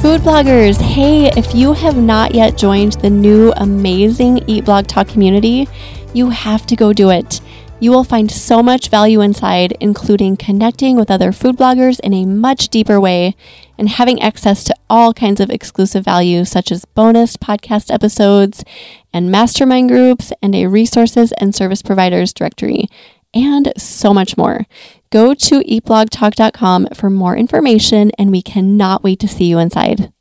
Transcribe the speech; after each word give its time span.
Food 0.00 0.22
bloggers, 0.22 0.80
hey, 0.80 1.26
if 1.36 1.54
you 1.54 1.74
have 1.74 1.98
not 1.98 2.34
yet 2.34 2.56
joined 2.56 2.94
the 2.94 3.10
new 3.10 3.52
amazing 3.58 4.38
Eat 4.48 4.64
Blog 4.64 4.86
Talk 4.86 5.08
community, 5.08 5.68
you 6.14 6.30
have 6.30 6.66
to 6.68 6.74
go 6.74 6.94
do 6.94 7.10
it. 7.10 7.42
You 7.80 7.90
will 7.90 8.02
find 8.02 8.30
so 8.30 8.62
much 8.62 8.88
value 8.88 9.20
inside, 9.20 9.76
including 9.78 10.38
connecting 10.38 10.96
with 10.96 11.10
other 11.10 11.32
food 11.32 11.58
bloggers 11.58 12.00
in 12.00 12.14
a 12.14 12.24
much 12.24 12.70
deeper 12.70 12.98
way 12.98 13.36
and 13.76 13.90
having 13.90 14.22
access 14.22 14.64
to 14.64 14.74
all 14.88 15.12
kinds 15.12 15.38
of 15.38 15.50
exclusive 15.50 16.02
value, 16.02 16.46
such 16.46 16.72
as 16.72 16.86
bonus 16.86 17.36
podcast 17.36 17.92
episodes 17.92 18.64
and 19.12 19.30
mastermind 19.30 19.90
groups 19.90 20.32
and 20.40 20.54
a 20.54 20.66
resources 20.66 21.30
and 21.32 21.54
service 21.54 21.82
providers 21.82 22.32
directory, 22.32 22.86
and 23.34 23.70
so 23.76 24.14
much 24.14 24.38
more. 24.38 24.66
Go 25.10 25.34
to 25.34 25.60
eatblogtalk.com 25.62 26.88
for 26.94 27.10
more 27.10 27.36
information, 27.36 28.12
and 28.16 28.30
we 28.30 28.42
cannot 28.42 29.02
wait 29.02 29.18
to 29.18 29.28
see 29.28 29.46
you 29.46 29.58
inside. 29.58 30.12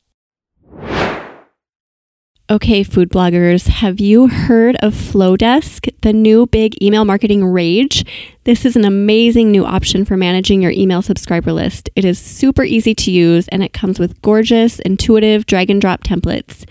Okay, 2.52 2.82
food 2.82 3.12
bloggers, 3.12 3.68
have 3.68 4.00
you 4.00 4.28
heard 4.28 4.76
of 4.78 4.96
Flodesk, 4.96 5.88
the 6.02 6.12
new 6.12 6.48
big 6.48 6.82
email 6.82 7.06
marketing 7.06 7.46
rage? 7.46 8.04
This 8.46 8.64
is 8.64 8.78
an 8.78 8.86
amazing 8.86 9.52
new 9.52 9.66
option 9.66 10.06
for 10.06 10.16
managing 10.16 10.62
your 10.62 10.72
email 10.72 11.02
subscriber 11.02 11.52
list. 11.52 11.90
It 11.98 12.06
is 12.06 12.18
super 12.18 12.64
easy 12.64 12.96
to 12.96 13.12
use 13.12 13.50
and 13.50 13.62
it 13.62 13.74
comes 13.74 14.00
with 14.00 14.22
gorgeous, 14.22 14.80
intuitive 14.80 15.46
drag 15.46 15.70
and 15.70 15.82
drop 15.82 16.06
templates. 16.06 16.66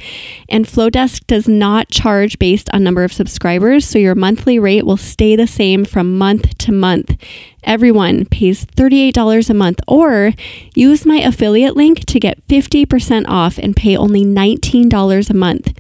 And 0.48 0.64
Flodesk 0.64 1.26
does 1.26 1.46
not 1.46 1.90
charge 1.90 2.38
based 2.38 2.70
on 2.72 2.82
number 2.82 3.04
of 3.04 3.12
subscribers, 3.12 3.86
so 3.86 3.98
your 3.98 4.14
monthly 4.14 4.58
rate 4.58 4.86
will 4.86 4.96
stay 4.96 5.36
the 5.36 5.46
same 5.46 5.84
from 5.84 6.16
month 6.16 6.56
to 6.58 6.72
month. 6.72 7.22
Everyone 7.62 8.24
pays 8.24 8.64
$38 8.64 9.50
a 9.50 9.54
month, 9.54 9.80
or 9.86 10.32
use 10.74 11.04
my 11.04 11.16
affiliate 11.18 11.76
link 11.76 12.06
to 12.06 12.18
get 12.18 12.46
50% 12.48 13.26
off 13.28 13.58
and 13.58 13.76
pay 13.76 13.94
only 13.94 14.24
$19 14.24 15.28
a 15.28 15.34
month. 15.34 15.78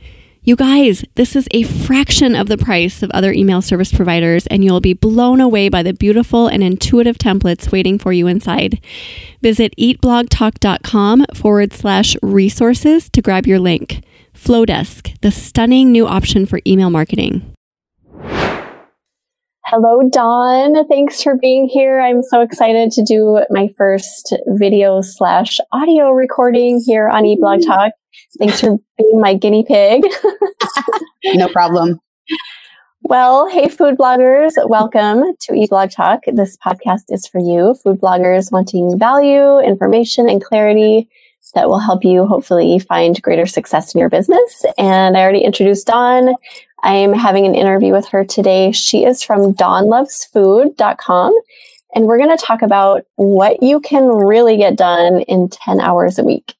You 0.48 0.56
guys, 0.56 1.04
this 1.14 1.36
is 1.36 1.46
a 1.50 1.62
fraction 1.62 2.34
of 2.34 2.48
the 2.48 2.56
price 2.56 3.02
of 3.02 3.10
other 3.10 3.32
email 3.32 3.60
service 3.60 3.92
providers, 3.92 4.46
and 4.46 4.64
you'll 4.64 4.80
be 4.80 4.94
blown 4.94 5.42
away 5.42 5.68
by 5.68 5.82
the 5.82 5.92
beautiful 5.92 6.46
and 6.46 6.62
intuitive 6.62 7.18
templates 7.18 7.70
waiting 7.70 7.98
for 7.98 8.14
you 8.14 8.26
inside. 8.26 8.80
Visit 9.42 9.76
eatblogtalk.com 9.76 11.26
forward 11.34 11.74
slash 11.74 12.16
resources 12.22 13.10
to 13.10 13.20
grab 13.20 13.46
your 13.46 13.58
link. 13.58 14.02
Flodesk, 14.32 15.20
the 15.20 15.30
stunning 15.30 15.92
new 15.92 16.06
option 16.06 16.46
for 16.46 16.60
email 16.66 16.88
marketing. 16.88 17.54
Hello, 19.70 20.00
Dawn. 20.08 20.88
Thanks 20.88 21.22
for 21.22 21.36
being 21.36 21.68
here. 21.68 22.00
I'm 22.00 22.22
so 22.22 22.40
excited 22.40 22.90
to 22.92 23.04
do 23.04 23.44
my 23.50 23.68
first 23.76 24.34
video 24.46 25.02
slash 25.02 25.58
audio 25.72 26.08
recording 26.08 26.82
here 26.86 27.06
on 27.06 27.26
Eat 27.26 27.38
Blog 27.38 27.60
Talk. 27.66 27.92
Thanks 28.38 28.62
for 28.62 28.78
being 28.96 29.20
my 29.20 29.34
guinea 29.34 29.66
pig. 29.68 30.06
no 31.34 31.50
problem. 31.50 32.00
Well, 33.02 33.46
hey, 33.50 33.68
food 33.68 33.98
bloggers, 33.98 34.52
welcome 34.70 35.34
to 35.42 35.52
Eat 35.52 35.68
Blog 35.68 35.90
Talk. 35.90 36.20
This 36.32 36.56
podcast 36.56 37.04
is 37.10 37.26
for 37.26 37.38
you, 37.38 37.74
food 37.84 38.00
bloggers 38.00 38.50
wanting 38.50 38.98
value, 38.98 39.58
information, 39.58 40.30
and 40.30 40.42
clarity 40.42 41.10
that 41.54 41.68
will 41.68 41.78
help 41.78 42.04
you 42.04 42.26
hopefully 42.26 42.78
find 42.78 43.20
greater 43.22 43.46
success 43.46 43.94
in 43.94 43.98
your 44.00 44.08
business. 44.08 44.64
And 44.76 45.16
I 45.16 45.20
already 45.20 45.44
introduced 45.44 45.86
Dawn. 45.86 46.34
I 46.82 46.94
am 46.94 47.12
having 47.12 47.46
an 47.46 47.54
interview 47.54 47.92
with 47.92 48.08
her 48.08 48.24
today. 48.24 48.72
She 48.72 49.04
is 49.04 49.22
from 49.22 49.54
dawnlovesfood.com. 49.54 51.38
And 51.94 52.06
we're 52.06 52.18
going 52.18 52.36
to 52.36 52.44
talk 52.44 52.62
about 52.62 53.04
what 53.16 53.62
you 53.62 53.80
can 53.80 54.06
really 54.06 54.56
get 54.56 54.76
done 54.76 55.22
in 55.22 55.48
10 55.48 55.80
hours 55.80 56.18
a 56.18 56.24
week. 56.24 56.54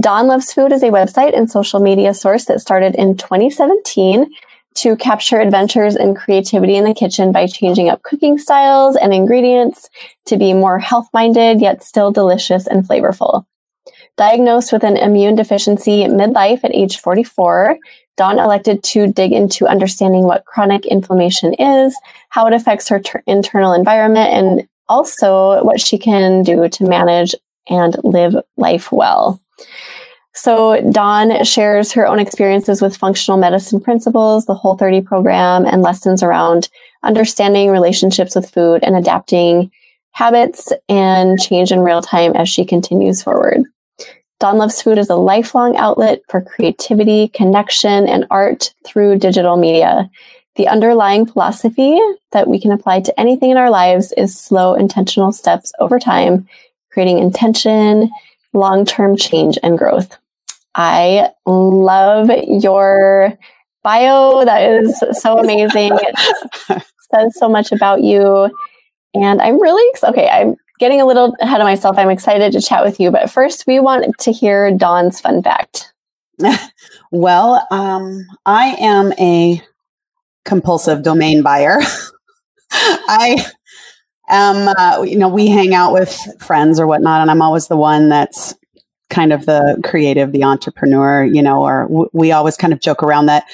Dawn 0.00 0.26
Loves 0.26 0.52
Food 0.52 0.72
is 0.72 0.82
a 0.82 0.90
website 0.90 1.36
and 1.36 1.50
social 1.50 1.80
media 1.80 2.12
source 2.12 2.46
that 2.46 2.60
started 2.60 2.94
in 2.94 3.16
2017 3.16 4.26
to 4.76 4.96
capture 4.96 5.40
adventures 5.40 5.96
and 5.96 6.16
creativity 6.16 6.76
in 6.76 6.84
the 6.84 6.92
kitchen 6.92 7.32
by 7.32 7.46
changing 7.46 7.88
up 7.88 8.02
cooking 8.02 8.36
styles 8.36 8.94
and 8.96 9.14
ingredients 9.14 9.88
to 10.26 10.36
be 10.36 10.52
more 10.52 10.78
health 10.78 11.08
minded, 11.14 11.60
yet 11.60 11.82
still 11.82 12.10
delicious 12.10 12.66
and 12.66 12.84
flavorful. 12.84 13.46
Diagnosed 14.18 14.72
with 14.72 14.84
an 14.84 14.96
immune 14.96 15.34
deficiency 15.34 16.04
midlife 16.04 16.62
at 16.62 16.74
age 16.74 16.98
44, 16.98 17.78
Dawn 18.16 18.38
elected 18.38 18.82
to 18.84 19.06
dig 19.06 19.32
into 19.32 19.66
understanding 19.66 20.24
what 20.24 20.46
chronic 20.46 20.86
inflammation 20.86 21.54
is, 21.54 21.96
how 22.30 22.46
it 22.46 22.52
affects 22.52 22.88
her 22.88 23.00
ter- 23.00 23.22
internal 23.26 23.72
environment, 23.72 24.30
and 24.30 24.68
also 24.88 25.62
what 25.64 25.80
she 25.80 25.98
can 25.98 26.42
do 26.42 26.68
to 26.68 26.84
manage 26.84 27.34
and 27.68 27.96
live 28.04 28.34
life 28.56 28.90
well. 28.92 29.40
So, 30.34 30.80
Dawn 30.92 31.44
shares 31.44 31.92
her 31.92 32.06
own 32.06 32.18
experiences 32.18 32.82
with 32.82 32.96
functional 32.96 33.38
medicine 33.38 33.80
principles, 33.80 34.44
the 34.44 34.54
Whole 34.54 34.76
30 34.76 35.00
program, 35.00 35.64
and 35.64 35.80
lessons 35.80 36.22
around 36.22 36.68
understanding 37.02 37.70
relationships 37.70 38.34
with 38.34 38.50
food 38.50 38.84
and 38.84 38.96
adapting 38.96 39.70
habits 40.12 40.72
and 40.88 41.40
change 41.40 41.72
in 41.72 41.80
real 41.80 42.02
time 42.02 42.32
as 42.36 42.48
she 42.48 42.64
continues 42.64 43.22
forward. 43.22 43.64
Dawn 44.38 44.58
Loves 44.58 44.82
Food 44.82 44.98
is 44.98 45.08
a 45.08 45.16
lifelong 45.16 45.76
outlet 45.76 46.20
for 46.28 46.42
creativity, 46.42 47.28
connection, 47.28 48.06
and 48.06 48.26
art 48.30 48.74
through 48.84 49.18
digital 49.18 49.56
media. 49.56 50.10
The 50.56 50.68
underlying 50.68 51.26
philosophy 51.26 51.98
that 52.32 52.46
we 52.46 52.60
can 52.60 52.70
apply 52.70 53.00
to 53.00 53.20
anything 53.20 53.50
in 53.50 53.56
our 53.56 53.70
lives 53.70 54.12
is 54.16 54.38
slow, 54.38 54.74
intentional 54.74 55.32
steps 55.32 55.72
over 55.78 55.98
time, 55.98 56.46
creating 56.90 57.18
intention, 57.18 58.10
long 58.52 58.84
term 58.84 59.16
change, 59.16 59.58
and 59.62 59.78
growth. 59.78 60.18
I 60.74 61.30
love 61.46 62.30
your 62.46 63.38
bio. 63.82 64.44
That 64.44 64.70
is 64.70 65.02
so 65.12 65.38
amazing. 65.38 65.92
it 65.94 66.82
says 67.14 67.38
so 67.38 67.48
much 67.48 67.72
about 67.72 68.02
you. 68.02 68.50
And 69.14 69.40
I'm 69.40 69.60
really 69.60 69.94
okay. 70.04 70.28
I'm 70.28 70.56
getting 70.78 71.00
a 71.00 71.06
little 71.06 71.34
ahead 71.40 71.60
of 71.60 71.64
myself. 71.64 71.98
I'm 71.98 72.10
excited 72.10 72.52
to 72.52 72.60
chat 72.60 72.84
with 72.84 73.00
you, 73.00 73.10
but 73.10 73.30
first, 73.30 73.66
we 73.66 73.80
want 73.80 74.18
to 74.18 74.32
hear 74.32 74.74
Dawn's 74.76 75.20
fun 75.20 75.42
fact. 75.42 75.92
well, 77.10 77.66
um, 77.70 78.26
I 78.44 78.76
am 78.78 79.12
a 79.18 79.62
compulsive 80.44 81.02
domain 81.02 81.42
buyer. 81.42 81.78
I 82.70 83.44
am, 84.28 84.68
uh, 84.68 85.02
you 85.02 85.16
know, 85.16 85.28
we 85.28 85.48
hang 85.48 85.74
out 85.74 85.92
with 85.92 86.14
friends 86.40 86.78
or 86.78 86.86
whatnot, 86.86 87.22
and 87.22 87.30
I'm 87.30 87.42
always 87.42 87.68
the 87.68 87.76
one 87.76 88.08
that's 88.08 88.54
kind 89.08 89.32
of 89.32 89.46
the 89.46 89.80
creative, 89.84 90.32
the 90.32 90.44
entrepreneur, 90.44 91.24
you 91.24 91.40
know, 91.40 91.64
or 91.64 91.82
w- 91.84 92.10
we 92.12 92.32
always 92.32 92.56
kind 92.56 92.72
of 92.72 92.80
joke 92.80 93.02
around 93.02 93.26
that 93.26 93.44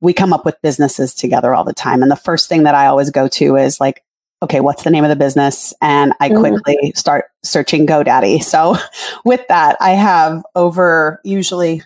we 0.00 0.12
come 0.12 0.32
up 0.32 0.44
with 0.44 0.60
businesses 0.62 1.14
together 1.14 1.54
all 1.54 1.64
the 1.64 1.74
time. 1.74 2.02
And 2.02 2.10
the 2.10 2.16
first 2.16 2.48
thing 2.48 2.62
that 2.64 2.74
I 2.74 2.86
always 2.86 3.10
go 3.10 3.28
to 3.28 3.56
is 3.56 3.80
like, 3.80 4.02
okay, 4.42 4.60
what's 4.60 4.84
the 4.84 4.90
name 4.90 5.04
of 5.04 5.10
the 5.10 5.16
business? 5.16 5.74
And 5.80 6.14
I 6.20 6.28
mm-hmm. 6.28 6.40
quickly 6.40 6.78
mm. 6.82 6.96
start 6.96 7.26
searching 7.42 7.86
GoDaddy. 7.86 8.42
So 8.42 8.76
with 9.24 9.46
that, 9.48 9.76
I 9.80 9.90
have 9.90 10.44
over 10.54 11.20
usually 11.24 11.82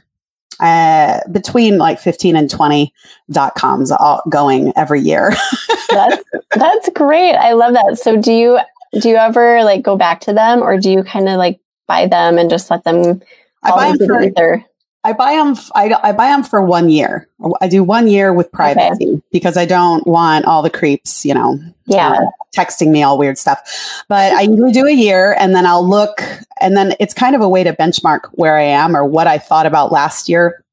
uh, 0.61 1.21
between 1.33 1.79
like 1.79 1.99
15 1.99 2.37
and 2.37 2.49
20 2.49 2.93
dot 3.31 3.57
coms 3.57 3.91
all 3.91 4.23
going 4.29 4.73
every 4.77 5.01
year. 5.01 5.33
that's, 5.91 6.23
that's 6.55 6.89
great. 6.91 7.35
I 7.35 7.53
love 7.53 7.75
that. 7.75 7.99
So 7.99 8.17
do 8.17 8.33
you, 8.33 8.61
do 9.01 9.09
you 9.09 9.17
ever 9.17 9.65
like 9.65 9.83
go 9.83 9.97
back 9.97 10.21
to 10.23 10.33
them 10.33 10.63
or 10.63 10.79
do 10.79 10.91
you 10.91 11.03
kind 11.03 11.29
of 11.29 11.39
like 11.39 11.59
buy 11.89 12.07
them 12.07 12.39
and 12.39 12.49
just 12.49 12.71
let 12.71 12.85
them 12.85 13.21
I 13.65 13.71
buy 13.71 13.97
them 13.97 14.33
for? 14.35 14.65
I 15.05 15.13
buy 15.13 15.35
them. 15.35 15.55
I, 15.75 15.95
I 16.03 16.13
buy 16.13 16.29
them 16.29 16.43
for 16.43 16.63
one 16.63 16.89
year. 16.89 17.29
I 17.61 17.69
do 17.69 17.85
one 17.85 18.09
year 18.09 18.33
with 18.33 18.51
privacy 18.51 19.07
okay. 19.07 19.23
because 19.31 19.59
I 19.59 19.67
don't 19.67 20.07
want 20.07 20.47
all 20.47 20.63
the 20.63 20.71
creeps, 20.71 21.27
you 21.27 21.35
know, 21.35 21.61
yeah, 21.85 22.13
uh, 22.13 22.27
texting 22.57 22.91
me 22.91 23.03
all 23.03 23.19
weird 23.19 23.37
stuff. 23.37 23.61
But 24.09 24.33
I 24.33 24.43
usually 24.43 24.73
do 24.73 24.87
a 24.87 24.93
year, 24.93 25.37
and 25.39 25.55
then 25.55 25.67
I'll 25.67 25.87
look, 25.87 26.23
and 26.61 26.75
then 26.75 26.95
it's 27.01 27.13
kind 27.13 27.37
of 27.37 27.43
a 27.43 27.49
way 27.49 27.63
to 27.63 27.75
benchmark 27.75 28.31
where 28.33 28.57
I 28.57 28.63
am 28.63 28.97
or 28.97 29.05
what 29.05 29.27
I 29.27 29.37
thought 29.37 29.67
about 29.67 29.93
last 29.93 30.29
year. 30.29 30.65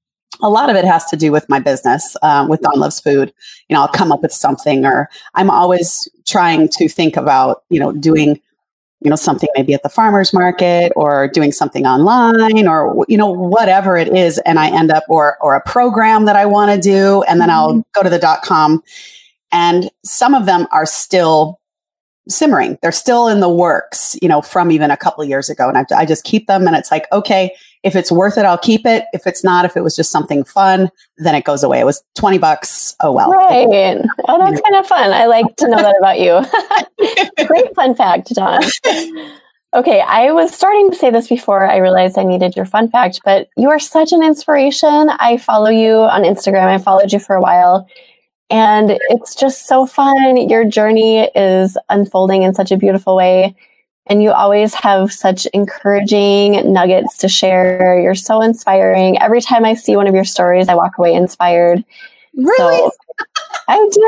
A 0.42 0.50
lot 0.50 0.70
of 0.70 0.78
it 0.78 0.86
has 0.86 1.06
to 1.08 1.18
do 1.18 1.32
with 1.32 1.48
my 1.50 1.60
business, 1.60 2.16
um, 2.24 2.48
with 2.48 2.62
Dawn 2.62 2.80
Loves 2.80 3.02
Food. 3.02 3.34
You 3.68 3.76
know, 3.76 3.82
I'll 3.82 3.90
come 3.90 4.14
up 4.14 4.22
with 4.22 4.32
something, 4.32 4.86
or 4.86 5.10
I'm 5.36 5.50
always 5.50 6.08
trying 6.26 6.70
to 6.70 6.88
think 6.88 7.18
about, 7.18 7.64
you 7.70 7.80
know, 7.80 7.92
doing 7.92 8.40
you 9.02 9.10
know 9.10 9.16
something 9.16 9.50
maybe 9.56 9.74
at 9.74 9.84
the 9.84 9.90
farmers 9.90 10.32
market 10.34 10.94
or 10.96 11.28
doing 11.28 11.52
something 11.52 11.86
online 11.86 12.68
or 12.68 13.04
you 13.08 13.18
know 13.18 13.30
whatever 13.30 13.98
it 13.98 14.16
is 14.16 14.38
and 14.40 14.60
i 14.60 14.70
end 14.70 14.92
up 14.92 15.04
or 15.10 15.38
or 15.42 15.56
a 15.56 15.62
program 15.62 16.26
that 16.26 16.36
i 16.36 16.46
want 16.46 16.72
to 16.72 16.80
do 16.80 17.24
and 17.24 17.42
then 17.42 17.50
i'll 17.50 17.72
mm-hmm. 17.72 17.82
go 17.94 18.04
to 18.04 18.10
the 18.10 18.20
dot 18.20 18.42
com. 18.44 18.84
And 19.52 19.90
some 20.06 20.34
of 20.34 20.46
them 20.46 20.66
are 20.72 20.86
still 20.86 21.60
simmering. 22.30 22.78
They're 22.82 22.94
still 22.94 23.28
in 23.28 23.42
the 23.42 23.50
works 23.50 24.16
you 24.22 24.30
know 24.30 24.42
from 24.42 24.72
even 24.72 24.92
a 24.92 24.98
couple 24.98 25.24
years 25.26 25.50
ago. 25.50 25.68
And 25.68 25.78
I, 25.78 25.86
I 25.96 26.06
just 26.06 26.24
keep 26.24 26.48
them 26.48 26.68
and 26.68 26.76
it's 26.76 26.92
like 26.92 27.12
okay 27.12 27.54
if 27.84 27.96
it's 27.96 28.12
worth 28.12 28.38
it 28.38 28.46
i'll 28.46 28.58
keep 28.58 28.86
it. 28.86 29.06
If 29.14 29.26
it's 29.26 29.44
not 29.44 29.66
if 29.66 29.76
it 29.76 29.82
was 29.82 29.96
just 29.96 30.12
something 30.12 30.44
fun 30.44 30.90
then 31.18 31.36
it 31.36 31.44
goes 31.44 31.64
away. 31.64 31.80
It 31.80 31.86
was 31.86 32.04
20 32.16 32.38
bucks. 32.38 32.96
Oh 33.00 33.12
well. 33.12 33.30
Right. 33.30 34.00
Oh 34.28 34.38
that's 34.40 34.62
kind 34.62 34.76
of 34.76 34.88
fun. 34.88 35.12
I 35.12 35.26
like 35.26 35.56
to 35.58 35.68
know 35.68 35.78
that 35.78 35.96
about 36.00 36.20
you. 36.20 37.46
Great 37.48 37.74
fun 37.76 37.96
fact 37.96 38.34
Dawn 38.34 38.62
okay. 39.74 40.02
I 40.02 40.32
was 40.32 40.54
starting 40.54 40.92
to 40.92 40.98
say 40.98 41.10
this 41.10 41.28
before 41.28 41.66
i 41.66 41.78
realized 41.78 42.18
i 42.18 42.24
needed 42.24 42.56
your 42.56 42.66
fun 42.66 42.90
fact 42.90 43.22
but 43.24 43.48
you 43.58 43.70
are 43.70 43.80
such 43.80 44.12
an 44.12 44.24
inspiration. 44.24 45.10
I 45.20 45.38
follow 45.38 45.70
you 45.70 45.94
on 45.94 46.24
instagram. 46.24 46.66
I 46.66 46.78
followed 46.78 47.14
you 47.14 47.20
for 47.20 47.36
a 47.36 47.42
while. 47.42 47.88
And 48.52 49.00
it's 49.08 49.34
just 49.34 49.66
so 49.66 49.86
fun. 49.86 50.36
Your 50.50 50.66
journey 50.66 51.20
is 51.36 51.78
unfolding 51.88 52.44
in 52.44 52.54
such 52.54 52.70
a 52.70 52.78
beautiful 52.78 53.16
way. 53.16 53.56
And 54.08 54.24
you 54.24 54.32
always 54.32 54.74
have 54.74 55.12
such 55.12 55.46
encouraging 55.54 56.74
nuggets 56.74 57.18
to 57.18 57.30
share. 57.30 58.00
You're 58.02 58.16
so 58.16 58.42
inspiring. 58.42 59.22
Every 59.22 59.42
time 59.42 59.64
I 59.64 59.76
see 59.76 59.96
one 59.96 60.08
of 60.08 60.16
your 60.16 60.26
stories, 60.26 60.68
I 60.68 60.76
walk 60.76 60.98
away 60.98 61.14
inspired. 61.14 61.84
Really? 62.36 62.58
So, 62.58 62.92
I 63.68 63.90
do. 63.92 64.02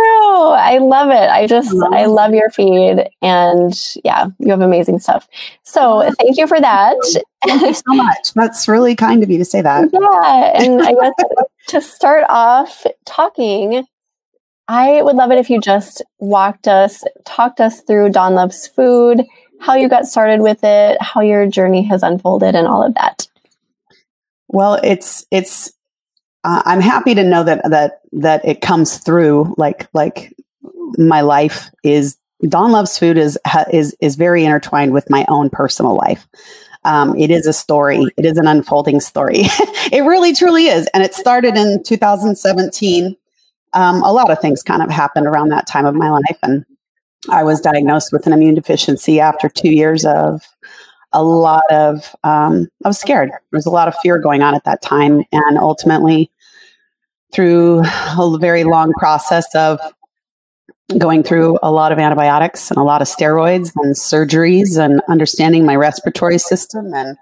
I 0.57 0.77
love 0.79 1.09
it. 1.09 1.29
I 1.29 1.47
just, 1.47 1.73
I 1.91 2.05
love 2.05 2.33
your 2.33 2.49
feed. 2.49 3.07
And 3.21 3.73
yeah, 4.03 4.27
you 4.39 4.51
have 4.51 4.61
amazing 4.61 4.99
stuff. 4.99 5.27
So 5.63 6.11
thank 6.19 6.37
you 6.37 6.47
for 6.47 6.59
that. 6.59 6.95
Thank 7.45 7.61
you 7.61 7.73
so 7.73 7.83
much. 7.87 8.33
That's 8.33 8.67
really 8.67 8.95
kind 8.95 9.23
of 9.23 9.29
you 9.29 9.37
to 9.37 9.45
say 9.45 9.61
that. 9.61 9.89
Yeah. 9.93 10.51
And 10.55 10.81
I 10.81 10.93
guess 10.93 11.13
to 11.69 11.81
start 11.81 12.25
off 12.29 12.85
talking, 13.05 13.85
I 14.67 15.01
would 15.01 15.15
love 15.15 15.31
it 15.31 15.37
if 15.37 15.49
you 15.49 15.59
just 15.59 16.01
walked 16.19 16.67
us, 16.67 17.03
talked 17.25 17.61
us 17.61 17.81
through 17.81 18.09
Dawn 18.09 18.33
Loves 18.33 18.67
Food, 18.67 19.23
how 19.63 19.75
you 19.75 19.89
got 19.89 20.05
started 20.05 20.41
with 20.41 20.63
it, 20.63 21.01
how 21.01 21.21
your 21.21 21.47
journey 21.47 21.83
has 21.83 22.03
unfolded, 22.03 22.55
and 22.55 22.67
all 22.67 22.83
of 22.83 22.93
that. 22.95 23.27
Well, 24.47 24.79
it's 24.83 25.25
it's. 25.31 25.71
Uh, 26.43 26.61
I'm 26.65 26.81
happy 26.81 27.15
to 27.15 27.23
know 27.23 27.43
that 27.43 27.69
that 27.69 28.01
that 28.11 28.45
it 28.45 28.61
comes 28.61 28.97
through. 28.97 29.55
Like 29.57 29.87
like 29.93 30.33
my 30.97 31.21
life 31.21 31.69
is 31.83 32.17
Dawn 32.47 32.71
Loves 32.71 32.97
Food 32.97 33.17
is 33.17 33.39
is 33.71 33.95
is 34.01 34.15
very 34.15 34.43
intertwined 34.43 34.93
with 34.93 35.09
my 35.09 35.25
own 35.29 35.49
personal 35.49 35.95
life. 35.95 36.27
Um, 36.85 37.15
it 37.15 37.31
is 37.31 37.47
a 37.47 37.53
story. 37.53 38.03
It 38.17 38.25
is 38.25 38.37
an 38.37 38.45
unfolding 38.45 38.99
story. 38.99 39.37
it 39.91 40.03
really 40.05 40.33
truly 40.33 40.67
is, 40.67 40.87
and 40.93 41.01
it 41.01 41.13
started 41.13 41.55
in 41.55 41.81
2017 41.83 43.15
um, 43.73 44.03
a 44.03 44.13
lot 44.13 44.29
of 44.29 44.39
things 44.39 44.63
kind 44.63 44.81
of 44.81 44.89
happened 44.89 45.27
around 45.27 45.49
that 45.49 45.67
time 45.67 45.85
of 45.85 45.95
my 45.95 46.09
life. 46.09 46.37
And 46.43 46.65
I 47.29 47.43
was 47.43 47.61
diagnosed 47.61 48.11
with 48.11 48.27
an 48.27 48.33
immune 48.33 48.55
deficiency 48.55 49.19
after 49.19 49.49
two 49.49 49.69
years 49.69 50.05
of 50.05 50.41
a 51.13 51.23
lot 51.23 51.63
of, 51.69 52.15
um, 52.23 52.67
I 52.83 52.87
was 52.87 52.99
scared. 52.99 53.29
There 53.29 53.39
was 53.57 53.65
a 53.65 53.71
lot 53.71 53.87
of 53.87 53.95
fear 54.01 54.17
going 54.17 54.41
on 54.41 54.55
at 54.55 54.63
that 54.65 54.81
time. 54.81 55.23
And 55.31 55.57
ultimately, 55.57 56.31
through 57.31 57.83
a 58.19 58.37
very 58.39 58.63
long 58.63 58.93
process 58.93 59.53
of 59.55 59.79
going 60.97 61.23
through 61.23 61.57
a 61.63 61.71
lot 61.71 61.91
of 61.91 61.99
antibiotics 61.99 62.69
and 62.69 62.77
a 62.77 62.83
lot 62.83 63.01
of 63.01 63.07
steroids 63.07 63.71
and 63.77 63.95
surgeries 63.95 64.77
and 64.77 65.01
understanding 65.07 65.65
my 65.65 65.75
respiratory 65.75 66.37
system 66.37 66.93
and 66.93 67.17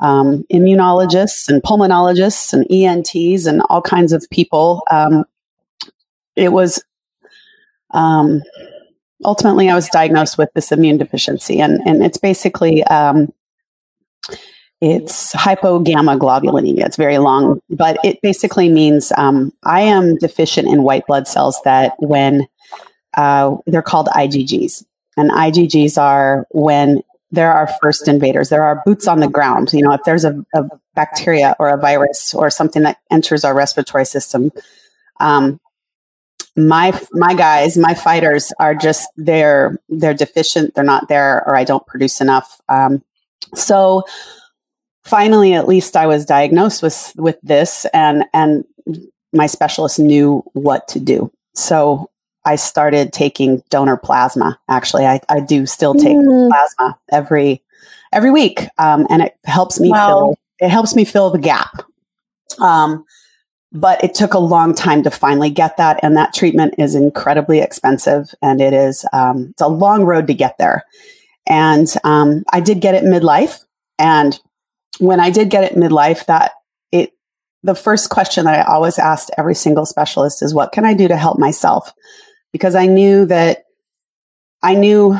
um, 0.00 0.44
immunologists 0.52 1.48
and 1.48 1.62
pulmonologists 1.62 2.52
and 2.52 2.66
ENTs 2.70 3.46
and 3.46 3.62
all 3.68 3.82
kinds 3.82 4.12
of 4.12 4.24
people 4.30 4.82
um, 4.90 5.24
it 6.36 6.52
was 6.52 6.82
um, 7.92 8.42
ultimately 9.24 9.68
I 9.68 9.74
was 9.74 9.88
diagnosed 9.88 10.38
with 10.38 10.50
this 10.54 10.72
immune 10.72 10.98
deficiency, 10.98 11.60
and 11.60 11.80
and 11.86 12.04
it's 12.04 12.18
basically 12.18 12.84
um, 12.84 13.32
it's 14.80 15.32
hypogammaglobulinemia. 15.34 16.84
It's 16.84 16.96
very 16.96 17.18
long, 17.18 17.60
but 17.70 17.98
it 18.02 18.20
basically 18.22 18.68
means 18.68 19.12
um, 19.16 19.52
I 19.64 19.82
am 19.82 20.16
deficient 20.16 20.68
in 20.68 20.82
white 20.82 21.06
blood 21.06 21.28
cells 21.28 21.60
that 21.64 21.94
when 21.98 22.46
uh, 23.16 23.56
they're 23.66 23.82
called 23.82 24.08
IgGs, 24.08 24.84
and 25.16 25.30
IgGs 25.30 26.00
are 26.00 26.46
when 26.50 27.02
there 27.30 27.52
are 27.52 27.68
first 27.82 28.08
invaders. 28.08 28.50
There 28.50 28.62
are 28.62 28.82
boots 28.84 29.08
on 29.08 29.20
the 29.20 29.28
ground. 29.28 29.72
You 29.72 29.82
know, 29.82 29.92
if 29.92 30.02
there's 30.04 30.24
a, 30.24 30.44
a 30.54 30.64
bacteria 30.94 31.56
or 31.58 31.68
a 31.68 31.78
virus 31.78 32.34
or 32.34 32.50
something 32.50 32.82
that 32.82 32.98
enters 33.10 33.44
our 33.44 33.54
respiratory 33.54 34.04
system, 34.04 34.52
um, 35.18 35.58
my 36.56 36.98
my 37.12 37.34
guys 37.34 37.78
my 37.78 37.94
fighters 37.94 38.52
are 38.58 38.74
just 38.74 39.08
they're 39.16 39.78
they're 39.88 40.14
deficient. 40.14 40.74
They're 40.74 40.84
not 40.84 41.08
there 41.08 41.42
or 41.46 41.56
i 41.56 41.64
don't 41.64 41.86
produce 41.86 42.20
enough. 42.20 42.60
Um, 42.68 43.02
so 43.54 44.04
finally 45.04 45.52
at 45.52 45.66
least 45.66 45.96
i 45.96 46.06
was 46.06 46.24
diagnosed 46.24 46.82
with 46.82 47.12
with 47.16 47.36
this 47.42 47.86
and 47.92 48.24
and 48.32 48.64
my 49.32 49.46
specialist 49.46 49.98
knew 49.98 50.42
what 50.52 50.86
to 50.88 51.00
do. 51.00 51.32
So 51.54 52.10
i 52.44 52.56
started 52.56 53.12
taking 53.12 53.62
donor 53.70 53.96
plasma 53.96 54.58
actually. 54.68 55.06
I, 55.06 55.20
I 55.28 55.40
do 55.40 55.64
still 55.66 55.94
take 55.94 56.16
mm. 56.16 56.48
plasma 56.48 56.98
every 57.10 57.62
every 58.12 58.30
week 58.30 58.66
um, 58.78 59.06
and 59.08 59.22
it 59.22 59.36
helps 59.44 59.80
me 59.80 59.88
wow. 59.88 60.08
fill 60.08 60.38
it 60.60 60.68
helps 60.68 60.94
me 60.94 61.04
fill 61.04 61.30
the 61.30 61.38
gap. 61.38 61.82
Um, 62.60 63.04
but 63.72 64.02
it 64.04 64.14
took 64.14 64.34
a 64.34 64.38
long 64.38 64.74
time 64.74 65.02
to 65.02 65.10
finally 65.10 65.50
get 65.50 65.76
that 65.78 65.98
and 66.02 66.16
that 66.16 66.34
treatment 66.34 66.74
is 66.78 66.94
incredibly 66.94 67.60
expensive 67.60 68.34
and 68.42 68.60
it 68.60 68.74
is 68.74 69.04
um, 69.12 69.48
it's 69.50 69.62
a 69.62 69.68
long 69.68 70.04
road 70.04 70.26
to 70.26 70.34
get 70.34 70.56
there. 70.58 70.84
And 71.46 71.92
um, 72.04 72.44
i 72.52 72.60
did 72.60 72.80
get 72.80 72.94
it 72.94 73.04
midlife 73.04 73.64
and 73.98 74.38
when 75.00 75.18
i 75.18 75.30
did 75.30 75.50
get 75.50 75.64
it 75.64 75.74
midlife 75.74 76.26
that 76.26 76.52
it 76.92 77.12
the 77.62 77.74
first 77.74 78.10
question 78.10 78.44
that 78.44 78.66
i 78.66 78.72
always 78.72 78.98
asked 78.98 79.30
every 79.36 79.54
single 79.54 79.86
specialist 79.86 80.42
is 80.42 80.54
what 80.54 80.72
can 80.72 80.84
i 80.84 80.94
do 80.94 81.08
to 81.08 81.16
help 81.16 81.38
myself? 81.38 81.92
Because 82.52 82.74
i 82.74 82.86
knew 82.86 83.26
that 83.26 83.64
i 84.62 84.74
knew 84.74 85.18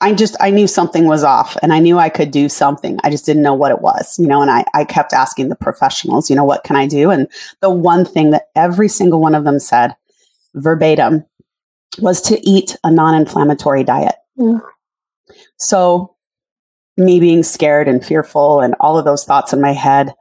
I 0.00 0.12
just 0.12 0.36
I 0.40 0.50
knew 0.50 0.66
something 0.66 1.06
was 1.06 1.24
off 1.24 1.56
and 1.62 1.72
I 1.72 1.78
knew 1.78 1.98
I 1.98 2.08
could 2.08 2.30
do 2.30 2.48
something. 2.48 2.98
I 3.04 3.10
just 3.10 3.24
didn't 3.24 3.42
know 3.42 3.54
what 3.54 3.70
it 3.70 3.80
was, 3.80 4.18
you 4.18 4.26
know, 4.26 4.42
and 4.42 4.50
I, 4.50 4.64
I 4.74 4.84
kept 4.84 5.12
asking 5.12 5.48
the 5.48 5.56
professionals, 5.56 6.28
you 6.28 6.36
know, 6.36 6.44
what 6.44 6.64
can 6.64 6.76
I 6.76 6.86
do? 6.86 7.10
And 7.10 7.28
the 7.60 7.70
one 7.70 8.04
thing 8.04 8.30
that 8.30 8.48
every 8.54 8.88
single 8.88 9.20
one 9.20 9.34
of 9.34 9.44
them 9.44 9.58
said 9.58 9.94
verbatim 10.54 11.24
was 11.98 12.20
to 12.22 12.48
eat 12.48 12.76
a 12.84 12.90
non-inflammatory 12.90 13.84
diet. 13.84 14.16
Mm. 14.38 14.60
So 15.58 16.16
me 16.96 17.20
being 17.20 17.42
scared 17.42 17.88
and 17.88 18.04
fearful 18.04 18.60
and 18.60 18.74
all 18.80 18.98
of 18.98 19.04
those 19.04 19.24
thoughts 19.24 19.52
in 19.52 19.60
my 19.60 19.72
head, 19.72 20.12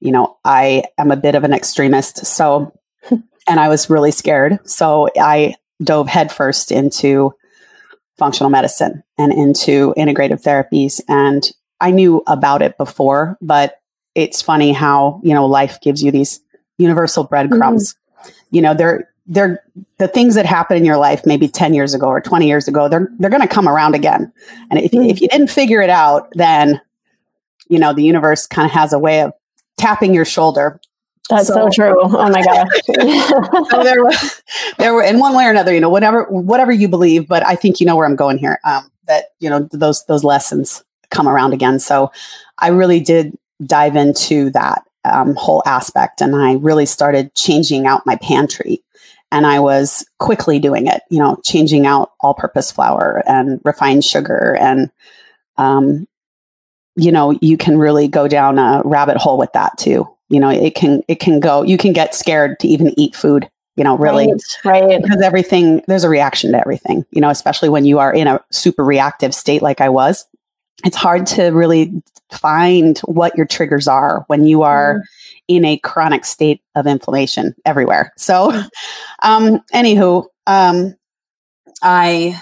you 0.00 0.10
know, 0.10 0.36
I 0.44 0.84
am 0.98 1.10
a 1.10 1.16
bit 1.16 1.34
of 1.34 1.44
an 1.44 1.52
extremist. 1.52 2.26
So 2.26 2.72
and 3.48 3.60
I 3.60 3.68
was 3.68 3.90
really 3.90 4.10
scared. 4.10 4.58
So 4.68 5.08
I 5.18 5.54
dove 5.82 6.08
headfirst 6.08 6.72
into 6.72 7.32
functional 8.18 8.50
medicine 8.50 9.02
and 9.16 9.32
into 9.32 9.94
integrative 9.96 10.42
therapies. 10.42 11.00
And 11.08 11.50
I 11.80 11.90
knew 11.90 12.22
about 12.26 12.62
it 12.62 12.76
before, 12.76 13.38
but 13.40 13.80
it's 14.14 14.42
funny 14.42 14.72
how, 14.72 15.20
you 15.22 15.32
know, 15.32 15.46
life 15.46 15.80
gives 15.80 16.02
you 16.02 16.10
these 16.10 16.40
universal 16.76 17.24
breadcrumbs. 17.24 17.94
Mm. 17.94 18.32
You 18.50 18.62
know, 18.62 18.74
they're 18.74 19.08
they're 19.30 19.62
the 19.98 20.08
things 20.08 20.34
that 20.34 20.46
happen 20.46 20.76
in 20.76 20.84
your 20.84 20.96
life 20.96 21.26
maybe 21.26 21.48
10 21.48 21.74
years 21.74 21.92
ago 21.92 22.06
or 22.06 22.20
20 22.20 22.46
years 22.46 22.66
ago, 22.66 22.88
they're 22.88 23.08
they're 23.18 23.30
gonna 23.30 23.46
come 23.46 23.68
around 23.68 23.94
again. 23.94 24.32
And 24.70 24.80
if, 24.80 24.90
mm. 24.90 25.08
if 25.08 25.20
you 25.20 25.28
didn't 25.28 25.48
figure 25.48 25.80
it 25.80 25.90
out, 25.90 26.28
then 26.32 26.80
you 27.68 27.78
know, 27.78 27.92
the 27.92 28.02
universe 28.02 28.46
kind 28.46 28.66
of 28.66 28.72
has 28.72 28.92
a 28.92 28.98
way 28.98 29.20
of 29.20 29.32
tapping 29.76 30.14
your 30.14 30.24
shoulder 30.24 30.80
that's 31.28 31.48
so, 31.48 31.54
so, 31.54 31.70
true. 31.70 31.96
Oh 32.00 32.30
my 32.30 32.42
gosh. 32.42 32.66
so 33.70 33.82
there 33.82 34.02
were, 34.02 34.12
there 34.78 34.94
were, 34.94 35.02
in 35.02 35.18
one 35.18 35.34
way 35.34 35.44
or 35.44 35.50
another, 35.50 35.74
you 35.74 35.80
know, 35.80 35.90
whatever, 35.90 36.24
whatever 36.24 36.72
you 36.72 36.88
believe, 36.88 37.28
but 37.28 37.46
I 37.46 37.54
think 37.54 37.80
you 37.80 37.86
know 37.86 37.96
where 37.96 38.06
I'm 38.06 38.16
going 38.16 38.38
here. 38.38 38.58
Um, 38.64 38.90
that 39.08 39.32
you 39.40 39.50
know 39.50 39.68
those 39.72 40.04
those 40.04 40.22
lessons 40.22 40.84
come 41.10 41.26
around 41.26 41.52
again. 41.52 41.80
So 41.80 42.12
I 42.58 42.68
really 42.68 43.00
did 43.00 43.36
dive 43.64 43.96
into 43.96 44.50
that 44.50 44.84
um, 45.04 45.34
whole 45.34 45.62
aspect, 45.66 46.20
and 46.20 46.36
I 46.36 46.54
really 46.54 46.86
started 46.86 47.34
changing 47.34 47.86
out 47.86 48.06
my 48.06 48.16
pantry. 48.16 48.82
And 49.30 49.46
I 49.46 49.60
was 49.60 50.06
quickly 50.18 50.58
doing 50.58 50.86
it, 50.86 51.02
you 51.10 51.18
know, 51.18 51.38
changing 51.44 51.86
out 51.86 52.12
all-purpose 52.20 52.72
flour 52.72 53.22
and 53.26 53.60
refined 53.62 54.04
sugar, 54.04 54.56
and 54.58 54.90
um, 55.56 56.06
you 56.96 57.12
know, 57.12 57.36
you 57.42 57.56
can 57.58 57.78
really 57.78 58.08
go 58.08 58.28
down 58.28 58.58
a 58.58 58.82
rabbit 58.84 59.16
hole 59.16 59.36
with 59.36 59.52
that 59.52 59.76
too 59.78 60.08
you 60.28 60.40
know 60.40 60.50
it 60.50 60.74
can 60.74 61.02
it 61.08 61.20
can 61.20 61.40
go 61.40 61.62
you 61.62 61.78
can 61.78 61.92
get 61.92 62.14
scared 62.14 62.58
to 62.60 62.68
even 62.68 62.92
eat 62.98 63.14
food 63.14 63.48
you 63.78 63.84
know, 63.84 63.96
really. 63.96 64.26
Right, 64.64 64.82
right. 64.82 65.00
Because 65.00 65.22
everything, 65.22 65.82
there's 65.86 66.02
a 66.02 66.08
reaction 66.08 66.50
to 66.50 66.58
everything, 66.58 67.06
you 67.12 67.20
know, 67.20 67.30
especially 67.30 67.68
when 67.68 67.84
you 67.84 68.00
are 68.00 68.12
in 68.12 68.26
a 68.26 68.44
super 68.50 68.84
reactive 68.84 69.32
state 69.32 69.62
like 69.62 69.80
I 69.80 69.88
was. 69.88 70.26
It's 70.84 70.96
hard 70.96 71.26
to 71.28 71.50
really 71.50 72.02
find 72.32 72.98
what 73.00 73.36
your 73.36 73.46
triggers 73.46 73.86
are 73.86 74.24
when 74.26 74.44
you 74.44 74.62
are 74.62 74.98
mm. 74.98 75.02
in 75.46 75.64
a 75.64 75.78
chronic 75.78 76.24
state 76.24 76.60
of 76.74 76.88
inflammation 76.88 77.54
everywhere. 77.64 78.12
So, 78.16 78.50
um, 79.22 79.60
anywho, 79.72 80.26
um, 80.48 80.96
I 81.80 82.40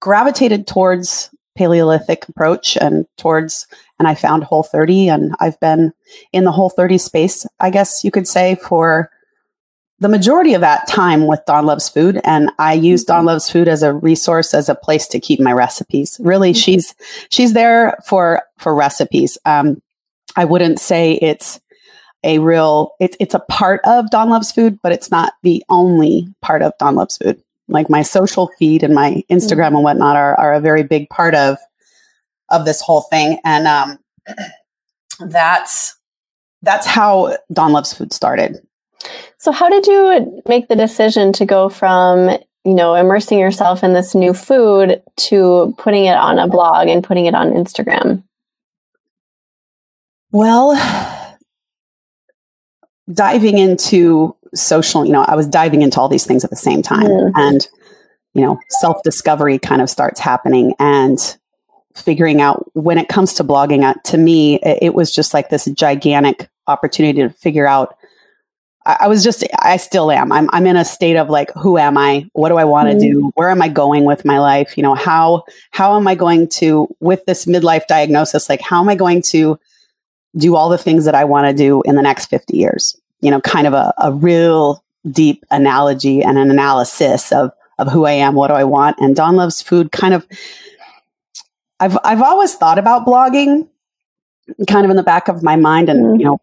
gravitated 0.00 0.68
towards 0.68 1.28
Paleolithic 1.56 2.28
approach 2.28 2.76
and 2.76 3.06
towards, 3.16 3.66
and 3.98 4.08
I 4.08 4.14
found 4.14 4.44
Whole 4.44 4.62
30, 4.62 5.08
and 5.08 5.34
I've 5.40 5.58
been 5.60 5.92
in 6.32 6.44
the 6.44 6.52
Whole 6.52 6.70
30 6.70 6.98
space, 6.98 7.46
I 7.60 7.70
guess 7.70 8.04
you 8.04 8.10
could 8.10 8.26
say, 8.26 8.56
for 8.56 9.10
the 10.00 10.08
majority 10.08 10.54
of 10.54 10.60
that 10.60 10.88
time 10.88 11.26
with 11.26 11.44
Dawn 11.46 11.66
Loves 11.66 11.88
Food. 11.88 12.20
And 12.24 12.50
I 12.58 12.72
use 12.74 13.04
Dawn 13.04 13.20
mm-hmm. 13.20 13.28
Loves 13.28 13.50
Food 13.50 13.68
as 13.68 13.82
a 13.82 13.94
resource, 13.94 14.54
as 14.54 14.68
a 14.68 14.74
place 14.74 15.06
to 15.08 15.20
keep 15.20 15.40
my 15.40 15.52
recipes. 15.52 16.20
Really, 16.22 16.50
mm-hmm. 16.50 16.58
she's 16.58 16.94
she's 17.30 17.52
there 17.52 17.96
for 18.06 18.42
for 18.58 18.74
recipes. 18.74 19.38
Um, 19.44 19.80
I 20.36 20.44
wouldn't 20.44 20.80
say 20.80 21.14
it's 21.14 21.60
a 22.24 22.38
real 22.38 22.94
it's 22.98 23.16
it's 23.20 23.34
a 23.34 23.40
part 23.40 23.80
of 23.84 24.10
Dawn 24.10 24.30
Loves 24.30 24.50
Food, 24.50 24.78
but 24.82 24.92
it's 24.92 25.10
not 25.10 25.34
the 25.42 25.62
only 25.68 26.26
part 26.42 26.62
of 26.62 26.72
Dawn 26.78 26.96
Loves 26.96 27.16
Food 27.18 27.40
like 27.68 27.88
my 27.88 28.02
social 28.02 28.50
feed 28.58 28.82
and 28.82 28.94
my 28.94 29.22
Instagram 29.30 29.66
mm-hmm. 29.66 29.76
and 29.76 29.84
whatnot 29.84 30.16
are, 30.16 30.38
are 30.38 30.54
a 30.54 30.60
very 30.60 30.82
big 30.82 31.08
part 31.08 31.34
of 31.34 31.58
of 32.50 32.64
this 32.64 32.80
whole 32.80 33.02
thing. 33.02 33.38
And 33.44 33.66
um, 33.66 33.98
that's 35.20 35.96
that's 36.62 36.86
how 36.86 37.36
Dawn 37.52 37.72
Loves 37.72 37.92
Food 37.92 38.12
started. 38.12 38.66
So 39.38 39.52
how 39.52 39.68
did 39.68 39.86
you 39.86 40.42
make 40.48 40.68
the 40.68 40.76
decision 40.76 41.32
to 41.34 41.44
go 41.44 41.68
from 41.68 42.30
you 42.64 42.74
know 42.74 42.94
immersing 42.94 43.38
yourself 43.38 43.84
in 43.84 43.92
this 43.92 44.14
new 44.14 44.32
food 44.32 45.02
to 45.16 45.74
putting 45.78 46.06
it 46.06 46.16
on 46.16 46.38
a 46.38 46.48
blog 46.48 46.88
and 46.88 47.04
putting 47.04 47.26
it 47.26 47.34
on 47.34 47.50
Instagram? 47.52 48.22
Well, 50.30 50.72
diving 53.12 53.58
into 53.58 54.34
social, 54.54 55.04
you 55.04 55.12
know, 55.12 55.24
I 55.26 55.34
was 55.34 55.46
diving 55.46 55.82
into 55.82 56.00
all 56.00 56.08
these 56.08 56.26
things 56.26 56.44
at 56.44 56.50
the 56.50 56.56
same 56.56 56.82
time. 56.82 57.06
Mm. 57.06 57.32
And, 57.34 57.68
you 58.34 58.42
know, 58.42 58.58
self 58.68 59.02
discovery 59.02 59.58
kind 59.58 59.82
of 59.82 59.90
starts 59.90 60.20
happening 60.20 60.74
and 60.78 61.36
figuring 61.94 62.40
out 62.40 62.70
when 62.74 62.98
it 62.98 63.08
comes 63.08 63.34
to 63.34 63.44
blogging, 63.44 63.84
uh, 63.84 63.94
to 64.04 64.18
me, 64.18 64.56
it, 64.56 64.78
it, 64.82 64.94
was 64.94 65.14
just 65.14 65.32
like 65.32 65.48
this 65.48 65.66
gigantic 65.66 66.48
opportunity 66.66 67.22
to 67.22 67.30
figure 67.30 67.66
out. 67.66 67.96
I, 68.84 68.96
I, 69.02 69.08
was 69.08 69.22
just, 69.22 69.44
I 69.60 69.76
still 69.76 70.10
am. 70.10 70.32
I'm, 70.32 70.50
I'm 70.52 70.66
in 70.66 70.76
a 70.76 70.84
state 70.84 71.16
of 71.16 71.30
like, 71.30 71.52
who 71.54 71.78
am 71.78 71.96
I? 71.96 72.28
What 72.32 72.48
do 72.48 72.56
I 72.56 72.64
want 72.64 72.88
to 72.90 72.96
mm. 72.96 73.00
do? 73.00 73.32
Where 73.34 73.50
am 73.50 73.62
I 73.62 73.68
going 73.68 74.04
with 74.04 74.24
my 74.24 74.40
life? 74.40 74.76
You 74.76 74.82
know, 74.82 74.94
how, 74.94 75.44
how 75.70 75.96
am 75.96 76.08
I 76.08 76.14
going 76.16 76.48
to, 76.48 76.88
with 77.00 77.24
this 77.26 77.44
midlife 77.44 77.86
diagnosis, 77.86 78.48
like, 78.48 78.60
how 78.60 78.80
am 78.80 78.88
I 78.88 78.96
going 78.96 79.22
to 79.22 79.58
do 80.36 80.56
all 80.56 80.68
the 80.68 80.78
things 80.78 81.04
that 81.04 81.14
I 81.14 81.24
want 81.24 81.46
to 81.48 81.54
do 81.54 81.82
in 81.82 81.94
the 81.94 82.02
next 82.02 82.26
50 82.26 82.56
years? 82.56 82.96
you 83.24 83.30
know, 83.30 83.40
kind 83.40 83.66
of 83.66 83.72
a, 83.72 83.92
a 83.96 84.12
real 84.12 84.84
deep 85.10 85.44
analogy 85.50 86.22
and 86.22 86.38
an 86.38 86.50
analysis 86.50 87.32
of 87.32 87.52
of 87.78 87.90
who 87.90 88.04
I 88.04 88.12
am, 88.12 88.34
what 88.34 88.48
do 88.48 88.54
I 88.54 88.64
want, 88.64 88.98
and 89.00 89.16
Dawn 89.16 89.34
loves 89.34 89.62
food. 89.62 89.90
Kind 89.92 90.12
of, 90.12 90.26
I've 91.80 91.96
I've 92.04 92.20
always 92.20 92.54
thought 92.54 92.78
about 92.78 93.06
blogging, 93.06 93.66
kind 94.68 94.84
of 94.84 94.90
in 94.90 94.96
the 94.96 95.02
back 95.02 95.28
of 95.28 95.42
my 95.42 95.56
mind, 95.56 95.88
and 95.88 96.04
mm-hmm. 96.04 96.20
you 96.20 96.26
know, 96.26 96.38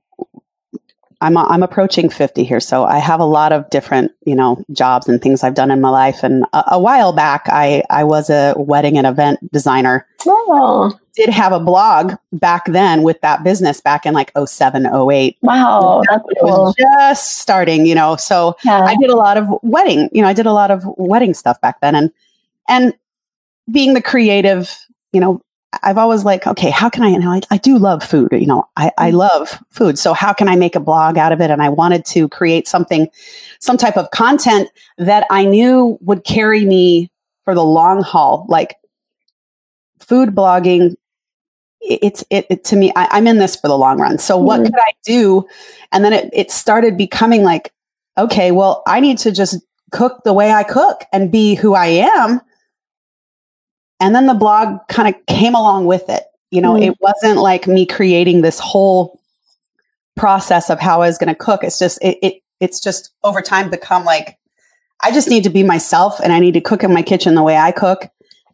I'm 1.22 1.38
I'm 1.38 1.64
approaching 1.64 2.10
50 2.10 2.44
here, 2.44 2.60
so 2.60 2.84
I 2.84 2.98
have 2.98 3.20
a 3.20 3.26
lot 3.26 3.54
of 3.54 3.70
different 3.70 4.12
you 4.26 4.36
know 4.36 4.64
jobs 4.72 5.08
and 5.08 5.22
things 5.22 5.44
I've 5.44 5.54
done 5.54 5.72
in 5.72 5.80
my 5.80 5.90
life. 5.90 6.24
And 6.24 6.46
a, 6.54 6.64
a 6.72 6.80
while 6.80 7.14
back, 7.14 7.44
I 7.48 7.84
I 7.90 8.04
was 8.04 8.30
a 8.30 8.54
wedding 8.58 8.98
and 8.98 9.06
event 9.06 9.52
designer. 9.52 10.08
Oh. 10.26 10.98
Did 11.14 11.30
have 11.30 11.52
a 11.52 11.60
blog 11.60 12.14
back 12.32 12.66
then 12.66 13.04
with 13.04 13.20
that 13.22 13.44
business 13.44 13.82
back 13.82 14.06
in 14.06 14.14
like 14.14 14.32
07, 14.38 14.86
08. 14.86 15.38
Wow, 15.42 16.02
that's 16.10 16.24
cool. 16.40 16.74
just 16.80 17.40
starting, 17.40 17.86
you 17.86 17.94
know. 17.94 18.16
So 18.16 18.56
yeah. 18.64 18.82
I 18.82 18.96
did 18.96 19.10
a 19.10 19.16
lot 19.16 19.38
of 19.38 19.48
wedding, 19.62 20.10
you 20.14 20.22
know, 20.22 20.28
I 20.28 20.34
did 20.34 20.46
a 20.46 20.54
lot 20.54 20.72
of 20.72 20.84
wedding 20.98 21.34
stuff 21.34 21.60
back 21.62 21.82
then, 21.82 21.96
and 21.96 22.12
and 22.70 22.94
being 23.72 23.94
the 23.94 24.02
creative, 24.02 24.76
you 25.12 25.20
know, 25.20 25.42
I've 25.84 25.98
always 25.98 26.26
like, 26.26 26.46
okay, 26.46 26.70
how 26.70 26.90
can 26.90 27.04
I, 27.04 27.12
know, 27.12 27.32
I, 27.32 27.42
I 27.50 27.58
do 27.58 27.78
love 27.78 28.04
food, 28.04 28.30
you 28.34 28.46
know, 28.46 28.68
I, 28.76 28.92
I 28.98 29.10
mm-hmm. 29.10 29.18
love 29.18 29.64
food. 29.70 29.98
So 29.98 30.14
how 30.14 30.34
can 30.34 30.50
I 30.50 30.56
make 30.56 30.76
a 30.76 30.82
blog 30.82 31.18
out 31.18 31.32
of 31.32 31.40
it? 31.40 31.50
And 31.50 31.62
I 31.62 31.70
wanted 31.70 32.06
to 32.08 32.28
create 32.28 32.68
something, 32.68 33.08
some 33.60 33.78
type 33.78 33.96
of 33.96 34.12
content 34.12 34.70
that 34.98 35.26
I 35.30 35.46
knew 35.46 35.98
would 36.02 36.26
carry 36.26 36.66
me 36.66 37.10
for 37.46 37.56
the 37.56 37.64
long 37.64 38.02
haul. 38.02 38.46
Like 38.50 38.76
food 40.00 40.30
blogging, 40.30 40.96
it's, 41.80 42.24
it, 42.30 42.48
it 42.50 42.64
to 42.66 42.76
me, 42.76 42.92
I, 42.96 43.18
am 43.18 43.26
in 43.26 43.38
this 43.38 43.56
for 43.56 43.70
the 43.70 43.78
long 43.78 43.98
run. 43.98 44.18
So 44.18 44.36
mm-hmm. 44.36 44.46
what 44.46 44.64
could 44.66 44.76
I 44.76 44.94
do? 45.06 45.48
And 45.94 46.04
then 46.04 46.12
it, 46.12 46.30
it 46.34 46.52
started 46.52 46.98
becoming 46.98 47.44
like, 47.44 47.72
okay, 48.18 48.52
well, 48.52 48.84
I 48.86 49.00
need 49.00 49.20
to 49.20 49.32
just 49.32 49.58
cook 49.92 50.24
the 50.26 50.34
way 50.34 50.52
I 50.52 50.64
cook 50.64 51.06
and 51.14 51.32
be 51.32 51.56
who 51.56 51.76
I 51.76 51.88
am 51.88 52.42
and 54.02 54.16
then 54.16 54.26
the 54.26 54.34
blog 54.34 54.80
kind 54.90 55.08
of 55.14 55.26
came 55.28 55.56
along 55.56 55.86
with 55.86 56.10
it. 56.10 56.24
You 56.50 56.62
know, 56.62 56.74
mm. 56.74 56.88
it 56.88 56.98
wasn't 57.00 57.38
like 57.38 57.68
me 57.68 57.86
creating 57.86 58.42
this 58.42 58.60
whole 58.60 59.22
process 60.18 60.70
of 60.70 60.80
how 60.80 61.02
I 61.02 61.08
was 61.08 61.18
going 61.18 61.30
to 61.30 61.36
cook. 61.36 61.64
It's 61.64 61.80
just, 61.80 62.00
it, 62.02 62.18
it, 62.22 62.42
it's 62.60 62.82
just 62.82 63.12
over 63.24 63.42
time 63.42 63.70
become 63.70 64.04
like, 64.04 64.38
I 65.04 65.12
just 65.12 65.30
need 65.30 65.44
to 65.46 65.50
be 65.50 65.64
myself 65.64 66.20
and 66.20 66.34
I 66.34 66.40
need 66.40 66.56
to 66.56 66.62
cook 66.62 66.84
in 66.84 66.94
my 66.94 67.04
kitchen 67.04 67.36
the 67.36 67.44
way 67.44 67.56
I 67.56 67.72
cook. 67.72 68.10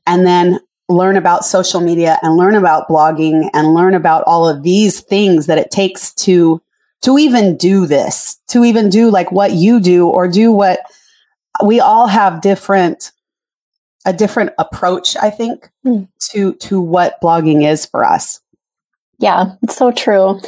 And 0.06 0.26
then 0.26 0.60
learn 0.90 1.18
about 1.18 1.46
social 1.46 1.82
media 1.82 2.20
and 2.22 2.38
learn 2.38 2.56
about 2.56 2.88
blogging 2.88 3.50
and 3.54 3.74
learn 3.74 3.94
about 3.94 4.24
all 4.26 4.48
of 4.48 4.64
these 4.64 5.00
things 5.02 5.48
that 5.48 5.58
it 5.58 5.72
takes 5.72 6.14
to 6.14 6.62
to 7.02 7.18
even 7.18 7.58
do 7.58 7.86
this 7.86 8.40
to 8.48 8.64
even 8.64 8.90
do 8.90 9.12
like 9.12 9.32
what 9.32 9.52
you 9.52 9.80
do 9.80 10.08
or 10.08 10.28
do 10.28 10.52
what 10.52 10.80
we 11.64 11.82
all 11.82 12.08
have 12.08 12.42
different 12.42 13.12
a 14.08 14.14
different 14.14 14.54
approach, 14.58 15.18
I 15.18 15.30
think, 15.30 15.70
mm. 15.86 16.08
to 16.32 16.54
to 16.54 16.80
what 16.82 17.22
blogging 17.22 17.70
is 17.70 17.86
for 17.86 18.04
us. 18.04 18.40
Yeah, 19.20 19.52
it's 19.64 19.76
so 19.76 19.92
true. 19.92 20.40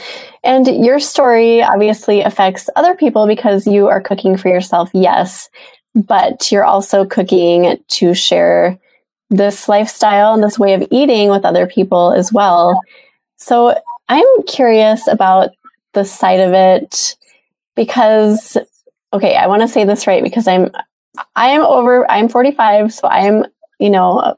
And 0.44 0.68
your 0.84 1.00
story 1.00 1.62
obviously 1.62 2.22
affects 2.22 2.70
other 2.76 2.96
people 2.96 3.28
because 3.28 3.68
you 3.68 3.88
are 3.88 4.00
cooking 4.00 4.38
for 4.38 4.48
yourself, 4.48 4.90
yes, 4.94 5.50
but 5.94 6.52
you're 6.52 6.66
also 6.66 7.06
cooking 7.06 7.78
to 7.88 8.14
share 8.14 8.80
this 9.30 9.68
lifestyle 9.68 10.34
and 10.34 10.44
this 10.44 10.58
way 10.58 10.74
of 10.74 10.88
eating 10.92 11.30
with 11.30 11.46
other 11.46 11.68
people 11.68 12.14
as 12.14 12.32
well. 12.32 12.80
So 13.38 13.78
I'm 14.08 14.44
curious 14.48 15.08
about 15.08 15.50
the 15.94 16.06
side 16.06 16.40
of 16.40 16.54
it 16.54 17.16
because 17.76 18.56
okay, 19.12 19.36
I 19.36 19.48
want 19.48 19.64
to 19.64 19.68
say 19.68 19.84
this 19.84 20.08
right 20.08 20.24
because 20.24 20.48
I'm 20.48 20.72
I 21.36 21.48
am 21.48 21.62
over, 21.62 22.10
I'm 22.10 22.30
45, 22.30 22.94
so 22.94 23.08
I 23.08 23.20
am, 23.20 23.46
you 23.80 23.90
know, 23.90 24.38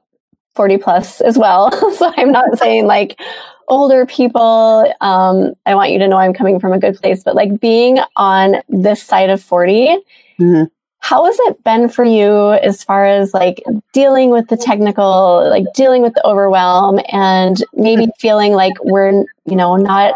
40 0.55 0.77
plus 0.77 1.21
as 1.21 1.37
well. 1.37 1.71
so 1.95 2.13
I'm 2.17 2.31
not 2.31 2.57
saying 2.57 2.85
like 2.85 3.19
older 3.67 4.05
people, 4.05 4.93
um, 5.01 5.53
I 5.65 5.75
want 5.75 5.91
you 5.91 5.99
to 5.99 6.07
know 6.07 6.17
I'm 6.17 6.33
coming 6.33 6.59
from 6.59 6.73
a 6.73 6.79
good 6.79 6.97
place, 6.97 7.23
but 7.23 7.35
like 7.35 7.59
being 7.59 7.99
on 8.15 8.55
this 8.67 9.01
side 9.01 9.29
of 9.29 9.41
40, 9.41 9.97
mm-hmm. 10.39 10.63
how 10.99 11.25
has 11.25 11.37
it 11.39 11.63
been 11.63 11.87
for 11.87 12.03
you 12.03 12.51
as 12.51 12.83
far 12.83 13.05
as 13.05 13.33
like 13.33 13.63
dealing 13.93 14.29
with 14.29 14.49
the 14.49 14.57
technical, 14.57 15.49
like 15.49 15.65
dealing 15.73 16.01
with 16.01 16.13
the 16.13 16.25
overwhelm 16.25 16.99
and 17.09 17.63
maybe 17.73 18.07
feeling 18.19 18.53
like 18.53 18.73
we're, 18.83 19.23
you 19.45 19.55
know, 19.55 19.77
not 19.77 20.13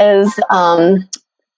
as 0.00 0.38
um, 0.50 1.08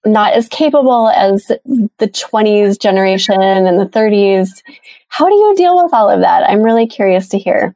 not 0.04 0.32
as 0.32 0.48
capable 0.48 1.08
as 1.08 1.46
the 1.46 2.08
20s 2.08 2.80
generation 2.80 3.40
and 3.40 3.78
the 3.78 3.86
30s. 3.86 4.62
How 5.08 5.28
do 5.28 5.34
you 5.34 5.54
deal 5.56 5.82
with 5.82 5.92
all 5.92 6.08
of 6.08 6.20
that? 6.20 6.48
I'm 6.48 6.62
really 6.62 6.86
curious 6.86 7.28
to 7.30 7.38
hear. 7.38 7.74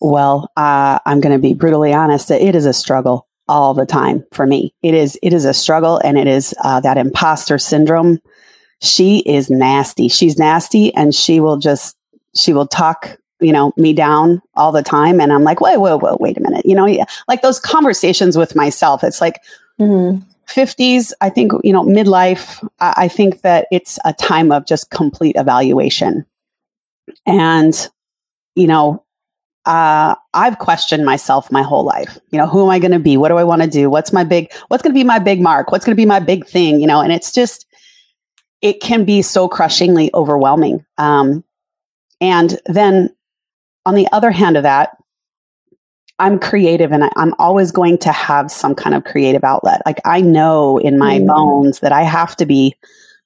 Well, 0.00 0.50
uh, 0.56 0.98
I'm 1.04 1.20
going 1.20 1.34
to 1.34 1.42
be 1.42 1.54
brutally 1.54 1.92
honest. 1.92 2.30
It 2.30 2.54
is 2.54 2.64
a 2.64 2.72
struggle 2.72 3.26
all 3.48 3.74
the 3.74 3.84
time 3.84 4.24
for 4.32 4.46
me. 4.46 4.72
It 4.82 4.94
is. 4.94 5.18
It 5.22 5.32
is 5.32 5.44
a 5.44 5.52
struggle, 5.52 6.00
and 6.02 6.16
it 6.16 6.26
is 6.26 6.54
uh, 6.62 6.80
that 6.80 6.96
imposter 6.96 7.58
syndrome. 7.58 8.18
She 8.80 9.18
is 9.26 9.50
nasty. 9.50 10.08
She's 10.08 10.38
nasty, 10.38 10.94
and 10.94 11.14
she 11.14 11.40
will 11.40 11.58
just 11.58 11.96
she 12.34 12.52
will 12.52 12.66
talk 12.66 13.18
you 13.40 13.52
know 13.52 13.72
me 13.76 13.92
down 13.92 14.40
all 14.54 14.70
the 14.70 14.82
time 14.82 15.20
and 15.20 15.32
i'm 15.32 15.42
like 15.42 15.60
wait 15.60 15.78
wait 15.78 16.00
wait 16.00 16.20
wait 16.20 16.36
a 16.36 16.40
minute 16.40 16.64
you 16.66 16.74
know 16.74 16.86
like 17.26 17.42
those 17.42 17.58
conversations 17.58 18.36
with 18.36 18.54
myself 18.54 19.02
it's 19.02 19.20
like 19.20 19.40
mm-hmm. 19.80 20.22
50s, 20.50 21.12
I 21.20 21.30
think, 21.30 21.52
you 21.62 21.72
know, 21.72 21.82
midlife, 21.82 22.66
I, 22.80 22.94
I 22.96 23.08
think 23.08 23.42
that 23.42 23.66
it's 23.70 23.98
a 24.04 24.12
time 24.12 24.52
of 24.52 24.66
just 24.66 24.90
complete 24.90 25.36
evaluation. 25.36 26.24
And, 27.26 27.88
you 28.54 28.66
know, 28.66 29.04
uh, 29.66 30.14
I've 30.34 30.58
questioned 30.58 31.04
myself 31.04 31.52
my 31.52 31.62
whole 31.62 31.84
life. 31.84 32.18
You 32.30 32.38
know, 32.38 32.46
who 32.46 32.64
am 32.64 32.70
I 32.70 32.78
going 32.78 32.92
to 32.92 32.98
be? 32.98 33.16
What 33.16 33.28
do 33.28 33.36
I 33.36 33.44
want 33.44 33.62
to 33.62 33.68
do? 33.68 33.90
What's 33.90 34.12
my 34.12 34.24
big, 34.24 34.52
what's 34.68 34.82
going 34.82 34.92
to 34.92 34.98
be 34.98 35.04
my 35.04 35.18
big 35.18 35.40
mark? 35.40 35.70
What's 35.70 35.84
going 35.84 35.96
to 35.96 36.00
be 36.00 36.06
my 36.06 36.20
big 36.20 36.46
thing? 36.46 36.80
You 36.80 36.86
know, 36.86 37.00
and 37.00 37.12
it's 37.12 37.32
just, 37.32 37.66
it 38.62 38.80
can 38.80 39.04
be 39.04 39.22
so 39.22 39.48
crushingly 39.48 40.10
overwhelming. 40.14 40.84
Um, 40.98 41.44
and 42.20 42.58
then 42.66 43.14
on 43.86 43.94
the 43.94 44.08
other 44.12 44.30
hand 44.30 44.56
of 44.56 44.62
that, 44.64 44.96
I'm 46.20 46.38
creative 46.38 46.92
and 46.92 47.04
I, 47.04 47.10
am 47.16 47.34
always 47.38 47.72
going 47.72 47.98
to 47.98 48.12
have 48.12 48.50
some 48.50 48.74
kind 48.74 48.94
of 48.94 49.04
creative 49.04 49.42
outlet. 49.42 49.82
Like 49.86 50.00
I 50.04 50.20
know 50.20 50.78
in 50.78 50.98
my 50.98 51.18
mm. 51.18 51.26
bones 51.26 51.80
that 51.80 51.92
I 51.92 52.02
have 52.02 52.36
to 52.36 52.46
be 52.46 52.76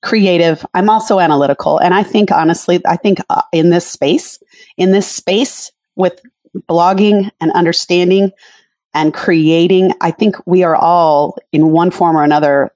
creative. 0.03 0.65
I'm 0.75 0.89
also 0.89 1.19
analytical. 1.19 1.79
And 1.79 1.93
I 1.93 2.03
think 2.03 2.31
honestly, 2.31 2.81
I 2.87 2.97
think 2.97 3.19
uh, 3.31 3.43
in 3.53 3.71
this 3.71 3.87
space, 3.87 4.39
in 4.77 4.93
this 4.93 5.11
space 5.11 5.73
with 5.97 6.21
blogging 6.69 7.31
and 7.41 7.51
understanding 7.53 8.31
and 8.93 9.13
creating, 9.13 9.93
I 10.01 10.11
think 10.11 10.37
we 10.47 10.63
are 10.63 10.77
all 10.77 11.37
in 11.53 11.71
one 11.71 11.91
form 11.91 12.17
or 12.17 12.23
another 12.23 12.71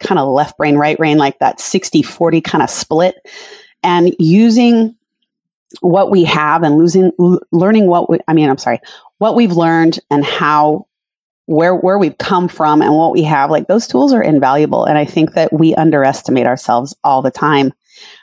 kind 0.00 0.18
of 0.18 0.28
left 0.28 0.56
brain, 0.56 0.76
right 0.76 0.96
brain, 0.96 1.18
like 1.18 1.38
that 1.38 1.60
60 1.60 2.02
40 2.02 2.40
kind 2.40 2.62
of 2.62 2.70
split. 2.70 3.14
And 3.82 4.14
using 4.18 4.96
what 5.80 6.10
we 6.10 6.24
have 6.24 6.62
and 6.62 6.76
losing, 6.76 7.12
learning 7.52 7.86
what 7.86 8.10
we, 8.10 8.18
I 8.26 8.34
mean, 8.34 8.50
I'm 8.50 8.58
sorry, 8.58 8.80
what 9.18 9.36
we've 9.36 9.52
learned 9.52 10.00
and 10.10 10.24
how 10.24 10.86
where 11.50 11.74
where 11.74 11.98
we've 11.98 12.18
come 12.18 12.46
from 12.46 12.80
and 12.80 12.94
what 12.94 13.10
we 13.10 13.24
have 13.24 13.50
like 13.50 13.66
those 13.66 13.88
tools 13.88 14.12
are 14.12 14.22
invaluable. 14.22 14.84
And 14.84 14.96
i 14.96 15.04
think 15.04 15.34
that 15.34 15.52
we 15.52 15.74
underestimate 15.74 16.46
ourselves 16.46 16.94
all 17.02 17.22
the 17.22 17.30
time. 17.32 17.72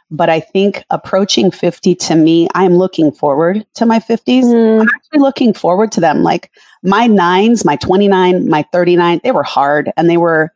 But 0.09 0.29
i 0.29 0.39
think 0.39 0.81
approaching 0.91 1.51
50 1.51 1.93
to 1.95 2.15
me 2.15 2.47
i'm 2.55 2.77
looking 2.77 3.11
forward 3.11 3.65
to 3.75 3.85
my 3.85 3.99
50s 3.99 4.45
mm. 4.45 4.81
i'm 4.81 4.87
actually 4.87 5.19
looking 5.19 5.53
forward 5.53 5.91
to 5.93 5.99
them. 5.99 6.23
Like 6.23 6.51
my 6.83 7.05
nines 7.05 7.65
my 7.65 7.75
29 7.75 8.47
my 8.47 8.63
39 8.71 9.19
they 9.23 9.31
were 9.33 9.43
hard 9.43 9.91
and 9.97 10.09
they 10.09 10.17
were 10.17 10.53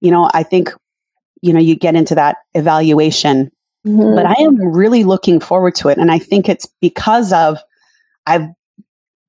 you 0.00 0.12
know 0.12 0.30
i 0.34 0.44
think 0.44 0.72
you 1.42 1.52
know 1.52 1.60
you 1.60 1.74
get 1.74 1.96
into 1.96 2.14
that 2.14 2.36
evaluation 2.54 3.50
mm-hmm. 3.86 4.14
but 4.14 4.26
i 4.26 4.34
am 4.40 4.56
really 4.56 5.04
looking 5.04 5.40
forward 5.40 5.74
to 5.74 5.88
it 5.88 5.98
and 5.98 6.10
i 6.10 6.18
think 6.18 6.48
it's 6.48 6.66
because 6.80 7.32
of 7.32 7.58
i've 8.26 8.48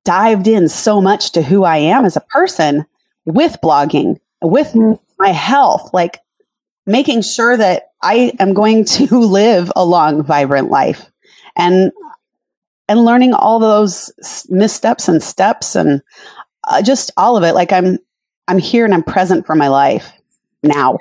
dived 0.05 0.47
in 0.47 0.69
so 0.69 1.01
much 1.01 1.31
to 1.33 1.41
who 1.41 1.65
I 1.65 1.77
am 1.77 2.05
as 2.05 2.15
a 2.15 2.21
person 2.21 2.85
with 3.25 3.57
blogging, 3.61 4.19
with 4.41 4.71
mm. 4.71 4.97
my 5.19 5.29
health, 5.29 5.89
like 5.91 6.19
making 6.85 7.23
sure 7.23 7.57
that 7.57 7.91
I 8.01 8.31
am 8.39 8.53
going 8.53 8.85
to 8.85 9.17
live 9.19 9.69
a 9.75 9.83
long, 9.83 10.23
vibrant 10.23 10.69
life 10.69 11.11
and 11.57 11.91
and 12.87 13.03
learning 13.03 13.33
all 13.33 13.57
those 13.57 14.11
missteps 14.47 15.07
and 15.07 15.21
steps 15.21 15.75
and 15.75 16.03
uh, 16.65 16.83
just 16.83 17.09
all 17.17 17.35
of 17.35 17.43
it 17.43 17.53
like 17.53 17.71
i'm 17.71 17.97
i'm 18.47 18.59
here 18.59 18.85
and 18.85 18.93
i'm 18.93 19.01
present 19.01 19.45
for 19.45 19.55
my 19.55 19.69
life 19.69 20.11
now 20.61 20.99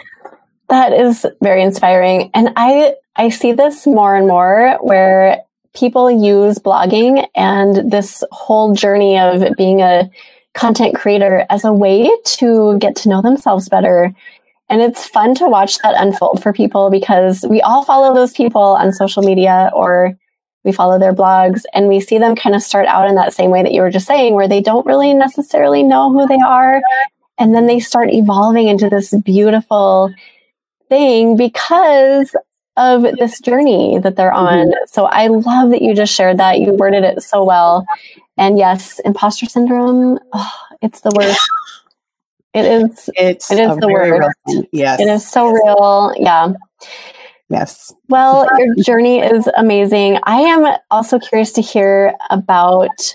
that 0.70 0.92
is 0.92 1.26
very 1.42 1.62
inspiring 1.62 2.30
and 2.32 2.50
i 2.56 2.94
i 3.16 3.28
see 3.28 3.52
this 3.52 3.86
more 3.86 4.14
and 4.14 4.26
more 4.26 4.78
where 4.80 5.44
people 5.74 6.10
use 6.10 6.58
blogging 6.58 7.26
and 7.34 7.90
this 7.90 8.22
whole 8.30 8.74
journey 8.74 9.18
of 9.18 9.56
being 9.56 9.82
a 9.82 10.08
content 10.54 10.94
creator 10.94 11.44
as 11.50 11.64
a 11.64 11.72
way 11.72 12.08
to 12.24 12.78
get 12.78 12.96
to 12.96 13.08
know 13.08 13.20
themselves 13.20 13.68
better. 13.68 14.14
And 14.68 14.80
it's 14.80 15.06
fun 15.06 15.34
to 15.36 15.48
watch 15.48 15.78
that 15.78 16.00
unfold 16.00 16.42
for 16.42 16.52
people 16.52 16.90
because 16.90 17.44
we 17.50 17.60
all 17.60 17.84
follow 17.84 18.14
those 18.14 18.32
people 18.32 18.62
on 18.62 18.92
social 18.92 19.22
media 19.22 19.70
or 19.74 20.16
we 20.62 20.72
follow 20.72 20.98
their 20.98 21.12
blogs 21.12 21.62
and 21.74 21.88
we 21.88 22.00
see 22.00 22.16
them 22.18 22.34
kind 22.34 22.54
of 22.54 22.62
start 22.62 22.86
out 22.86 23.08
in 23.08 23.16
that 23.16 23.34
same 23.34 23.50
way 23.50 23.62
that 23.62 23.72
you 23.72 23.82
were 23.82 23.90
just 23.90 24.06
saying, 24.06 24.34
where 24.34 24.48
they 24.48 24.62
don't 24.62 24.86
really 24.86 25.12
necessarily 25.12 25.82
know 25.82 26.10
who 26.10 26.26
they 26.26 26.38
are. 26.40 26.80
And 27.36 27.54
then 27.54 27.66
they 27.66 27.80
start 27.80 28.10
evolving 28.10 28.68
into 28.68 28.88
this 28.88 29.12
beautiful 29.24 30.14
thing 30.88 31.36
because 31.36 32.34
of 32.76 33.02
this 33.18 33.40
journey 33.40 33.98
that 34.00 34.16
they're 34.16 34.32
on. 34.32 34.68
Mm-hmm. 34.68 34.86
So 34.86 35.06
I 35.06 35.28
love 35.28 35.70
that 35.70 35.82
you 35.82 35.94
just 35.94 36.14
shared 36.14 36.38
that. 36.38 36.60
You 36.60 36.72
worded 36.72 37.04
it 37.04 37.22
so 37.22 37.44
well. 37.44 37.86
And 38.36 38.58
yes, 38.58 38.98
imposter 39.00 39.46
syndrome, 39.46 40.18
oh, 40.32 40.52
it's 40.82 41.00
the 41.02 41.12
worst. 41.14 41.40
It 42.52 42.64
is. 42.66 43.10
It's 43.14 43.50
it 43.50 43.58
is 43.58 43.76
the 43.78 43.88
worst. 43.88 44.38
Yes. 44.70 45.00
It 45.00 45.08
is 45.08 45.28
so 45.28 45.50
real. 45.50 46.14
Yeah. 46.16 46.52
Yes. 47.48 47.92
Well, 48.08 48.48
your 48.58 48.74
journey 48.76 49.18
is 49.18 49.48
amazing. 49.56 50.18
I 50.22 50.40
am 50.40 50.76
also 50.90 51.18
curious 51.18 51.52
to 51.52 51.62
hear 51.62 52.14
about 52.30 53.14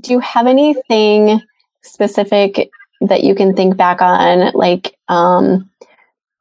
do 0.00 0.12
you 0.12 0.20
have 0.20 0.46
anything 0.46 1.40
specific 1.82 2.70
that 3.00 3.24
you 3.24 3.34
can 3.34 3.54
think 3.54 3.76
back 3.76 4.00
on 4.00 4.52
like 4.52 4.96
um 5.08 5.68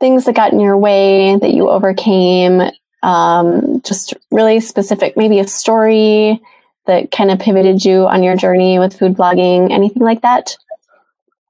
things 0.01 0.25
that 0.25 0.35
got 0.35 0.51
in 0.51 0.59
your 0.59 0.77
way 0.77 1.37
that 1.37 1.53
you 1.53 1.69
overcame, 1.69 2.61
um, 3.03 3.81
just 3.83 4.13
really 4.31 4.59
specific, 4.59 5.15
maybe 5.15 5.39
a 5.39 5.47
story 5.47 6.41
that 6.87 7.11
kind 7.11 7.31
of 7.31 7.39
pivoted 7.39 7.85
you 7.85 8.07
on 8.07 8.23
your 8.23 8.35
journey 8.35 8.79
with 8.79 8.97
food 8.97 9.13
blogging, 9.13 9.71
anything 9.71 10.03
like 10.03 10.21
that? 10.23 10.57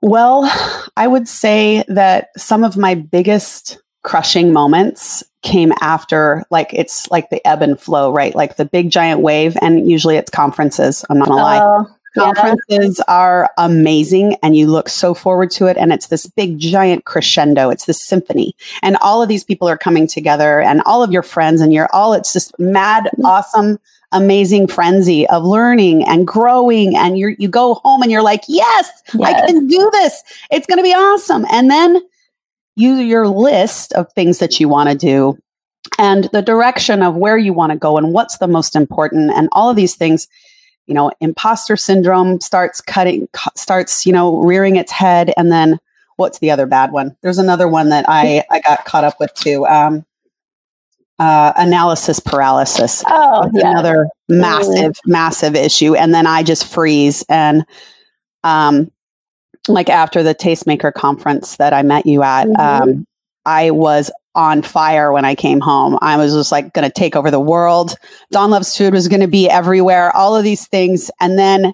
Well, 0.01 0.43
I 0.97 1.07
would 1.07 1.27
say 1.27 1.83
that 1.87 2.29
some 2.37 2.63
of 2.63 2.77
my 2.77 2.93
biggest 2.93 3.79
crushing 4.03 4.51
moments 4.51 5.23
came 5.43 5.73
after 5.81 6.43
like 6.51 6.71
it's 6.73 7.09
like 7.09 7.29
the 7.29 7.45
ebb 7.47 7.61
and 7.61 7.79
flow, 7.79 8.11
right? 8.11 8.35
Like 8.35 8.57
the 8.57 8.65
big 8.65 8.91
giant 8.91 9.21
wave 9.21 9.57
and 9.61 9.89
usually 9.89 10.17
it's 10.17 10.29
conferences, 10.29 11.05
I'm 11.09 11.17
not 11.17 11.27
gonna 11.27 11.41
lie. 11.41 11.85
Conferences 12.13 13.00
yeah. 13.00 13.13
are 13.13 13.50
amazing 13.58 14.36
and 14.43 14.56
you 14.56 14.67
look 14.67 14.89
so 14.89 15.13
forward 15.13 15.50
to 15.52 15.67
it. 15.67 15.78
And 15.78 15.93
it's 15.93 16.08
this 16.08 16.28
big 16.28 16.60
giant 16.60 17.06
crescendo. 17.06 17.69
It's 17.69 17.86
this 17.86 18.02
symphony. 18.02 18.56
And 18.82 18.97
all 19.02 19.21
of 19.21 19.30
these 19.30 19.43
people 19.43 19.69
are 19.69 19.78
coming 19.78 20.08
together 20.08 20.62
and 20.62 20.82
all 20.86 21.04
of 21.04 21.12
your 21.12 21.24
friends 21.24 21.62
and 21.62 21.74
you're 21.74 21.89
all, 21.93 22.13
it's 22.13 22.34
this 22.34 22.52
mad, 22.60 23.06
mm-hmm. 23.06 23.26
awesome, 23.26 23.80
amazing 24.12 24.67
frenzy 24.67 25.28
of 25.30 25.43
learning 25.43 26.04
and 26.06 26.28
growing. 26.28 26.97
And 26.97 27.17
you 27.17 27.36
you 27.39 27.47
go 27.47 27.76
home 27.76 28.02
and 28.02 28.12
you're 28.12 28.21
like, 28.21 28.43
yes, 28.47 28.91
yes. 29.13 29.21
I 29.21 29.45
can 29.47 29.67
do 29.67 29.89
this. 29.93 30.21
It's 30.52 30.67
going 30.67 30.80
to 30.80 30.84
be 30.84 30.93
awesome. 30.93 31.45
And 31.50 31.71
then 31.71 32.02
you, 32.76 32.95
your 32.95 33.28
list 33.28 33.93
of 33.93 34.12
things 34.13 34.39
that 34.39 34.60
you 34.60 34.67
want 34.67 34.89
to 34.89 34.95
do 34.95 35.38
and 35.97 36.26
the 36.26 36.41
direction 36.41 37.02
of 37.02 37.15
where 37.15 37.38
you 37.38 37.54
want 37.54 37.71
to 37.71 37.78
go 37.78 37.97
and 37.97 38.13
what's 38.13 38.38
the 38.38 38.47
most 38.47 38.76
important 38.76 39.32
and 39.32 39.50
all 39.52 39.69
of 39.69 39.76
these 39.76 39.95
things 39.95 40.28
you 40.91 40.95
know, 40.95 41.10
imposter 41.21 41.77
syndrome 41.77 42.41
starts 42.41 42.82
cutting, 42.82 43.30
starts, 43.56 44.06
you 44.06 44.12
know, 44.12 44.36
rearing 44.43 44.75
its 44.75 44.91
head. 44.91 45.34
And 45.38 45.49
then 45.49 45.80
what's 46.17 46.39
the 46.39 46.51
other 46.51 46.65
bad 46.65 46.91
one? 46.91 47.15
There's 47.21 47.38
another 47.38 47.65
one 47.65 47.88
that 47.89 48.04
I, 48.10 48.43
I 48.51 48.60
got 48.60 48.84
caught 48.84 49.06
up 49.06 49.17
with 49.17 49.34
too. 49.34 49.65
Um, 49.67 50.06
uh, 51.17 51.54
analysis 51.56 52.19
paralysis. 52.19 53.06
Oh, 53.08 53.49
yeah. 53.54 53.71
another 53.71 54.10
massive, 54.27 54.91
mm. 54.91 54.99
massive 55.06 55.56
issue. 55.56 55.95
And 55.95 56.13
then 56.13 56.27
I 56.27 56.43
just 56.43 56.67
freeze. 56.67 57.23
And, 57.30 57.63
um, 58.43 58.91
like 59.69 59.88
after 59.88 60.23
the 60.23 60.36
tastemaker 60.36 60.91
conference 60.91 61.56
that 61.56 61.71
I 61.71 61.84
met 61.84 62.06
you 62.06 62.21
at, 62.21 62.47
mm-hmm. 62.47 62.89
um, 62.89 63.08
I 63.45 63.71
was 63.71 64.12
on 64.36 64.62
fire 64.62 65.12
when 65.12 65.26
I 65.26 65.36
came 65.36 65.60
home. 65.60 65.98
I 66.02 66.17
was 66.17 66.34
just 66.34 66.52
like 66.52 66.74
going 66.74 66.88
to 66.88 66.94
take 66.94 67.15
over 67.15 67.30
the 67.30 67.39
world. 67.39 67.96
Dawn 68.32 68.50
Loves 68.50 68.76
Food 68.76 68.94
was 68.94 69.08
going 69.08 69.22
to 69.22 69.28
be 69.28 69.50
everywhere, 69.50 70.15
all 70.15 70.36
of 70.36 70.44
these 70.44 70.67
things. 70.67 71.12
And 71.20 71.38
then 71.38 71.74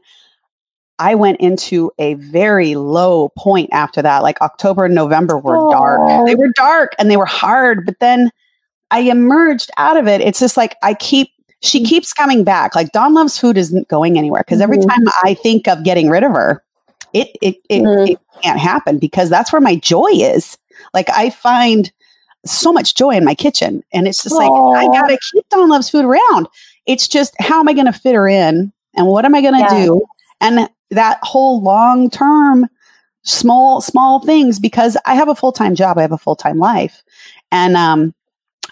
I 0.99 1.15
went 1.15 1.39
into 1.39 1.91
a 1.99 2.15
very 2.15 2.75
low 2.75 3.29
point 3.37 3.69
after 3.71 4.01
that. 4.01 4.23
Like 4.23 4.41
October 4.41 4.85
and 4.85 4.95
November 4.95 5.37
were 5.37 5.57
Aww. 5.57 5.71
dark. 5.71 6.25
They 6.25 6.35
were 6.35 6.49
dark 6.55 6.95
and 6.97 7.11
they 7.11 7.17
were 7.17 7.25
hard, 7.25 7.85
but 7.85 7.99
then 7.99 8.31
I 8.89 9.01
emerged 9.01 9.69
out 9.77 9.97
of 9.97 10.07
it. 10.07 10.21
It's 10.21 10.39
just 10.39 10.57
like 10.57 10.75
I 10.81 10.93
keep 10.93 11.29
she 11.61 11.83
mm. 11.83 11.87
keeps 11.87 12.13
coming 12.13 12.43
back. 12.43 12.75
Like 12.75 12.91
Dawn 12.91 13.13
Loves 13.13 13.37
Food 13.37 13.57
isn't 13.57 13.87
going 13.87 14.17
anywhere 14.17 14.43
because 14.45 14.61
every 14.61 14.77
mm-hmm. 14.77 14.89
time 14.89 15.13
I 15.23 15.33
think 15.35 15.67
of 15.67 15.83
getting 15.83 16.09
rid 16.09 16.23
of 16.23 16.31
her, 16.31 16.63
it 17.13 17.29
it 17.41 17.57
it, 17.69 17.81
mm. 17.81 18.09
it 18.09 18.19
can't 18.41 18.59
happen 18.59 18.97
because 18.97 19.29
that's 19.29 19.51
where 19.51 19.61
my 19.61 19.75
joy 19.75 20.09
is. 20.11 20.57
Like 20.93 21.09
I 21.09 21.29
find 21.29 21.91
so 22.45 22.71
much 22.71 22.95
joy 22.95 23.11
in 23.11 23.25
my 23.25 23.35
kitchen. 23.35 23.83
And 23.93 24.07
it's 24.07 24.23
just 24.23 24.35
Aww. 24.35 24.73
like, 24.73 24.89
I 24.89 25.01
gotta 25.01 25.17
keep 25.31 25.47
Dawn 25.49 25.69
Loves 25.69 25.89
Food 25.89 26.05
around. 26.05 26.47
It's 26.85 27.07
just 27.07 27.33
how 27.39 27.59
am 27.59 27.67
I 27.67 27.73
gonna 27.73 27.93
fit 27.93 28.15
her 28.15 28.27
in 28.27 28.71
and 28.95 29.07
what 29.07 29.25
am 29.25 29.35
I 29.35 29.41
gonna 29.41 29.59
yeah. 29.59 29.85
do? 29.85 30.01
And 30.41 30.69
that 30.91 31.19
whole 31.23 31.61
long 31.61 32.09
term 32.09 32.67
small, 33.23 33.81
small 33.81 34.19
things 34.25 34.59
because 34.59 34.97
I 35.05 35.15
have 35.15 35.29
a 35.29 35.35
full 35.35 35.51
time 35.51 35.75
job, 35.75 35.97
I 35.97 36.01
have 36.01 36.11
a 36.11 36.17
full 36.17 36.35
time 36.35 36.57
life. 36.57 37.03
And 37.51 37.75
um 37.75 38.13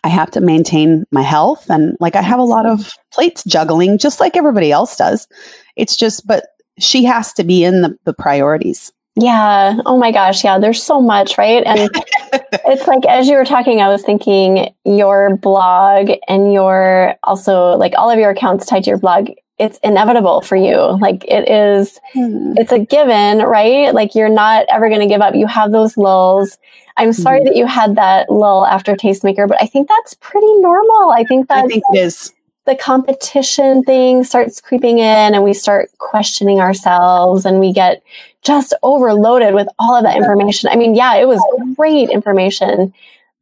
I 0.04 0.08
have 0.10 0.30
to 0.32 0.42
maintain 0.42 1.06
my 1.12 1.24
health 1.24 1.70
and 1.70 1.98
like 2.00 2.16
I 2.16 2.22
have 2.22 2.40
a 2.40 2.44
lot 2.44 2.68
of 2.68 2.94
plates 3.12 3.44
juggling 3.46 3.98
just 3.98 4.20
like 4.20 4.38
everybody 4.38 4.72
else 4.72 4.96
does. 4.96 5.28
It's 5.76 5.98
just 5.98 6.28
but 6.28 6.46
she 6.78 7.06
has 7.06 7.34
to 7.34 7.44
be 7.44 7.64
in 7.64 7.82
the, 7.82 7.98
the 8.04 8.14
priorities. 8.14 8.92
Yeah. 9.16 9.80
Oh 9.86 9.98
my 9.98 10.12
gosh. 10.12 10.44
Yeah. 10.44 10.60
There's 10.60 10.84
so 10.84 11.02
much, 11.02 11.38
right? 11.38 11.64
And 11.66 11.90
it's 12.34 12.88
like, 12.88 13.06
as 13.06 13.28
you 13.28 13.36
were 13.36 13.46
talking, 13.46 13.82
I 13.82 13.90
was 13.90 14.04
thinking 14.04 14.74
your 14.84 15.36
blog 15.38 16.12
and 16.28 16.54
your 16.54 17.16
also 17.24 17.78
like 17.78 17.94
all 17.98 18.10
of 18.10 18.20
your 18.20 18.32
accounts 18.32 18.66
tied 18.66 18.84
to 18.86 18.92
your 18.92 19.00
blog 19.00 19.30
it's 19.58 19.80
inevitable 19.84 20.42
for 20.42 20.56
you. 20.56 20.78
Like 21.00 21.24
it 21.26 21.50
is, 21.50 22.00
mm-hmm. 22.16 22.54
it's 22.58 22.72
a 22.72 22.80
given, 22.80 23.40
right? 23.40 23.94
Like 23.94 24.16
you're 24.16 24.30
not 24.30 24.66
ever 24.70 24.90
going 24.90 25.02
to 25.02 25.08
give 25.08 25.22
up. 25.22 25.36
You 25.36 25.48
have 25.48 25.72
those 25.72 25.98
lulls. 25.98 26.58
I'm 26.98 27.14
sorry 27.14 27.40
mm-hmm. 27.40 27.48
that 27.48 27.56
you 27.56 27.66
had 27.66 27.96
that 27.96 28.30
lull 28.30 28.66
after 28.66 28.96
Tastemaker, 28.96 29.48
but 29.48 29.62
I 29.62 29.66
think 29.66 29.88
that's 29.88 30.14
pretty 30.16 30.54
normal. 30.60 31.12
I 31.12 31.24
think 31.24 31.48
that 31.48 31.66
I 31.66 31.68
think 31.68 31.84
it 31.94 32.00
is. 32.00 32.34
The 32.66 32.76
competition 32.76 33.84
thing 33.84 34.24
starts 34.24 34.60
creeping 34.60 34.98
in 34.98 35.36
and 35.36 35.44
we 35.44 35.54
start 35.54 35.92
questioning 36.00 36.60
ourselves 36.60 37.46
and 37.46 37.60
we 37.60 37.72
get 37.72 38.02
just 38.42 38.74
overloaded 38.82 39.54
with 39.54 39.68
all 39.78 39.96
of 39.96 40.04
that 40.04 40.18
information. 40.18 40.70
I 40.72 40.76
mean, 40.76 40.96
yeah, 40.96 41.16
it 41.16 41.28
was 41.28 41.42
great 41.76 42.10
information 42.10 42.94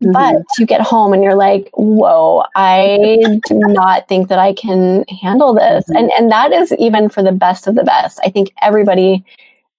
Mm-hmm. 0.03 0.11
But 0.11 0.43
you 0.57 0.65
get 0.65 0.81
home 0.81 1.13
and 1.13 1.23
you're 1.23 1.35
like, 1.35 1.69
whoa, 1.73 2.43
I 2.55 3.39
do 3.47 3.59
not 3.59 4.07
think 4.07 4.27
that 4.29 4.39
I 4.39 4.53
can 4.53 5.05
handle 5.05 5.53
this. 5.53 5.85
Mm-hmm. 5.85 5.95
And 5.95 6.11
and 6.17 6.31
that 6.31 6.51
is 6.51 6.73
even 6.73 7.09
for 7.09 7.23
the 7.23 7.31
best 7.31 7.67
of 7.67 7.75
the 7.75 7.83
best. 7.83 8.19
I 8.23 8.29
think 8.29 8.51
everybody 8.61 9.23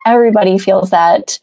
everybody 0.06 0.58
feels 0.58 0.90
that. 0.90 1.38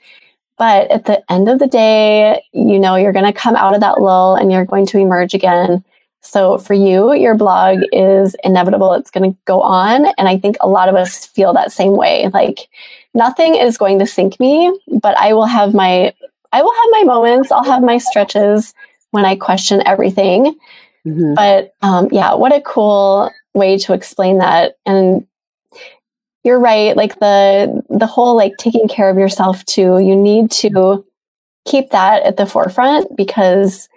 But 0.58 0.92
at 0.92 1.06
the 1.06 1.24
end 1.32 1.50
of 1.50 1.60
the 1.60 1.68
day, 1.68 2.44
you 2.54 2.80
know, 2.80 2.96
you're 2.96 3.14
going 3.14 3.26
to 3.26 3.34
come 3.34 3.56
out 3.56 3.74
of 3.74 3.82
that 3.82 4.00
lull 4.00 4.36
and 4.36 4.52
you're 4.52 4.66
going 4.66 4.86
to 4.88 5.00
emerge 5.00 5.34
again. 5.34 5.84
So 6.22 6.60
for 6.60 6.74
you, 6.74 7.14
your 7.14 7.36
blog 7.36 7.80
is 7.92 8.36
inevitable. 8.44 8.94
It's 8.94 9.12
going 9.12 9.32
to 9.32 9.38
go 9.46 9.62
on. 9.62 10.06
And 10.18 10.28
I 10.28 10.38
think 10.38 10.56
a 10.62 10.70
lot 10.70 10.88
of 10.88 10.96
us 10.96 11.26
feel 11.26 11.54
that 11.54 11.72
same 11.72 11.98
way. 11.98 12.30
Like 12.34 12.70
nothing 13.14 13.56
is 13.56 13.78
going 13.78 14.00
to 14.00 14.06
sink 14.06 14.40
me, 14.40 14.72
but 15.02 15.18
I 15.18 15.34
will 15.34 15.46
have 15.46 15.74
my 15.74 16.14
I 16.54 16.62
will 16.62 16.74
have 16.74 16.88
my 16.92 17.04
moments. 17.04 17.52
I'll 17.52 17.64
have 17.64 17.82
my 17.82 17.98
stretches 17.98 18.74
when 19.12 19.26
I 19.26 19.36
question 19.36 19.82
everything. 19.86 20.56
Mm-hmm. 21.06 21.34
But 21.34 21.74
um, 21.82 22.10
yeah, 22.12 22.34
what 22.34 22.54
a 22.54 22.62
cool 22.62 23.32
way 23.54 23.78
to 23.80 23.94
explain 23.94 24.38
that. 24.40 24.76
And 24.86 25.26
you're 26.44 26.60
right. 26.60 26.96
Like 26.96 27.20
the 27.20 27.84
the 27.90 28.08
whole 28.08 28.36
like 28.36 28.54
taking 28.58 28.88
care 28.88 29.10
of 29.10 29.18
yourself 29.18 29.66
too. 29.66 30.00
You 30.00 30.16
need 30.16 30.52
to 30.52 31.06
keep 31.66 31.92
that 31.92 32.24
at 32.24 32.38
the 32.38 32.46
forefront 32.46 33.16
because 33.16 33.88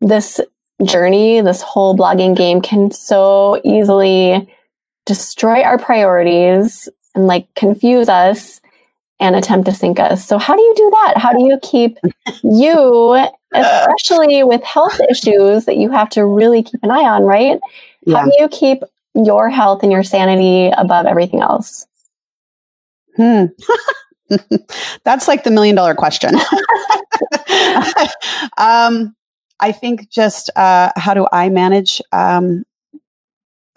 this 0.00 0.40
journey, 0.84 1.40
this 1.40 1.62
whole 1.62 1.96
blogging 1.96 2.36
game, 2.36 2.60
can 2.60 2.90
so 2.90 3.60
easily 3.64 4.48
destroy 5.06 5.62
our 5.62 5.78
priorities 5.78 6.88
and 7.14 7.26
like 7.26 7.52
confuse 7.54 8.08
us 8.08 8.60
and 9.20 9.34
attempt 9.34 9.66
to 9.66 9.74
sink 9.74 9.98
us. 9.98 10.24
So, 10.24 10.38
how 10.38 10.54
do 10.54 10.62
you 10.62 10.74
do 10.76 10.90
that? 10.90 11.14
How 11.16 11.32
do 11.32 11.44
you 11.44 11.58
keep 11.62 11.98
you, 12.42 13.26
especially 13.52 14.44
with 14.44 14.62
health 14.62 15.00
issues 15.10 15.64
that 15.64 15.76
you 15.76 15.90
have 15.90 16.08
to 16.10 16.24
really 16.24 16.62
keep 16.62 16.80
an 16.82 16.90
eye 16.90 17.04
on, 17.04 17.22
right? 17.22 17.58
Yeah. 18.06 18.18
How 18.18 18.24
do 18.26 18.32
you 18.38 18.48
keep 18.48 18.82
your 19.14 19.50
health 19.50 19.82
and 19.82 19.90
your 19.90 20.04
sanity 20.04 20.72
above 20.76 21.06
everything 21.06 21.40
else? 21.40 21.86
Hmm. 23.16 23.46
That's 25.04 25.26
like 25.26 25.44
the 25.44 25.50
million 25.50 25.74
dollar 25.74 25.94
question. 25.94 26.34
um, 28.58 29.16
I 29.60 29.72
think 29.72 30.10
just 30.10 30.50
uh, 30.56 30.92
how 30.96 31.14
do 31.14 31.26
I 31.32 31.48
manage? 31.48 32.00
Um, 32.12 32.64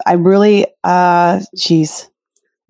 I 0.06 0.14
really, 0.14 0.66
uh, 0.84 1.40
geez, 1.56 2.08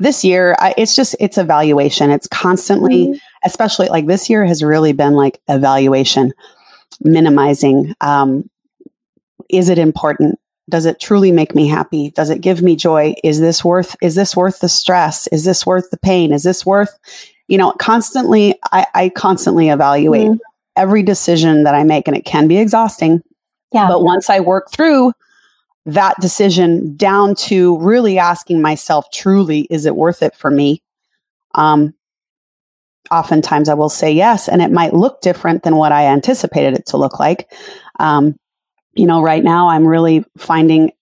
this 0.03 0.25
year 0.25 0.57
I, 0.59 0.75
it's 0.77 0.97
just 0.97 1.15
it's 1.21 1.39
evaluation 1.39 2.11
it's 2.11 2.27
constantly 2.27 3.07
mm-hmm. 3.07 3.19
especially 3.45 3.89
like 3.89 4.07
this 4.07 4.29
year 4.29 4.45
has 4.45 4.63
really 4.63 4.93
been 4.93 5.15
like 5.15 5.41
evaluation 5.49 6.33
minimizing 7.01 7.95
um, 8.01 8.49
is 9.49 9.69
it 9.69 9.79
important 9.79 10.39
does 10.69 10.87
it 10.87 11.01
truly 11.01 11.31
make 11.31 11.55
me 11.55 11.69
happy 11.69 12.11
does 12.11 12.31
it 12.31 12.41
give 12.41 12.63
me 12.63 12.75
joy 12.75 13.15
is 13.23 13.41
this 13.41 13.65
worth 13.65 13.95
is 14.03 14.15
this 14.15 14.37
worth 14.37 14.59
the 14.61 14.69
stress 14.69 15.29
is 15.29 15.45
this 15.45 15.65
worth 15.65 15.89
the 15.91 15.99
pain 15.99 16.33
is 16.33 16.43
this 16.43 16.67
worth 16.67 16.99
you 17.47 17.57
know 17.57 17.73
constantly 17.73 18.55
i, 18.73 18.87
I 18.95 19.09
constantly 19.11 19.69
evaluate 19.69 20.29
mm-hmm. 20.29 20.52
Every 20.77 21.03
decision 21.03 21.65
that 21.65 21.75
i 21.75 21.85
make 21.85 22.09
and 22.09 22.17
it 22.17 22.25
can 22.25 22.49
be 22.49 22.59
exhausting. 22.59 23.23
Yeah. 23.73 23.89
But 23.89 24.03
once 24.03 24.31
i 24.31 24.41
work 24.41 24.71
through 24.71 25.13
that 25.87 26.19
decision 26.21 26.97
down 26.97 27.35
to 27.35 27.79
really 27.79 28.19
asking 28.19 28.63
myself 28.63 29.07
truly 29.13 29.63
is 29.71 29.87
it 29.87 29.97
worth 29.97 30.23
it 30.23 30.35
for 30.35 30.51
me? 30.51 30.83
Um, 31.55 31.95
oftentimes 33.11 33.69
i 33.69 33.75
will 33.75 33.89
say 33.89 34.11
yes 34.13 34.49
and 34.49 34.63
it 34.63 34.71
might 34.71 34.95
look 34.95 35.21
different 35.21 35.65
than 35.65 35.77
what 35.77 35.93
i 35.93 36.07
anticipated 36.07 36.75
it 36.75 36.87
to 36.87 36.97
look 36.97 37.19
like. 37.19 37.51
Um, 38.01 38.37
you 38.95 39.07
know 39.07 39.23
right 39.23 39.43
now 39.43 39.69
i'm 39.69 39.87
really 39.87 40.25
finding 40.37 40.93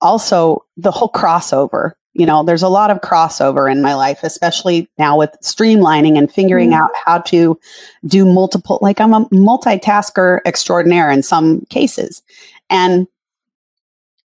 also 0.00 0.64
the 0.76 0.90
whole 0.90 1.10
crossover 1.10 1.92
you 2.18 2.26
know 2.26 2.42
there's 2.42 2.62
a 2.62 2.68
lot 2.68 2.90
of 2.90 3.00
crossover 3.00 3.70
in 3.70 3.82
my 3.82 3.94
life 3.94 4.20
especially 4.22 4.88
now 4.98 5.16
with 5.18 5.30
streamlining 5.42 6.16
and 6.16 6.32
figuring 6.32 6.70
mm-hmm. 6.70 6.82
out 6.82 6.90
how 7.04 7.18
to 7.18 7.58
do 8.06 8.24
multiple 8.24 8.78
like 8.82 9.00
i'm 9.00 9.14
a 9.14 9.24
multitasker 9.26 10.40
extraordinaire 10.44 11.10
in 11.10 11.22
some 11.22 11.60
cases 11.66 12.22
and 12.70 13.06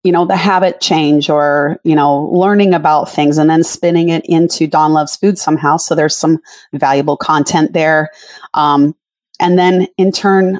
you 0.04 0.12
know, 0.12 0.26
the 0.26 0.36
habit 0.36 0.82
change 0.82 1.30
or, 1.30 1.80
you 1.84 1.96
know, 1.96 2.24
learning 2.32 2.74
about 2.74 3.12
things 3.12 3.38
and 3.38 3.50
then 3.50 3.64
spinning 3.64 4.10
it 4.10 4.26
into 4.26 4.66
Dawn 4.66 4.94
Loves 4.94 5.16
Food 5.16 5.38
somehow. 5.38 5.78
So 5.78 5.94
there's 5.94 6.16
some 6.16 6.40
valuable 6.74 7.16
content 7.16 7.74
there. 7.74 8.10
Um, 8.56 8.96
and 9.40 9.60
then 9.60 9.88
in 9.98 10.12
turn, 10.12 10.60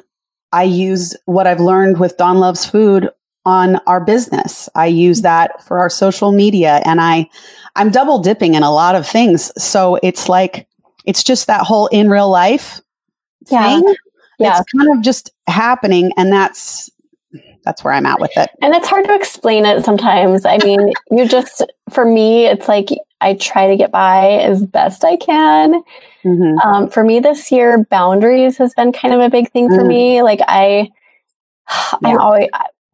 I 0.52 0.64
use 0.64 1.16
what 1.24 1.46
I've 1.46 1.60
learned 1.60 1.98
with 1.98 2.16
Dawn 2.16 2.38
Loves 2.38 2.66
Food 2.66 3.10
on 3.44 3.76
our 3.86 4.00
business. 4.00 4.68
I 4.74 4.86
use 4.86 5.22
that 5.22 5.62
for 5.64 5.78
our 5.78 5.90
social 5.90 6.32
media 6.32 6.80
and 6.84 7.00
I 7.00 7.28
I'm 7.74 7.90
double 7.90 8.18
dipping 8.18 8.54
in 8.54 8.62
a 8.62 8.72
lot 8.72 8.94
of 8.94 9.06
things. 9.06 9.50
So 9.62 9.98
it's 10.02 10.28
like 10.28 10.66
it's 11.04 11.22
just 11.22 11.46
that 11.46 11.62
whole 11.62 11.88
in 11.88 12.10
real 12.10 12.30
life 12.30 12.80
yeah. 13.50 13.80
thing. 13.80 13.94
Yeah. 14.38 14.60
It's 14.60 14.72
kind 14.72 14.96
of 14.96 15.02
just 15.02 15.30
happening 15.46 16.12
and 16.16 16.32
that's 16.32 16.90
that's 17.64 17.84
where 17.84 17.94
I'm 17.94 18.06
at 18.06 18.20
with 18.20 18.32
it. 18.36 18.50
And 18.60 18.74
it's 18.74 18.88
hard 18.88 19.04
to 19.06 19.14
explain 19.14 19.64
it 19.64 19.84
sometimes. 19.84 20.44
I 20.44 20.58
mean, 20.58 20.92
you 21.10 21.28
just, 21.28 21.62
for 21.90 22.04
me, 22.04 22.46
it's 22.46 22.68
like 22.68 22.88
I 23.20 23.34
try 23.34 23.68
to 23.68 23.76
get 23.76 23.92
by 23.92 24.38
as 24.40 24.66
best 24.66 25.04
I 25.04 25.16
can. 25.16 25.82
Mm-hmm. 26.24 26.58
Um, 26.58 26.88
for 26.88 27.04
me 27.04 27.20
this 27.20 27.52
year, 27.52 27.84
boundaries 27.90 28.58
has 28.58 28.74
been 28.74 28.92
kind 28.92 29.14
of 29.14 29.20
a 29.20 29.30
big 29.30 29.50
thing 29.52 29.68
mm-hmm. 29.68 29.76
for 29.76 29.84
mm. 29.84 29.88
me. 29.88 30.22
Like 30.22 30.40
I, 30.46 30.90
I'm 32.04 32.18
always, 32.18 32.48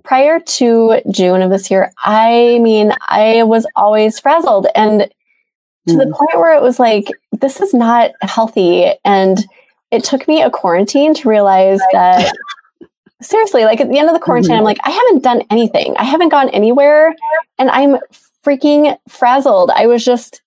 prior 0.09 0.41
to 0.41 1.03
June 1.11 1.43
of 1.43 1.51
this 1.51 1.71
year, 1.71 1.93
I 1.99 2.59
mean, 2.63 2.95
I 3.09 3.43
was 3.43 3.67
always 3.77 4.19
frazzled 4.19 4.67
and 4.75 5.03
to 5.03 5.95
mm. 5.95 5.99
the 5.99 6.15
point 6.15 6.39
where 6.39 6.57
it 6.57 6.63
was 6.63 6.81
like, 6.81 7.09
this 7.33 7.61
is 7.61 7.75
not 7.75 8.13
healthy. 8.23 8.91
And 9.05 9.45
it 9.91 10.05
took 10.05 10.27
me 10.27 10.41
a 10.41 10.51
quarantine 10.51 11.13
to 11.13 11.29
realize 11.29 11.81
that 11.93 12.33
seriously, 13.21 13.65
like 13.65 13.83
at 13.83 13.91
the 13.91 13.99
end 13.99 14.09
of 14.09 14.15
the 14.15 14.21
quarantine, 14.21 14.53
mm-hmm. 14.53 14.61
I'm 14.61 14.65
like, 14.65 14.79
I 14.83 14.91
haven't 14.91 15.25
done 15.25 15.43
anything. 15.51 15.95
I 15.99 16.05
haven't 16.05 16.31
gone 16.31 16.49
anywhere. 16.51 17.15
And 17.59 17.69
I'm 17.69 17.99
freaking 18.43 18.97
frazzled. 19.09 19.71
I 19.75 19.89
was 19.89 20.03
just, 20.03 20.41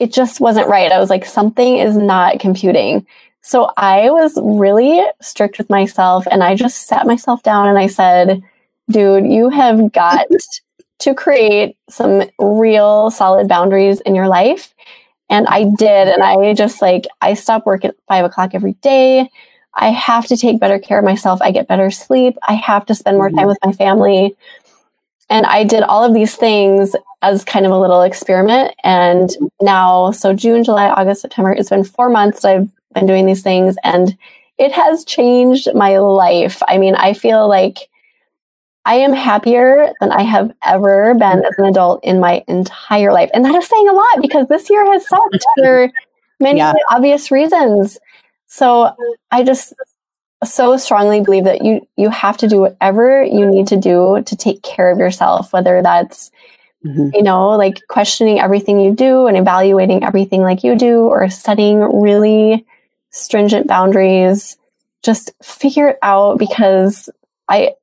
it 0.00 0.12
just 0.12 0.40
wasn't 0.40 0.66
right. 0.66 0.90
I 0.90 0.98
was 0.98 1.10
like, 1.10 1.24
something 1.24 1.76
is 1.76 1.96
not 1.96 2.40
computing. 2.40 3.06
So 3.42 3.70
I 3.76 4.10
was 4.10 4.36
really 4.42 5.00
strict 5.22 5.58
with 5.58 5.70
myself 5.70 6.26
and 6.28 6.42
I 6.42 6.56
just 6.56 6.88
sat 6.88 7.06
myself 7.06 7.44
down 7.44 7.68
and 7.68 7.78
I 7.78 7.86
said, 7.86 8.42
dude, 8.90 9.26
you 9.26 9.48
have 9.48 9.92
got 9.92 10.26
to 11.00 11.14
create 11.14 11.76
some 11.88 12.24
real 12.38 13.10
solid 13.10 13.48
boundaries 13.48 14.00
in 14.02 14.14
your 14.14 14.28
life. 14.28 14.74
And 15.28 15.46
I 15.46 15.64
did. 15.78 16.08
And 16.08 16.22
I 16.22 16.54
just 16.54 16.82
like, 16.82 17.06
I 17.20 17.34
stop 17.34 17.64
work 17.64 17.84
at 17.84 17.94
five 18.08 18.24
o'clock 18.24 18.54
every 18.54 18.74
day. 18.74 19.30
I 19.74 19.90
have 19.90 20.26
to 20.26 20.36
take 20.36 20.60
better 20.60 20.78
care 20.78 20.98
of 20.98 21.04
myself. 21.04 21.40
I 21.40 21.52
get 21.52 21.68
better 21.68 21.90
sleep. 21.90 22.36
I 22.48 22.54
have 22.54 22.84
to 22.86 22.94
spend 22.94 23.16
more 23.16 23.30
time 23.30 23.38
mm-hmm. 23.38 23.48
with 23.48 23.58
my 23.64 23.72
family. 23.72 24.36
And 25.30 25.46
I 25.46 25.62
did 25.62 25.84
all 25.84 26.04
of 26.04 26.12
these 26.12 26.34
things 26.34 26.96
as 27.22 27.44
kind 27.44 27.64
of 27.64 27.70
a 27.72 27.78
little 27.78 28.02
experiment. 28.02 28.74
And 28.82 29.30
now, 29.62 30.10
so 30.10 30.34
June, 30.34 30.64
July, 30.64 30.88
August, 30.90 31.22
September, 31.22 31.52
it's 31.52 31.70
been 31.70 31.84
four 31.84 32.08
months 32.08 32.42
that 32.42 32.56
I've 32.56 32.68
been 32.94 33.06
doing 33.06 33.26
these 33.26 33.42
things 33.42 33.76
and 33.84 34.18
it 34.58 34.72
has 34.72 35.04
changed 35.06 35.68
my 35.74 35.98
life. 35.98 36.62
I 36.68 36.76
mean, 36.76 36.94
I 36.96 37.14
feel 37.14 37.48
like 37.48 37.88
I 38.90 38.94
am 38.94 39.12
happier 39.12 39.92
than 40.00 40.10
I 40.10 40.22
have 40.22 40.52
ever 40.64 41.14
been 41.14 41.44
as 41.44 41.54
an 41.58 41.66
adult 41.66 42.02
in 42.02 42.18
my 42.18 42.42
entire 42.48 43.12
life. 43.12 43.30
And 43.32 43.44
that 43.44 43.54
is 43.54 43.68
saying 43.68 43.88
a 43.88 43.92
lot 43.92 44.20
because 44.20 44.48
this 44.48 44.68
year 44.68 44.84
has 44.84 45.06
sucked 45.06 45.44
for 45.58 45.92
many 46.40 46.58
yeah. 46.58 46.72
obvious 46.90 47.30
reasons. 47.30 48.00
So 48.48 48.92
I 49.30 49.44
just 49.44 49.74
so 50.42 50.76
strongly 50.76 51.20
believe 51.20 51.44
that 51.44 51.64
you 51.64 51.86
you 51.96 52.10
have 52.10 52.36
to 52.38 52.48
do 52.48 52.58
whatever 52.58 53.22
you 53.22 53.46
need 53.46 53.68
to 53.68 53.76
do 53.76 54.24
to 54.26 54.36
take 54.36 54.60
care 54.64 54.90
of 54.90 54.98
yourself, 54.98 55.52
whether 55.52 55.82
that's 55.82 56.32
mm-hmm. 56.84 57.10
you 57.14 57.22
know 57.22 57.50
like 57.50 57.78
questioning 57.88 58.40
everything 58.40 58.80
you 58.80 58.92
do 58.92 59.28
and 59.28 59.36
evaluating 59.36 60.02
everything 60.02 60.42
like 60.42 60.64
you 60.64 60.74
do, 60.74 61.02
or 61.02 61.30
setting 61.30 61.78
really 61.78 62.66
stringent 63.10 63.68
boundaries. 63.68 64.56
Just 65.04 65.30
figure 65.44 65.90
it 65.90 65.98
out 66.02 66.40
because 66.40 67.08
I 67.48 67.74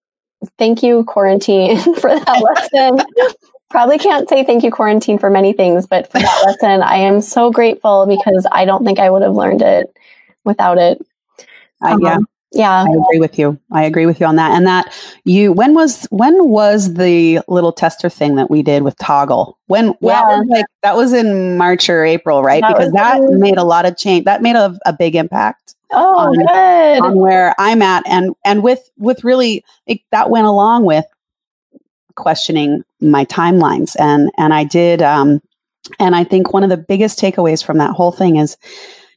thank 0.57 0.83
you 0.83 1.03
quarantine 1.05 1.77
for 1.95 2.09
that 2.09 2.41
lesson 2.41 3.05
probably 3.69 3.97
can't 3.97 4.29
say 4.29 4.43
thank 4.43 4.63
you 4.63 4.71
quarantine 4.71 5.19
for 5.19 5.29
many 5.29 5.53
things, 5.53 5.87
but 5.87 6.11
for 6.11 6.19
that 6.19 6.43
lesson, 6.45 6.81
I 6.81 6.97
am 6.97 7.21
so 7.21 7.51
grateful 7.51 8.05
because 8.05 8.47
I 8.51 8.65
don't 8.65 8.85
think 8.85 8.99
I 8.99 9.09
would 9.09 9.21
have 9.21 9.35
learned 9.35 9.61
it 9.61 9.95
without 10.43 10.77
it. 10.77 11.05
Uh, 11.81 11.97
yeah. 12.01 12.15
Um, 12.15 12.27
yeah. 12.53 12.85
I 12.87 12.89
agree 12.89 13.19
with 13.19 13.37
you. 13.37 13.59
I 13.71 13.83
agree 13.83 14.05
with 14.05 14.21
you 14.21 14.25
on 14.25 14.37
that. 14.37 14.51
And 14.51 14.65
that 14.65 14.93
you 15.25 15.51
when 15.51 15.73
was 15.73 16.05
when 16.11 16.47
was 16.47 16.93
the 16.93 17.41
little 17.49 17.73
tester 17.73 18.09
thing 18.09 18.35
that 18.35 18.49
we 18.49 18.63
did 18.63 18.83
with 18.83 18.95
Toggl? 18.97 19.55
When 19.67 19.93
Yeah. 19.99 20.41
like 20.47 20.65
that 20.81 20.95
was 20.95 21.11
in 21.11 21.57
March 21.57 21.89
or 21.89 22.05
April, 22.05 22.41
right? 22.41 22.61
That 22.61 22.77
because 22.77 22.93
that 22.93 23.17
in- 23.17 23.39
made 23.39 23.57
a 23.57 23.65
lot 23.65 23.85
of 23.85 23.97
change. 23.97 24.23
That 24.25 24.41
made 24.41 24.55
a, 24.55 24.79
a 24.85 24.93
big 24.93 25.15
impact 25.15 25.75
Oh, 25.91 26.17
on- 26.17 26.33
good. 26.35 27.01
on 27.05 27.17
where 27.19 27.55
I'm 27.57 27.81
at 27.81 28.03
and 28.07 28.33
and 28.45 28.61
with 28.63 28.89
with 28.97 29.23
really 29.23 29.63
it, 29.85 29.99
that 30.11 30.29
went 30.29 30.45
along 30.47 30.83
with 30.85 31.05
questioning 32.15 32.83
my 32.99 33.25
timelines 33.25 33.95
and 33.99 34.31
and 34.37 34.53
I 34.53 34.63
did 34.63 35.01
um 35.01 35.41
and 35.99 36.15
I 36.15 36.23
think 36.23 36.51
one 36.51 36.63
of 36.63 36.69
the 36.69 36.77
biggest 36.77 37.19
takeaways 37.19 37.63
from 37.63 37.77
that 37.77 37.91
whole 37.91 38.11
thing 38.11 38.37
is 38.37 38.57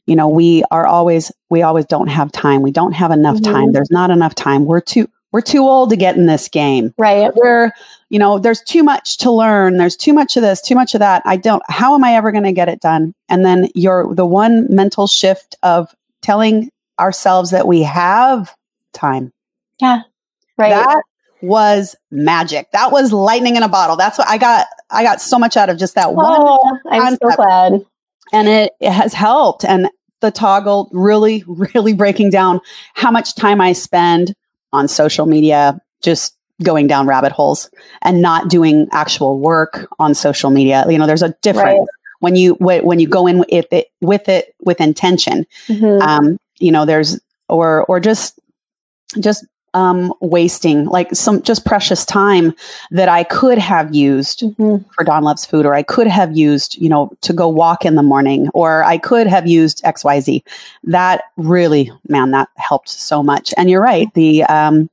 you 0.05 0.15
know 0.15 0.29
we 0.29 0.63
are 0.71 0.85
always 0.85 1.31
we 1.49 1.61
always 1.63 1.85
don't 1.85 2.07
have 2.07 2.31
time. 2.31 2.61
We 2.61 2.71
don't 2.71 2.93
have 2.93 3.11
enough 3.11 3.41
time. 3.41 3.69
Mhm. 3.69 3.73
there's 3.73 3.91
not 3.91 4.11
enough 4.11 4.35
time. 4.35 4.65
We're 4.65 4.81
too 4.81 5.09
we're 5.31 5.41
too 5.41 5.59
old 5.67 5.89
to 5.91 5.95
get 5.95 6.15
in 6.17 6.25
this 6.25 6.47
game. 6.49 6.93
Right. 6.97 7.31
we're 7.35 7.71
you 8.09 8.19
know 8.19 8.37
there's 8.37 8.61
too 8.61 8.83
much 8.83 9.17
to 9.19 9.31
learn. 9.31 9.77
There's 9.77 9.95
too 9.95 10.13
much 10.13 10.37
of 10.37 10.43
this 10.43 10.61
too 10.61 10.75
much 10.75 10.93
of 10.93 10.99
that. 10.99 11.23
I 11.25 11.37
don't 11.37 11.63
how 11.69 11.95
am 11.95 12.03
i 12.03 12.13
ever 12.13 12.31
going 12.31 12.43
to 12.43 12.51
get 12.51 12.69
it 12.69 12.81
done? 12.81 13.13
And 13.29 13.43
then 13.45 13.67
you're 13.73 14.13
the 14.13 14.25
one 14.25 14.67
mental 14.73 15.07
shift 15.07 15.55
of 15.63 15.93
telling 16.21 16.69
ourselves 16.99 17.51
that 17.51 17.67
we 17.67 17.81
have 17.83 18.53
time 18.93 19.31
Yeah. 19.79 20.01
Right. 20.57 20.69
that 20.69 21.01
was 21.41 21.95
magic 22.11 22.67
that 22.71 22.91
was 22.91 23.11
lightning 23.11 23.55
in 23.55 23.63
a 23.63 23.67
bottle 23.69 23.95
that's 23.95 24.17
what 24.19 24.27
i 24.27 24.37
got 24.37 24.67
i 24.91 25.01
got 25.01 25.19
so 25.19 25.39
much 25.39 25.57
out 25.57 25.69
of 25.69 25.77
just 25.79 25.95
that 25.95 26.13
one 26.13 26.25
oh, 26.27 26.77
I'm 26.91 27.13
so 27.13 27.35
glad. 27.35 27.81
and 28.31 28.47
it, 28.47 28.73
it 28.79 28.91
has 28.91 29.11
helped 29.13 29.65
and 29.65 29.89
the 30.19 30.29
toggle 30.29 30.87
really 30.93 31.43
really 31.47 31.93
breaking 31.93 32.29
down 32.29 32.61
how 32.93 33.09
much 33.09 33.33
time 33.33 33.59
i 33.59 33.73
spend 33.73 34.35
on 34.71 34.87
social 34.87 35.25
media 35.25 35.79
just 36.03 36.37
going 36.61 36.85
down 36.85 37.07
rabbit 37.07 37.31
holes 37.31 37.71
and 38.03 38.21
not 38.21 38.47
doing 38.47 38.87
actual 38.91 39.39
work 39.39 39.87
on 39.97 40.13
social 40.13 40.51
media 40.51 40.85
you 40.89 40.97
know 40.99 41.07
there's 41.07 41.23
a 41.23 41.33
difference 41.41 41.79
Right. 41.79 41.87
When 42.21 42.35
you 42.35 42.53
wh- 42.55 42.83
when 42.85 42.99
you 42.99 43.07
go 43.07 43.27
in 43.27 43.39
with 43.39 43.49
it 43.73 43.87
with 43.99 44.27
it 44.29 44.55
with 44.63 44.79
intention 44.79 45.45
Mhm. 45.67 46.01
um 46.01 46.37
you 46.59 46.71
know 46.71 46.85
there's 46.85 47.19
or 47.49 47.83
or 47.89 47.99
just 47.99 48.39
just 49.19 49.45
um 49.73 50.13
wasting 50.21 50.85
like 50.85 51.13
some 51.15 51.41
just 51.41 51.65
precious 51.65 52.05
time 52.05 52.53
that 52.91 53.07
i 53.09 53.23
could 53.23 53.57
have 53.57 53.93
used 53.95 54.41
Mhm. 54.41 54.83
for 54.93 55.03
Dawn 55.03 55.23
Loves 55.23 55.45
Food, 55.45 55.65
or 55.65 55.73
I 55.73 55.83
could 55.83 56.07
have 56.07 56.35
used, 56.37 56.77
you 56.77 56.89
know, 56.89 57.09
to 57.21 57.31
go 57.33 57.47
walk 57.47 57.85
in 57.85 57.95
the 57.95 58.03
morning, 58.03 58.49
or 58.53 58.83
I 58.83 58.97
could 58.97 59.27
have 59.27 59.47
used 59.47 59.81
XYZ. 59.83 60.43
That 60.83 61.23
really, 61.37 61.89
man, 62.09 62.31
that 62.31 62.49
helped 62.57 62.89
so 62.89 63.23
much. 63.23 63.53
And 63.57 63.69
you're 63.69 63.81
right, 63.93 64.07
the 64.13 64.43
um, 64.43 64.89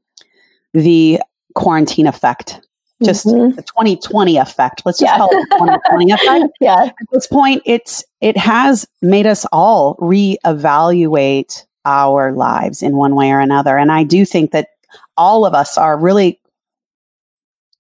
the 0.75 1.21
quarantine 1.55 2.07
effect, 2.07 2.61
just 3.05 3.27
Mhm. 3.27 3.55
the 3.57 3.63
2020 3.63 4.37
effect. 4.37 4.83
Let's 4.85 4.99
just 4.99 5.13
Yeah. 5.13 5.19
call 5.19 5.29
it 5.31 5.49
the 5.51 5.57
2020 5.57 6.11
effect. 6.13 6.53
yeah. 6.61 6.85
At 6.85 6.93
this 7.13 7.27
point, 7.27 7.63
it's 7.65 8.05
it 8.21 8.37
has 8.37 8.87
made 9.03 9.27
us 9.27 9.47
all 9.53 9.97
reevaluate 9.97 11.65
our 11.85 12.33
lives 12.33 12.83
in 12.83 12.97
one 12.97 13.15
way 13.15 13.31
or 13.31 13.41
another. 13.41 13.79
And 13.79 13.93
I 13.93 14.03
do 14.05 14.25
think 14.25 14.51
that 14.51 14.69
all 15.17 15.47
of 15.47 15.55
us 15.55 15.79
are 15.79 15.97
really 15.99 16.41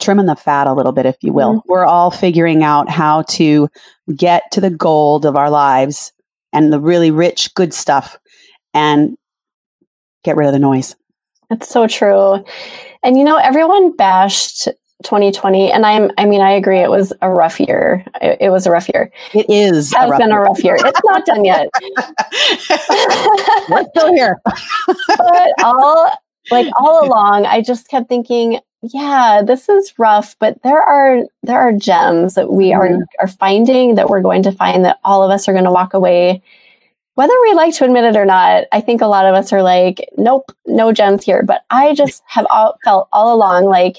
trimming 0.00 0.26
the 0.26 0.36
fat 0.36 0.68
a 0.68 0.72
little 0.72 0.92
bit, 0.92 1.06
if 1.06 1.16
you 1.22 1.32
will. 1.32 1.62
We're 1.66 1.84
all 1.84 2.10
figuring 2.12 2.62
out 2.62 2.88
how 2.88 3.22
to 3.22 3.68
get 4.14 4.44
to 4.52 4.60
the 4.60 4.70
gold 4.70 5.26
of 5.26 5.34
our 5.36 5.50
lives 5.50 6.12
and 6.52 6.72
the 6.72 6.78
really 6.80 7.10
rich, 7.10 7.52
good 7.54 7.74
stuff 7.74 8.16
and 8.72 9.18
get 10.22 10.36
rid 10.36 10.46
of 10.46 10.52
the 10.52 10.58
noise. 10.60 10.94
That's 11.50 11.68
so 11.68 11.86
true. 11.88 12.44
And 13.02 13.18
you 13.18 13.24
know, 13.24 13.36
everyone 13.36 13.96
bashed 13.96 14.68
2020, 15.04 15.70
and 15.72 15.86
I'm 15.86 16.10
I 16.18 16.26
mean, 16.26 16.40
I 16.40 16.50
agree 16.52 16.80
it 16.80 16.90
was 16.90 17.12
a 17.22 17.30
rough 17.30 17.60
year. 17.60 18.04
It, 18.20 18.38
it 18.42 18.50
was 18.50 18.66
a 18.66 18.70
rough 18.70 18.88
year. 18.92 19.10
It 19.34 19.46
is. 19.48 19.92
It 19.92 19.96
has 19.96 20.18
been 20.18 20.32
a 20.32 20.40
rough 20.40 20.62
year. 20.64 20.76
It's 20.78 21.00
not 21.04 21.24
done 21.26 21.44
yet. 21.44 21.68
We're 23.70 23.84
still 23.90 24.12
here. 24.14 24.40
but 25.16 25.52
all 25.64 26.10
like 26.50 26.66
all 26.80 27.04
along, 27.06 27.46
I 27.46 27.60
just 27.60 27.88
kept 27.88 28.08
thinking, 28.08 28.60
yeah, 28.82 29.42
this 29.44 29.68
is 29.68 29.92
rough, 29.98 30.34
but 30.40 30.60
there 30.62 30.80
are 30.82 31.20
there 31.42 31.58
are 31.60 31.72
gems 31.72 32.34
that 32.34 32.50
we 32.52 32.72
are 32.72 32.88
Mhm. 32.88 33.02
are 33.20 33.28
finding 33.28 33.94
that 33.96 34.08
we're 34.08 34.20
going 34.22 34.42
to 34.44 34.52
find 34.52 34.84
that 34.84 34.98
all 35.04 35.22
of 35.22 35.30
us 35.30 35.48
are 35.48 35.52
going 35.52 35.64
to 35.64 35.72
walk 35.72 35.94
away 35.94 36.42
whether 37.14 37.34
we 37.42 37.52
like 37.54 37.74
to 37.74 37.84
admit 37.84 38.04
it 38.04 38.16
or 38.16 38.24
not. 38.24 38.66
I 38.70 38.80
think 38.80 39.00
a 39.00 39.08
lot 39.08 39.26
of 39.26 39.34
us 39.34 39.52
are 39.52 39.60
like, 39.60 40.08
nope, 40.16 40.52
no 40.66 40.92
gems 40.92 41.24
here, 41.24 41.42
but 41.42 41.62
I 41.68 41.92
just 41.92 42.22
have 42.28 42.46
all, 42.48 42.76
felt 42.84 43.08
all 43.12 43.34
along 43.34 43.64
like 43.64 43.96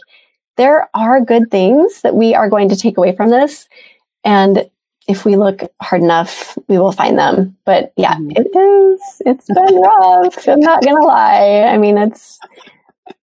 there 0.59 0.89
are 0.93 1.21
good 1.21 1.49
things 1.49 2.01
that 2.01 2.13
we 2.15 2.35
are 2.35 2.49
going 2.49 2.67
to 2.69 2.75
take 2.75 2.97
away 2.97 3.15
from 3.15 3.29
this 3.29 3.67
and 4.25 4.69
if 5.07 5.25
we 5.25 5.35
look 5.37 5.61
hard 5.81 6.03
enough, 6.03 6.55
we 6.67 6.77
will 6.77 6.91
find 6.91 7.17
them. 7.17 7.57
But 7.65 7.93
yeah, 7.97 8.13
Mhm. 8.15 8.33
it 8.37 8.55
is. 8.55 9.01
It's 9.25 9.47
been 9.47 9.81
rough. 9.81 10.47
I'm 10.47 10.59
not 10.59 10.83
gonna 10.83 11.01
lie. 11.03 11.63
I 11.73 11.77
mean, 11.79 11.97
it's 11.97 12.37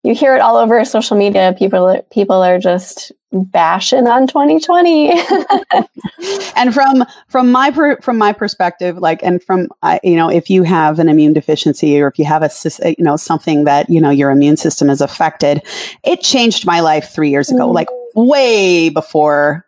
you 0.03 0.13
hear 0.13 0.35
it 0.35 0.41
all 0.41 0.57
over 0.57 0.83
social 0.85 1.17
media. 1.17 1.55
People 1.57 2.05
people 2.11 2.43
are 2.43 2.59
just 2.59 3.11
bashing 3.31 4.07
on 4.07 4.27
2020. 4.27 5.11
and 6.55 6.73
from 6.73 7.05
from 7.29 7.51
my 7.51 7.71
per, 7.71 7.95
from 8.01 8.17
my 8.17 8.33
perspective 8.33 8.97
like 8.97 9.21
and 9.23 9.41
from 9.43 9.67
uh, 9.83 9.99
you 10.03 10.15
know 10.15 10.29
if 10.29 10.49
you 10.49 10.63
have 10.63 10.99
an 10.99 11.07
immune 11.07 11.33
deficiency 11.33 11.99
or 12.01 12.07
if 12.07 12.19
you 12.19 12.25
have 12.25 12.43
a 12.43 12.49
uh, 12.85 12.89
you 12.97 13.03
know 13.03 13.15
something 13.15 13.63
that 13.63 13.89
you 13.89 14.01
know 14.01 14.09
your 14.09 14.31
immune 14.31 14.57
system 14.57 14.89
is 14.89 14.99
affected 15.01 15.61
it 16.03 16.21
changed 16.21 16.65
my 16.65 16.79
life 16.81 17.09
3 17.13 17.29
years 17.29 17.49
ago 17.49 17.67
Mm. 17.69 17.73
like 17.73 17.87
way 18.15 18.89
before 18.89 19.65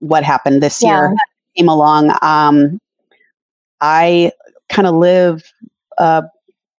what 0.00 0.22
happened 0.22 0.62
this 0.62 0.82
Yeah. 0.82 1.08
year 1.08 1.16
came 1.56 1.68
along 1.68 2.10
um 2.22 2.78
i 3.80 4.30
kind 4.68 4.86
of 4.86 4.94
live 4.94 5.42
a 5.98 6.24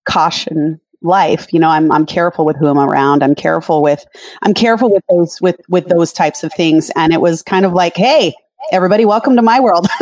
caution 0.05 0.79
life 1.01 1.47
you 1.51 1.59
know 1.59 1.69
i'm 1.69 1.91
i'm 1.91 2.05
careful 2.05 2.45
with 2.45 2.55
who 2.57 2.67
i'm 2.67 2.77
around. 2.77 3.23
I'm 3.23 3.35
careful 3.35 3.81
with 3.81 4.05
i'm 4.43 4.53
careful 4.53 4.91
with 4.91 5.03
those 5.09 5.39
with 5.41 5.59
with 5.69 5.87
those 5.87 6.13
types 6.13 6.43
of 6.43 6.53
things. 6.53 6.91
And 6.95 7.11
it 7.13 7.21
was 7.21 7.43
kind 7.43 7.65
of 7.65 7.73
like 7.73 7.95
hey 7.95 8.33
everybody 8.71 9.05
welcome 9.05 9.35
to 9.35 9.41
my 9.41 9.59
world. 9.59 9.87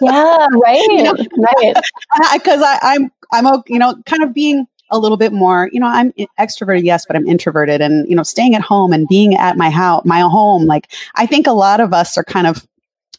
Yeah, 0.00 0.46
right. 0.62 0.82
know, 0.88 1.12
right. 1.12 1.74
because 2.32 2.62
I, 2.62 2.78
I'm 2.82 3.12
I'm 3.32 3.62
you 3.68 3.78
know 3.78 3.94
kind 4.06 4.22
of 4.22 4.32
being 4.32 4.66
a 4.90 4.98
little 4.98 5.18
bit 5.18 5.30
more 5.32 5.68
you 5.72 5.78
know 5.78 5.86
I'm 5.86 6.10
extroverted 6.38 6.84
yes 6.84 7.04
but 7.06 7.16
I'm 7.16 7.26
introverted. 7.28 7.82
And 7.82 8.08
you 8.08 8.16
know 8.16 8.22
staying 8.22 8.54
at 8.54 8.62
home 8.62 8.94
and 8.94 9.06
being 9.08 9.34
at 9.34 9.58
my 9.58 9.68
house 9.68 10.04
my 10.06 10.20
home 10.20 10.64
like 10.64 10.90
I 11.16 11.26
think 11.26 11.46
a 11.46 11.52
lot 11.52 11.80
of 11.80 11.92
us 11.92 12.16
are 12.16 12.24
kind 12.24 12.46
of 12.46 12.66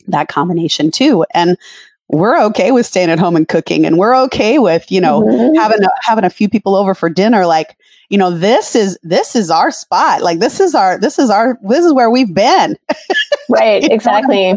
that 0.08 0.28
combination 0.28 0.92
too. 0.92 1.24
And 1.34 1.56
we're 2.10 2.40
okay 2.40 2.72
with 2.72 2.86
staying 2.86 3.10
at 3.10 3.20
home 3.20 3.36
and 3.36 3.48
cooking 3.48 3.86
and 3.86 3.98
we're 3.98 4.16
okay 4.16 4.60
with 4.60 4.92
you 4.92 5.02
know 5.02 5.22
Mhm. 5.22 5.56
having 5.58 5.84
a, 5.84 5.90
having 6.02 6.24
a 6.24 6.30
few 6.30 6.48
people 6.48 6.76
over 6.76 6.94
for 6.94 7.10
dinner 7.10 7.46
like 7.48 7.76
you 8.10 8.18
know 8.18 8.30
this 8.30 8.76
is 8.76 8.98
this 9.02 9.36
is 9.36 9.50
our 9.50 9.72
spot 9.72 10.22
like 10.22 10.40
this 10.40 10.60
is 10.60 10.76
our 10.76 11.00
this 11.00 11.18
is 11.18 11.30
our 11.32 11.58
this 11.64 11.84
is 11.84 11.92
where 11.94 12.10
we've 12.12 12.34
been 12.34 12.78
right. 13.50 13.84
Exactly. 13.92 14.56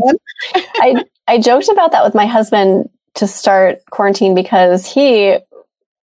I 0.55 1.05
I 1.27 1.39
joked 1.39 1.69
about 1.69 1.93
that 1.93 2.05
with 2.05 2.15
my 2.15 2.27
husband 2.27 2.89
to 3.15 3.27
start 3.27 3.79
quarantine 3.91 4.35
because 4.35 4.87
he 4.87 5.39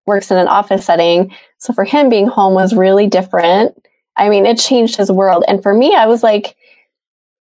works 0.05 0.29
in 0.31 0.37
an 0.37 0.47
office 0.47 0.85
setting. 0.85 1.33
So 1.59 1.73
for 1.73 1.83
him 1.83 2.09
being 2.09 2.27
home 2.27 2.53
was 2.53 2.73
really 2.75 3.07
different. 3.07 3.75
I 4.17 4.29
mean, 4.29 4.45
it 4.45 4.57
changed 4.57 4.95
his 4.97 5.11
world. 5.11 5.43
And 5.47 5.61
for 5.63 5.73
me, 5.73 5.95
I 5.95 6.05
was 6.05 6.21
like, 6.23 6.55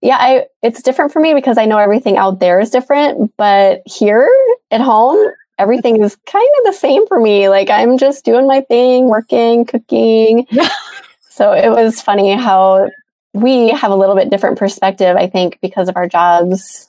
yeah, 0.05 0.17
I 0.19 0.45
it's 0.61 0.83
different 0.83 1.11
for 1.11 1.19
me 1.19 1.33
because 1.33 1.57
I 1.57 1.65
know 1.65 1.79
everything 1.79 2.15
out 2.15 2.39
there 2.39 2.59
is 2.59 2.69
different, 2.69 3.31
but 3.37 3.81
here 3.87 4.29
at 4.69 4.79
home, 4.79 5.17
everything 5.57 6.01
is 6.03 6.15
kind 6.27 6.47
of 6.59 6.65
the 6.65 6.77
same 6.77 7.07
for 7.07 7.19
me. 7.19 7.49
Like 7.49 7.71
I'm 7.71 7.97
just 7.97 8.23
doing 8.23 8.45
my 8.45 8.61
thing, 8.61 9.07
working, 9.07 9.65
cooking. 9.65 10.45
so 11.31 11.53
it 11.53 11.69
was 11.69 12.03
funny 12.03 12.33
how 12.33 12.87
we 13.33 13.69
have 13.69 13.89
a 13.89 13.95
little 13.95 14.15
bit 14.15 14.29
different 14.29 14.59
perspective, 14.59 15.17
I 15.17 15.25
think, 15.25 15.57
because 15.59 15.89
of 15.89 15.97
our 15.97 16.07
jobs, 16.07 16.87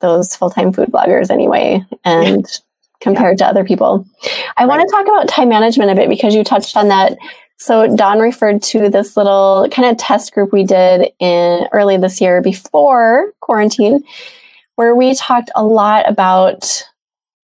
those 0.00 0.36
full 0.36 0.50
time 0.50 0.72
food 0.72 0.90
bloggers 0.92 1.30
anyway, 1.30 1.84
and 2.04 2.46
compared 3.00 3.38
to 3.38 3.46
other 3.46 3.64
people. 3.64 4.06
I 4.56 4.66
want 4.66 4.88
to 4.88 4.92
talk 4.92 5.08
about 5.08 5.28
time 5.28 5.48
management 5.48 5.90
a 5.90 5.96
bit 5.96 6.08
because 6.08 6.32
you 6.32 6.44
touched 6.44 6.76
on 6.76 6.86
that. 6.88 7.18
So 7.62 7.94
Dawn 7.94 8.18
referred 8.18 8.60
to 8.64 8.88
this 8.88 9.16
little 9.16 9.68
kind 9.70 9.88
of 9.88 9.96
test 9.96 10.34
group 10.34 10.52
we 10.52 10.64
did 10.64 11.12
in 11.20 11.68
early 11.70 11.96
this 11.96 12.20
year 12.20 12.42
before 12.42 13.34
quarantine, 13.38 14.02
where 14.74 14.96
we 14.96 15.14
talked 15.14 15.52
a 15.54 15.64
lot 15.64 16.10
about 16.10 16.82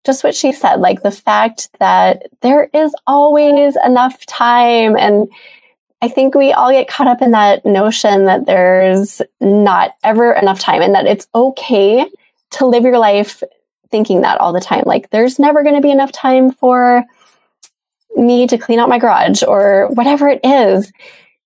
just 0.06 0.24
what 0.24 0.34
she 0.34 0.54
said, 0.54 0.76
like 0.76 1.04
the 1.04 1.12
fact 1.12 1.68
that 1.80 2.28
there 2.40 2.70
is 2.74 2.96
always 3.06 3.76
enough 3.86 4.26
time 4.26 4.96
and 4.96 5.28
I 6.02 6.08
think 6.08 6.34
we 6.34 6.54
all 6.54 6.72
get 6.72 6.88
caught 6.88 7.08
up 7.08 7.22
in 7.22 7.32
that 7.32 7.66
notion 7.66 8.24
that 8.24 8.46
there's 8.46 9.22
not 9.42 9.96
ever 10.02 10.32
enough 10.32 10.62
time 10.62 10.82
and 10.82 10.96
that 10.96 11.08
it's 11.08 11.28
okay 11.36 12.06
to 12.52 12.66
live 12.66 12.84
your 12.84 13.00
life 13.00 13.44
thinking 13.92 14.22
that 14.22 14.40
all 14.40 14.54
the 14.54 14.62
time. 14.62 14.84
Like, 14.86 15.10
there's 15.10 15.40
never 15.40 15.62
going 15.62 15.76
to 15.76 15.82
be 15.82 15.92
enough 15.92 16.14
time 16.14 16.52
for 16.52 17.04
me 18.16 18.48
to 18.48 18.58
clean 18.58 18.80
out 18.80 18.90
my 18.90 19.00
garage 19.00 19.44
or 19.44 19.88
whatever 19.94 20.28
it 20.28 20.40
is. 20.44 20.92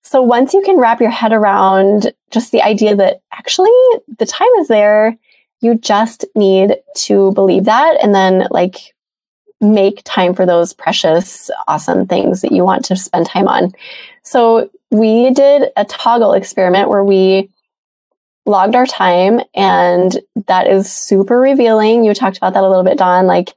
So, 0.02 0.22
once 0.22 0.54
you 0.54 0.62
can 0.62 0.78
wrap 0.78 1.02
your 1.02 1.10
head 1.10 1.34
around 1.34 2.12
just 2.32 2.52
the 2.52 2.62
idea 2.62 2.96
that 2.96 3.22
actually 3.32 3.72
the 4.18 4.26
time 4.26 4.50
is 4.60 4.68
there, 4.68 5.18
you 5.62 5.76
just 5.76 6.26
need 6.36 6.78
to 6.96 7.32
believe 7.34 7.66
that 7.66 7.98
and 8.02 8.16
then, 8.16 8.48
like, 8.50 8.94
make 9.62 10.02
time 10.06 10.34
for 10.34 10.46
those 10.46 10.74
precious, 10.74 11.52
awesome 11.68 12.08
things 12.08 12.42
that 12.42 12.52
you 12.52 12.64
want 12.64 12.86
to 12.86 12.96
spend 12.96 13.26
time 13.26 13.48
on. 13.48 13.74
So 14.24 14.70
we 14.90 15.32
did 15.32 15.70
a 15.76 15.86
toggle 15.86 16.34
experiment 16.34 16.90
where 16.90 17.04
we 17.04 17.50
logged 18.46 18.76
our 18.76 18.86
time, 18.86 19.42
and 19.54 20.18
that 20.48 20.68
is 20.68 20.92
super 20.92 21.40
revealing. 21.40 22.04
You 22.04 22.14
talked 22.14 22.38
about 22.38 22.54
that 22.54 22.64
a 22.64 22.70
little 22.70 22.84
bit, 22.84 22.98
Dawn, 22.98 23.28
like 23.28 23.54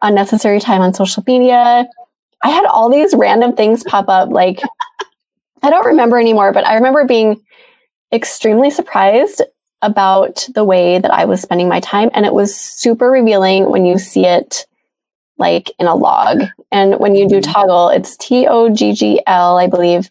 unnecessary 0.00 0.60
time 0.60 0.80
on 0.80 0.94
social 0.94 1.22
media. 1.26 1.86
I 2.42 2.50
had 2.50 2.64
all 2.66 2.90
these 2.90 3.14
random 3.14 3.54
things 3.54 3.84
pop 3.84 4.08
up. 4.08 4.30
Like, 4.30 4.60
I 5.62 5.70
don't 5.70 5.86
remember 5.86 6.18
anymore, 6.18 6.52
but 6.52 6.66
I 6.66 6.74
remember 6.74 7.04
being 7.04 7.40
extremely 8.12 8.70
surprised 8.70 9.42
about 9.80 10.48
the 10.54 10.64
way 10.64 10.98
that 10.98 11.12
I 11.12 11.24
was 11.24 11.40
spending 11.40 11.68
my 11.68 11.80
time. 11.80 12.10
And 12.14 12.26
it 12.26 12.34
was 12.34 12.54
super 12.54 13.10
revealing 13.10 13.70
when 13.70 13.84
you 13.84 13.98
see 13.98 14.26
it 14.26 14.66
like 15.38 15.70
in 15.78 15.86
a 15.86 15.94
log. 15.94 16.42
And 16.70 16.98
when 17.00 17.14
you 17.14 17.28
do 17.28 17.40
mm-hmm. 17.40 17.50
Toggl, 17.50 17.96
it's 17.96 18.16
T 18.16 18.46
O 18.46 18.70
G 18.70 18.92
G 18.92 19.20
L, 19.26 19.58
I 19.58 19.66
believe. 19.66 20.10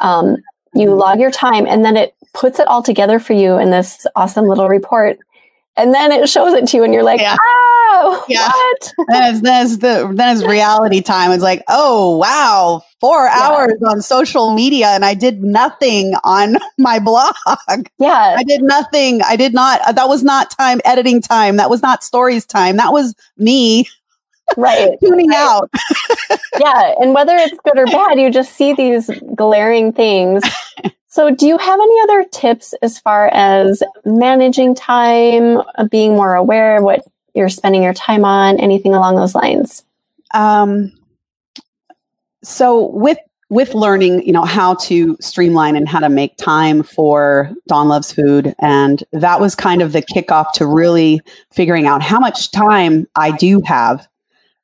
Um, 0.00 0.36
you 0.74 0.88
mm-hmm. 0.88 0.98
log 0.98 1.20
your 1.20 1.30
time 1.30 1.66
and 1.66 1.84
then 1.84 1.96
it 1.96 2.14
puts 2.34 2.58
it 2.60 2.68
all 2.68 2.82
together 2.82 3.18
for 3.18 3.32
you 3.32 3.58
in 3.58 3.70
this 3.70 4.06
awesome 4.14 4.46
little 4.46 4.68
report. 4.68 5.18
And 5.76 5.94
then 5.94 6.10
it 6.10 6.28
shows 6.28 6.54
it 6.54 6.66
to 6.68 6.76
you, 6.76 6.82
and 6.82 6.92
you're 6.92 7.04
like, 7.04 7.20
yeah. 7.20 7.36
"Oh, 7.90 8.24
yeah. 8.28 8.48
what?" 8.48 8.92
then 9.08 9.32
it's, 9.32 9.76
the 9.78 10.10
then 10.14 10.36
it's 10.36 10.46
reality 10.46 11.00
time. 11.00 11.30
It's 11.32 11.42
like, 11.42 11.62
"Oh, 11.68 12.16
wow, 12.18 12.82
four 13.00 13.24
yeah. 13.24 13.38
hours 13.38 13.82
on 13.88 14.02
social 14.02 14.54
media, 14.54 14.88
and 14.88 15.04
I 15.04 15.14
did 15.14 15.42
nothing 15.42 16.14
on 16.24 16.56
my 16.78 16.98
blog. 16.98 17.34
Yeah, 17.98 18.36
I 18.36 18.42
did 18.44 18.62
nothing. 18.62 19.22
I 19.22 19.36
did 19.36 19.54
not. 19.54 19.80
That 19.94 20.08
was 20.08 20.22
not 20.22 20.50
time 20.50 20.80
editing 20.84 21.20
time. 21.20 21.56
That 21.56 21.70
was 21.70 21.82
not 21.82 22.04
stories 22.04 22.44
time. 22.44 22.76
That 22.76 22.92
was 22.92 23.14
me 23.36 23.88
right 24.56 24.96
tuning 25.04 25.28
right. 25.28 25.36
out 25.36 25.70
yeah 26.58 26.94
and 27.00 27.12
whether 27.12 27.36
it's 27.36 27.58
good 27.64 27.78
or 27.78 27.84
bad 27.84 28.18
you 28.18 28.30
just 28.30 28.54
see 28.54 28.72
these 28.72 29.10
glaring 29.34 29.92
things 29.92 30.42
so 31.08 31.34
do 31.34 31.46
you 31.46 31.58
have 31.58 31.78
any 31.78 32.00
other 32.02 32.24
tips 32.32 32.72
as 32.80 32.98
far 32.98 33.28
as 33.28 33.82
managing 34.06 34.74
time 34.74 35.58
uh, 35.76 35.84
being 35.90 36.12
more 36.12 36.34
aware 36.34 36.78
of 36.78 36.82
what 36.82 37.04
you're 37.38 37.48
spending 37.48 37.82
your 37.82 37.94
time 37.94 38.24
on 38.24 38.58
anything 38.60 38.94
along 38.94 39.16
those 39.16 39.34
lines 39.34 39.84
um 40.34 40.92
so 42.42 42.90
with 42.90 43.18
with 43.50 43.74
learning, 43.74 44.26
you 44.26 44.32
know, 44.32 44.44
how 44.44 44.74
to 44.74 45.16
streamline 45.20 45.74
and 45.74 45.88
how 45.88 46.00
to 46.00 46.08
make 46.08 46.36
time 46.36 46.82
for 46.82 47.50
Dawn 47.66 47.88
Loves 47.88 48.12
Food. 48.12 48.54
And 48.58 49.02
that 49.12 49.40
was 49.40 49.54
kind 49.54 49.80
of 49.80 49.92
the 49.92 50.02
kickoff 50.02 50.52
to 50.54 50.66
really 50.66 51.20
figuring 51.50 51.86
out 51.86 52.02
how 52.02 52.20
much 52.20 52.50
time 52.50 53.06
I 53.16 53.34
do 53.36 53.62
have 53.64 54.06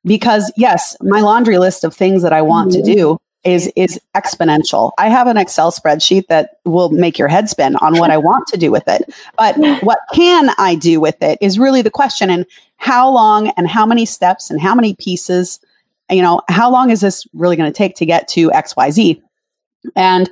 because 0.03 0.53
yes, 0.55 0.95
my 1.01 1.19
laundry 1.21 1.57
list 1.57 1.83
of 1.83 1.95
things 1.95 2.21
that 2.21 2.33
I 2.33 2.43
want 2.43 2.73
mm-hmm. 2.73 2.85
to 2.85 2.95
do 2.95 3.17
is 3.45 3.71
is 3.75 3.99
exponential. 4.15 4.91
I 4.97 5.07
have 5.09 5.27
an 5.27 5.37
Excel 5.37 5.71
spreadsheet 5.71 6.27
that 6.27 6.59
will 6.65 6.89
make 6.89 7.17
your 7.17 7.27
head 7.27 7.49
spin 7.49 7.75
on 7.77 7.97
what 7.97 8.11
I 8.11 8.17
want 8.17 8.47
to 8.47 8.57
do 8.57 8.71
with 8.71 8.87
it. 8.87 9.13
But 9.37 9.55
what 9.83 9.99
can 10.13 10.49
I 10.57 10.75
do 10.75 10.99
with 10.99 11.21
it 11.21 11.37
is 11.41 11.59
really 11.59 11.81
the 11.81 11.91
question 11.91 12.29
and 12.29 12.45
how 12.77 13.09
long 13.09 13.49
and 13.55 13.67
how 13.67 13.85
many 13.85 14.05
steps 14.05 14.49
and 14.49 14.59
how 14.59 14.75
many 14.75 14.95
pieces, 14.95 15.59
you 16.09 16.21
know, 16.21 16.41
how 16.49 16.69
long 16.69 16.89
is 16.89 17.01
this 17.01 17.27
really 17.33 17.55
going 17.55 17.71
to 17.71 17.77
take 17.77 17.95
to 17.95 18.05
get 18.05 18.27
to 18.29 18.49
XYZ? 18.49 19.21
And 19.95 20.29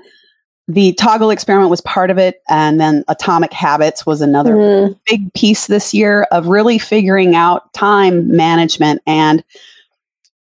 the 0.67 0.93
Toggl 0.93 1.31
experiment 1.31 1.69
was 1.69 1.81
part 1.81 2.09
of 2.09 2.17
it 2.17 2.41
and 2.49 2.79
then 2.79 3.03
atomic 3.09 3.51
habits 3.51 4.05
was 4.05 4.21
another 4.21 4.55
mm. 4.55 4.99
big 5.05 5.33
piece 5.33 5.67
this 5.67 5.93
year 5.93 6.23
of 6.31 6.47
really 6.47 6.79
figuring 6.79 7.35
out 7.35 7.71
time 7.73 8.27
management 8.35 9.01
and 9.05 9.43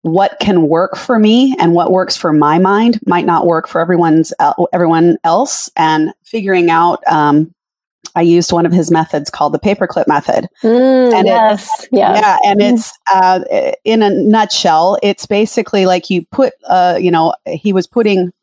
what 0.03 0.37
can 0.39 0.63
work 0.63 0.95
for 0.95 1.19
me 1.19 1.55
and 1.59 1.73
what 1.73 1.91
works 1.91 2.17
for 2.17 2.33
my 2.33 2.57
mind 2.57 2.99
might 3.05 3.25
not 3.25 3.45
work 3.45 3.67
for 3.67 3.79
everyone's 3.79 4.33
everyone 4.73 5.17
else 5.23 5.69
and 5.75 6.11
figuring 6.23 6.69
out 6.69 7.05
um, 7.07 7.53
I 8.15 8.21
used 8.23 8.51
one 8.51 8.65
of 8.65 8.73
his 8.73 8.91
methods 8.91 9.29
called 9.29 9.53
the 9.53 9.59
paperclip 9.59 10.07
method. 10.07 10.47
Mm, 10.63 11.13
and 11.13 11.27
yes. 11.27 11.87
yeah. 11.91 12.13
yeah. 12.15 12.37
And 12.45 12.59
mm. 12.59 12.73
it's, 12.73 12.97
uh, 13.13 13.41
in 13.85 14.01
a 14.01 14.09
nutshell, 14.09 14.97
it's 15.01 15.25
basically 15.25 15.85
like 15.85 16.09
you 16.09 16.25
put, 16.25 16.53
uh, 16.65 16.97
you 16.99 17.09
know, 17.09 17.33
he 17.47 17.71
was 17.71 17.87
putting 17.87 18.33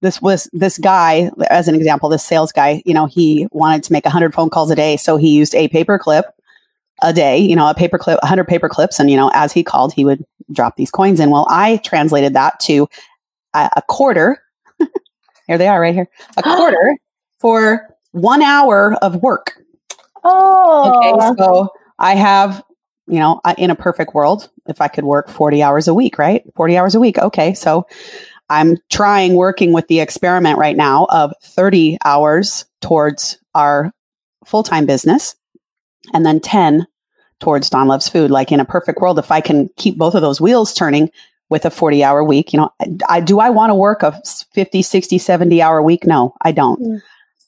this 0.00 0.22
was 0.22 0.48
this 0.52 0.78
guy 0.78 1.30
as 1.50 1.68
an 1.68 1.74
example 1.74 2.08
this 2.08 2.24
sales 2.24 2.52
guy 2.52 2.82
you 2.86 2.94
know 2.94 3.06
he 3.06 3.48
wanted 3.50 3.82
to 3.82 3.92
make 3.92 4.04
100 4.04 4.32
phone 4.32 4.48
calls 4.48 4.70
a 4.70 4.76
day 4.76 4.96
so 4.96 5.16
he 5.16 5.30
used 5.30 5.54
a 5.54 5.68
paperclip 5.70 6.22
a 7.02 7.12
day 7.12 7.36
you 7.36 7.56
know 7.56 7.68
a 7.68 7.74
paperclip, 7.74 8.18
100 8.22 8.46
paperclips. 8.46 9.00
and 9.00 9.10
you 9.10 9.16
know 9.16 9.30
as 9.34 9.52
he 9.52 9.64
called 9.64 9.92
he 9.92 10.04
would 10.04 10.24
drop 10.52 10.76
these 10.76 10.90
coins 10.90 11.20
in. 11.20 11.30
Well 11.30 11.46
i 11.50 11.78
translated 11.78 12.34
that 12.34 12.60
to 12.60 12.88
a, 13.54 13.70
a 13.76 13.82
quarter. 13.82 14.42
Here 15.46 15.58
they 15.58 15.68
are 15.68 15.80
right 15.80 15.94
here. 15.94 16.08
A 16.36 16.42
quarter 16.56 16.96
for 17.38 17.88
one 18.12 18.42
hour 18.42 18.94
of 19.02 19.22
work. 19.22 19.60
Oh. 20.24 20.98
okay 20.98 21.36
so 21.38 21.68
i 22.00 22.16
have 22.16 22.62
you 23.06 23.20
know 23.20 23.40
in 23.56 23.70
a 23.70 23.76
perfect 23.76 24.14
world 24.14 24.50
if 24.66 24.80
i 24.80 24.88
could 24.88 25.04
work 25.04 25.28
40 25.28 25.62
hours 25.62 25.86
a 25.86 25.94
week 25.94 26.18
right? 26.18 26.42
40 26.54 26.76
hours 26.76 26.94
a 26.94 27.00
week. 27.00 27.18
Okay 27.18 27.54
so 27.54 27.86
I'm 28.50 28.78
trying 28.90 29.34
working 29.34 29.72
with 29.72 29.88
the 29.88 30.00
experiment 30.00 30.58
right 30.58 30.76
now 30.76 31.06
of 31.10 31.32
30 31.42 31.98
hours 32.04 32.64
towards 32.80 33.38
our 33.54 33.92
full 34.44 34.62
time 34.62 34.86
business 34.86 35.36
and 36.14 36.24
then 36.24 36.40
10 36.40 36.86
towards 37.40 37.70
Dawn 37.70 37.88
Loves 37.88 38.08
Food. 38.08 38.30
Like 38.30 38.52
in 38.52 38.60
a 38.60 38.64
perfect 38.64 39.00
world, 39.00 39.18
if 39.18 39.30
I 39.30 39.40
can 39.40 39.68
keep 39.76 39.96
both 39.96 40.14
of 40.14 40.22
those 40.22 40.40
wheels 40.40 40.74
turning 40.74 41.10
with 41.50 41.64
a 41.64 41.70
40 41.70 42.04
hour 42.04 42.22
week, 42.22 42.52
you 42.52 42.58
know, 42.58 42.70
I, 43.08 43.20
do 43.20 43.40
I 43.40 43.50
want 43.50 43.70
to 43.70 43.74
work 43.74 44.02
a 44.02 44.20
50, 44.52 44.82
60, 44.82 45.18
70 45.18 45.62
hour 45.62 45.82
week? 45.82 46.06
No, 46.06 46.34
I 46.42 46.52
don't. 46.52 46.80
Mm. 46.80 47.02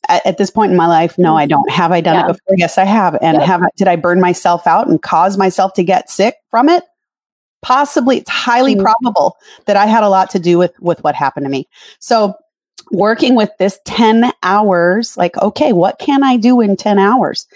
At, 0.08 0.26
at, 0.26 0.38
this 0.38 0.50
point 0.50 0.72
in 0.72 0.78
my 0.78 0.86
life, 0.86 1.18
no, 1.18 1.36
I 1.36 1.46
don't. 1.46 1.70
Have 1.70 1.92
I 1.92 2.00
done 2.00 2.14
yeah. 2.14 2.24
it 2.24 2.28
before? 2.28 2.56
Yes, 2.56 2.78
I 2.78 2.84
have. 2.84 3.18
And 3.20 3.36
have 3.42 3.62
I, 3.62 3.68
did 3.76 3.86
I 3.86 3.96
burn 3.96 4.20
myself 4.20 4.66
out 4.66 4.88
and 4.88 5.00
cause 5.00 5.36
myself 5.36 5.74
to 5.74 5.84
get 5.84 6.08
sick 6.08 6.36
from 6.50 6.68
it? 6.68 6.84
possibly 7.62 8.18
it's 8.18 8.30
highly 8.30 8.74
mm-hmm. 8.74 8.84
probable 8.84 9.36
that 9.66 9.76
I 9.76 9.86
had 9.86 10.02
a 10.02 10.08
lot 10.08 10.30
to 10.30 10.38
do 10.38 10.58
with 10.58 10.72
with 10.80 11.02
what 11.04 11.14
happened 11.14 11.46
to 11.46 11.50
me. 11.50 11.68
So 11.98 12.34
working 12.92 13.34
with 13.34 13.50
this 13.58 13.78
10 13.84 14.32
hours 14.42 15.16
like 15.16 15.36
okay, 15.38 15.72
what 15.72 15.98
can 15.98 16.22
I 16.22 16.36
do 16.36 16.60
in 16.60 16.76
10 16.76 16.98
hours? 16.98 17.46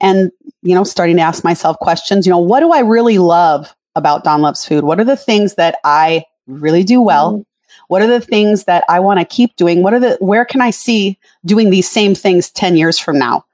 And 0.00 0.30
you 0.62 0.74
know, 0.74 0.84
starting 0.84 1.16
to 1.16 1.22
ask 1.22 1.44
myself 1.44 1.78
questions, 1.78 2.26
you 2.26 2.30
know, 2.30 2.38
what 2.38 2.60
do 2.60 2.72
I 2.72 2.80
really 2.80 3.18
love 3.18 3.74
about 3.94 4.24
Dawn 4.24 4.42
Loves 4.42 4.64
Food? 4.64 4.84
What 4.84 5.00
are 5.00 5.04
the 5.04 5.16
things 5.16 5.54
that 5.54 5.78
I 5.84 6.24
really 6.46 6.84
do 6.84 7.00
well? 7.00 7.32
Mm-hmm. 7.32 7.42
What 7.88 8.02
are 8.02 8.06
the 8.08 8.20
things 8.20 8.64
that 8.64 8.84
I 8.88 8.98
want 8.98 9.20
to 9.20 9.24
keep 9.24 9.54
doing? 9.56 9.82
What 9.82 9.94
are 9.94 10.00
the 10.00 10.16
where 10.20 10.44
can 10.44 10.60
I 10.60 10.70
see 10.70 11.18
doing 11.44 11.70
these 11.70 11.88
same 11.88 12.14
things 12.14 12.50
10 12.50 12.76
years 12.76 12.98
from 12.98 13.18
now? 13.18 13.44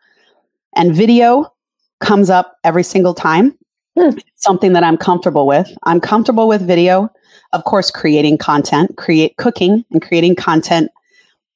And 0.74 0.94
video 0.94 1.52
comes 2.00 2.30
up 2.30 2.56
every 2.64 2.82
single 2.82 3.14
time 3.14 3.56
Hmm. 3.98 4.10
something 4.36 4.72
that 4.72 4.84
I'm 4.84 4.96
comfortable 4.96 5.46
with. 5.46 5.70
I'm 5.82 6.00
comfortable 6.00 6.48
with 6.48 6.66
video, 6.66 7.10
of 7.52 7.64
course, 7.64 7.90
creating 7.90 8.38
content, 8.38 8.96
create 8.96 9.36
cooking 9.36 9.84
and 9.90 10.00
creating 10.00 10.36
content, 10.36 10.90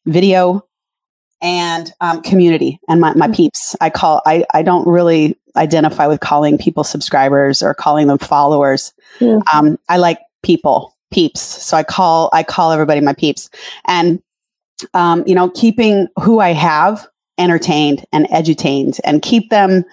video, 0.04 0.62
and 1.40 1.92
um, 2.00 2.22
community 2.22 2.80
and 2.88 3.00
my, 3.00 3.14
my 3.14 3.26
hmm. 3.26 3.32
peeps. 3.32 3.76
I 3.80 3.90
call, 3.90 4.22
I, 4.26 4.44
I 4.54 4.62
don't 4.62 4.86
really 4.86 5.38
identify 5.56 6.06
with 6.06 6.20
calling 6.20 6.58
people 6.58 6.84
subscribers 6.84 7.62
or 7.62 7.74
calling 7.74 8.06
them 8.06 8.18
followers. 8.18 8.92
Um, 9.52 9.78
I 9.88 9.96
like 9.96 10.18
people, 10.42 10.94
peeps. 11.10 11.40
So 11.40 11.76
I 11.76 11.82
call, 11.82 12.30
I 12.32 12.42
call 12.42 12.72
everybody 12.72 13.00
my 13.00 13.14
peeps. 13.14 13.48
And, 13.86 14.22
um, 14.92 15.24
you 15.26 15.34
know, 15.34 15.50
keeping 15.50 16.08
who 16.20 16.40
I 16.40 16.52
have 16.52 17.06
entertained 17.38 18.04
and 18.12 18.26
edutained 18.28 19.00
and 19.04 19.22
keep 19.22 19.50
them 19.50 19.84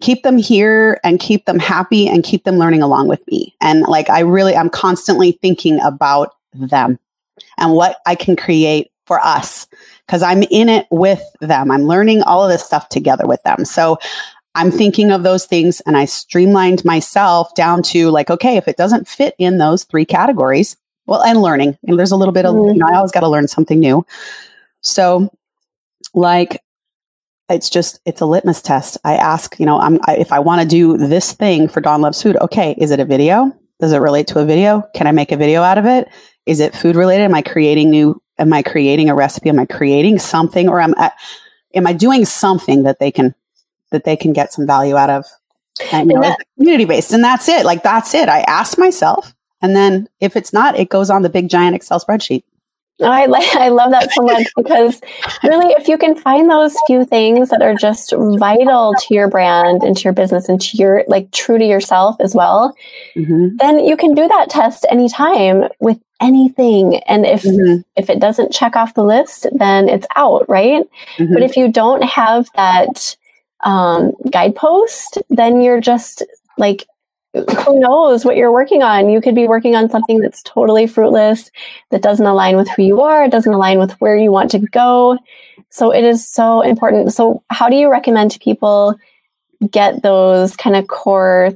keep 0.00 0.22
them 0.22 0.38
here 0.38 0.98
and 1.04 1.20
keep 1.20 1.44
them 1.44 1.58
happy 1.58 2.08
and 2.08 2.24
keep 2.24 2.44
them 2.44 2.56
learning 2.56 2.82
along 2.82 3.08
with 3.08 3.26
me. 3.26 3.54
And 3.60 3.82
like, 3.82 4.08
I 4.08 4.20
really, 4.20 4.56
I'm 4.56 4.70
constantly 4.70 5.32
thinking 5.32 5.78
about 5.80 6.34
them 6.54 6.98
and 7.58 7.74
what 7.74 7.98
I 8.06 8.14
can 8.14 8.34
create 8.34 8.89
for 9.10 9.18
us 9.26 9.66
because 10.06 10.22
I'm 10.22 10.44
in 10.52 10.68
it 10.68 10.86
with 10.92 11.20
them. 11.40 11.72
I'm 11.72 11.82
learning 11.82 12.22
all 12.22 12.44
of 12.44 12.48
this 12.48 12.64
stuff 12.64 12.88
together 12.90 13.26
with 13.26 13.42
them. 13.42 13.64
So 13.64 13.98
I'm 14.54 14.70
thinking 14.70 15.10
of 15.10 15.24
those 15.24 15.46
things 15.46 15.80
and 15.80 15.96
I 15.96 16.04
streamlined 16.04 16.84
myself 16.84 17.52
down 17.56 17.82
to 17.90 18.10
like, 18.10 18.30
okay, 18.30 18.56
if 18.56 18.68
it 18.68 18.76
doesn't 18.76 19.08
fit 19.08 19.34
in 19.36 19.58
those 19.58 19.82
three 19.82 20.04
categories, 20.04 20.76
well, 21.06 21.24
and 21.24 21.42
learning, 21.42 21.76
and 21.88 21.98
there's 21.98 22.12
a 22.12 22.16
little 22.16 22.32
bit 22.32 22.46
of, 22.46 22.54
you 22.54 22.74
know, 22.74 22.86
I 22.86 22.94
always 22.94 23.10
got 23.10 23.20
to 23.20 23.28
learn 23.28 23.48
something 23.48 23.80
new. 23.80 24.06
So, 24.82 25.28
like, 26.14 26.62
it's 27.48 27.68
just 27.68 27.98
it's 28.06 28.20
a 28.20 28.26
litmus 28.26 28.62
test. 28.62 28.96
I 29.02 29.16
ask, 29.16 29.58
you 29.58 29.66
know, 29.66 29.80
I'm 29.80 29.98
I, 30.04 30.18
if 30.18 30.30
I 30.30 30.38
want 30.38 30.62
to 30.62 30.68
do 30.68 30.96
this 30.96 31.32
thing 31.32 31.66
for 31.66 31.80
Dawn 31.80 32.00
Loves 32.00 32.22
Food. 32.22 32.36
Okay, 32.36 32.76
is 32.78 32.92
it 32.92 33.00
a 33.00 33.04
video? 33.04 33.50
Does 33.80 33.92
it 33.92 33.98
relate 33.98 34.28
to 34.28 34.38
a 34.38 34.44
video? 34.44 34.88
Can 34.94 35.08
I 35.08 35.12
make 35.12 35.32
a 35.32 35.36
video 35.36 35.62
out 35.62 35.78
of 35.78 35.84
it? 35.84 36.08
Is 36.46 36.60
it 36.60 36.76
food 36.76 36.94
related? 36.94 37.24
Am 37.24 37.34
I 37.34 37.42
creating 37.42 37.90
new? 37.90 38.22
Am 38.40 38.52
I 38.52 38.62
creating 38.62 39.08
a 39.08 39.14
recipe? 39.14 39.48
Am 39.48 39.58
I 39.58 39.66
creating 39.66 40.18
something, 40.18 40.68
or 40.68 40.80
am 40.80 40.94
I, 40.96 41.12
am 41.74 41.86
I 41.86 41.92
doing 41.92 42.24
something 42.24 42.82
that 42.82 42.98
they 42.98 43.12
can 43.12 43.34
that 43.90 44.04
they 44.04 44.16
can 44.16 44.32
get 44.32 44.52
some 44.52 44.66
value 44.66 44.96
out 44.96 45.10
of? 45.10 45.26
And, 45.92 46.08
know, 46.08 46.20
that, 46.20 46.38
community 46.56 46.84
based, 46.84 47.12
and 47.12 47.22
that's 47.22 47.48
it. 47.48 47.64
Like 47.64 47.82
that's 47.82 48.14
it. 48.14 48.28
I 48.28 48.40
ask 48.40 48.78
myself, 48.78 49.34
and 49.62 49.76
then 49.76 50.08
if 50.20 50.36
it's 50.36 50.52
not, 50.52 50.76
it 50.76 50.88
goes 50.88 51.10
on 51.10 51.22
the 51.22 51.30
big 51.30 51.48
giant 51.48 51.76
Excel 51.76 52.00
spreadsheet. 52.00 52.42
I 53.02 53.26
like 53.26 53.54
I 53.56 53.68
love 53.68 53.90
that 53.92 54.12
so 54.12 54.22
much 54.22 54.46
because 54.56 55.00
really 55.42 55.72
if 55.74 55.88
you 55.88 55.96
can 55.96 56.14
find 56.14 56.50
those 56.50 56.76
few 56.86 57.04
things 57.04 57.48
that 57.50 57.62
are 57.62 57.74
just 57.74 58.12
vital 58.16 58.94
to 58.94 59.14
your 59.14 59.28
brand 59.28 59.82
and 59.82 59.96
to 59.96 60.04
your 60.04 60.12
business 60.12 60.48
and 60.48 60.60
to 60.60 60.76
your 60.76 61.04
like 61.08 61.30
true 61.32 61.58
to 61.58 61.64
yourself 61.64 62.16
as 62.20 62.34
well, 62.34 62.74
mm-hmm. 63.16 63.56
then 63.56 63.78
you 63.80 63.96
can 63.96 64.14
do 64.14 64.28
that 64.28 64.50
test 64.50 64.84
anytime 64.90 65.64
with 65.80 65.98
anything. 66.20 66.96
And 67.06 67.26
if 67.26 67.42
mm-hmm. 67.42 67.80
if 67.96 68.10
it 68.10 68.20
doesn't 68.20 68.52
check 68.52 68.76
off 68.76 68.94
the 68.94 69.04
list, 69.04 69.46
then 69.52 69.88
it's 69.88 70.06
out, 70.16 70.48
right? 70.48 70.84
Mm-hmm. 71.16 71.34
But 71.34 71.42
if 71.42 71.56
you 71.56 71.70
don't 71.70 72.02
have 72.04 72.48
that 72.54 73.16
um, 73.60 74.12
guidepost, 74.30 75.18
then 75.30 75.60
you're 75.60 75.80
just 75.80 76.22
like 76.58 76.86
who 77.32 77.78
knows 77.78 78.24
what 78.24 78.36
you're 78.36 78.52
working 78.52 78.82
on? 78.82 79.08
You 79.08 79.20
could 79.20 79.36
be 79.36 79.46
working 79.46 79.76
on 79.76 79.88
something 79.88 80.18
that's 80.18 80.42
totally 80.42 80.86
fruitless, 80.86 81.50
that 81.90 82.02
doesn't 82.02 82.26
align 82.26 82.56
with 82.56 82.68
who 82.68 82.82
you 82.82 83.02
are, 83.02 83.28
doesn't 83.28 83.52
align 83.52 83.78
with 83.78 83.92
where 84.00 84.16
you 84.16 84.32
want 84.32 84.50
to 84.50 84.58
go. 84.58 85.16
So 85.68 85.92
it 85.92 86.02
is 86.02 86.28
so 86.28 86.60
important. 86.62 87.12
So, 87.12 87.42
how 87.48 87.68
do 87.68 87.76
you 87.76 87.90
recommend 87.90 88.36
people 88.42 88.96
get 89.70 90.02
those 90.02 90.56
kind 90.56 90.74
of 90.74 90.88
core, 90.88 91.52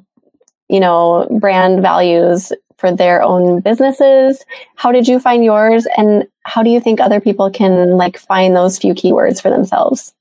you 0.69 0.79
know, 0.79 1.27
brand 1.41 1.83
values 1.83 2.53
for 2.85 2.95
their 2.95 3.23
own 3.23 3.61
businesses? 3.61 4.45
How 4.77 4.93
did 4.93 5.09
you 5.09 5.19
find 5.19 5.43
yours? 5.43 5.87
And 5.97 6.29
how 6.43 6.63
do 6.63 6.69
you 6.69 6.81
think 6.81 7.01
other 7.01 7.19
people 7.19 7.51
can 7.51 7.93
like 7.93 8.19
find 8.19 8.55
those 8.55 8.79
few 8.79 8.93
keywords 8.93 9.41
for 9.41 9.49
themselves? 9.49 10.13